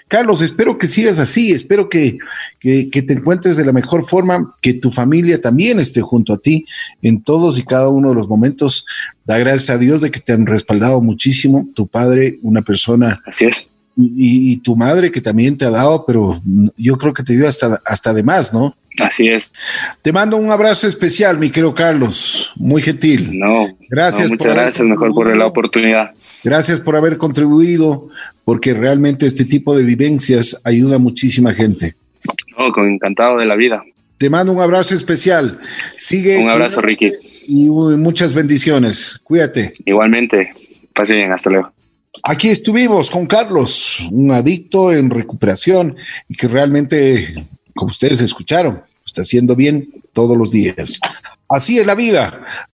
Carlos, 0.08 0.42
espero 0.42 0.76
que 0.76 0.86
sigas 0.86 1.18
así, 1.18 1.52
espero 1.52 1.88
que, 1.88 2.18
que, 2.58 2.84
te 2.90 3.12
encuentres 3.12 3.56
de 3.56 3.64
la 3.64 3.72
mejor 3.72 4.04
forma, 4.04 4.54
que 4.60 4.74
tu 4.74 4.90
familia 4.90 5.40
también 5.40 5.78
esté 5.78 6.00
junto 6.00 6.32
a 6.32 6.38
ti 6.38 6.66
en 7.02 7.22
todos 7.22 7.58
y 7.58 7.62
cada 7.62 7.88
uno 7.88 8.10
de 8.10 8.16
los 8.16 8.28
momentos. 8.28 8.84
Da 9.24 9.38
gracias 9.38 9.70
a 9.70 9.78
Dios 9.78 10.00
de 10.00 10.10
que 10.10 10.20
te 10.20 10.32
han 10.32 10.46
respaldado 10.46 11.00
muchísimo, 11.00 11.68
tu 11.74 11.86
padre, 11.86 12.38
una 12.42 12.62
persona. 12.62 13.20
Así 13.24 13.46
es. 13.46 13.68
Y, 13.96 14.56
tu 14.58 14.76
madre 14.76 15.10
que 15.10 15.20
también 15.20 15.58
te 15.58 15.66
ha 15.66 15.70
dado, 15.70 16.04
pero 16.06 16.40
yo 16.76 16.96
creo 16.96 17.12
que 17.12 17.22
te 17.22 17.36
dio 17.36 17.46
hasta, 17.46 17.80
hasta 17.84 18.14
de 18.14 18.22
más, 18.22 18.54
¿no? 18.54 18.74
Así 18.98 19.28
es. 19.28 19.52
Te 20.02 20.12
mando 20.12 20.36
un 20.36 20.50
abrazo 20.50 20.86
especial, 20.86 21.38
mi 21.38 21.50
querido 21.50 21.74
Carlos. 21.74 22.52
Muy 22.56 22.82
gentil. 22.82 23.38
No, 23.38 23.68
gracias. 23.88 24.30
muchas 24.30 24.52
gracias, 24.52 24.86
mejor 24.86 25.14
por 25.14 25.36
la 25.36 25.46
oportunidad. 25.46 26.12
Gracias 26.42 26.80
por 26.80 26.96
haber 26.96 27.18
contribuido, 27.18 28.08
porque 28.44 28.74
realmente 28.74 29.26
este 29.26 29.44
tipo 29.44 29.76
de 29.76 29.84
vivencias 29.84 30.60
ayuda 30.64 30.96
a 30.96 30.98
muchísima 30.98 31.52
gente. 31.52 31.94
No, 32.58 32.72
con 32.72 32.88
encantado 32.88 33.38
de 33.38 33.46
la 33.46 33.56
vida. 33.56 33.82
Te 34.18 34.28
mando 34.28 34.52
un 34.52 34.60
abrazo 34.60 34.94
especial. 34.94 35.60
Sigue. 35.96 36.38
Un 36.38 36.50
abrazo, 36.50 36.80
Ricky. 36.80 37.10
Y 37.46 37.70
muchas 37.70 38.34
bendiciones. 38.34 39.18
Cuídate. 39.24 39.72
Igualmente. 39.84 40.52
Pase 40.94 41.14
bien. 41.14 41.32
Hasta 41.32 41.50
luego. 41.50 41.72
Aquí 42.22 42.48
estuvimos 42.48 43.08
con 43.08 43.26
Carlos, 43.26 44.08
un 44.10 44.30
adicto 44.32 44.92
en 44.92 45.10
recuperación 45.10 45.96
y 46.28 46.34
que 46.34 46.48
realmente, 46.48 47.34
como 47.74 47.90
ustedes 47.90 48.20
escucharon, 48.20 48.82
está 49.06 49.22
haciendo 49.22 49.56
bien 49.56 49.88
todos 50.12 50.36
los 50.36 50.50
días. 50.50 51.00
Así 51.48 51.78
es 51.78 51.86
la 51.86 51.94
vida. 51.94 52.44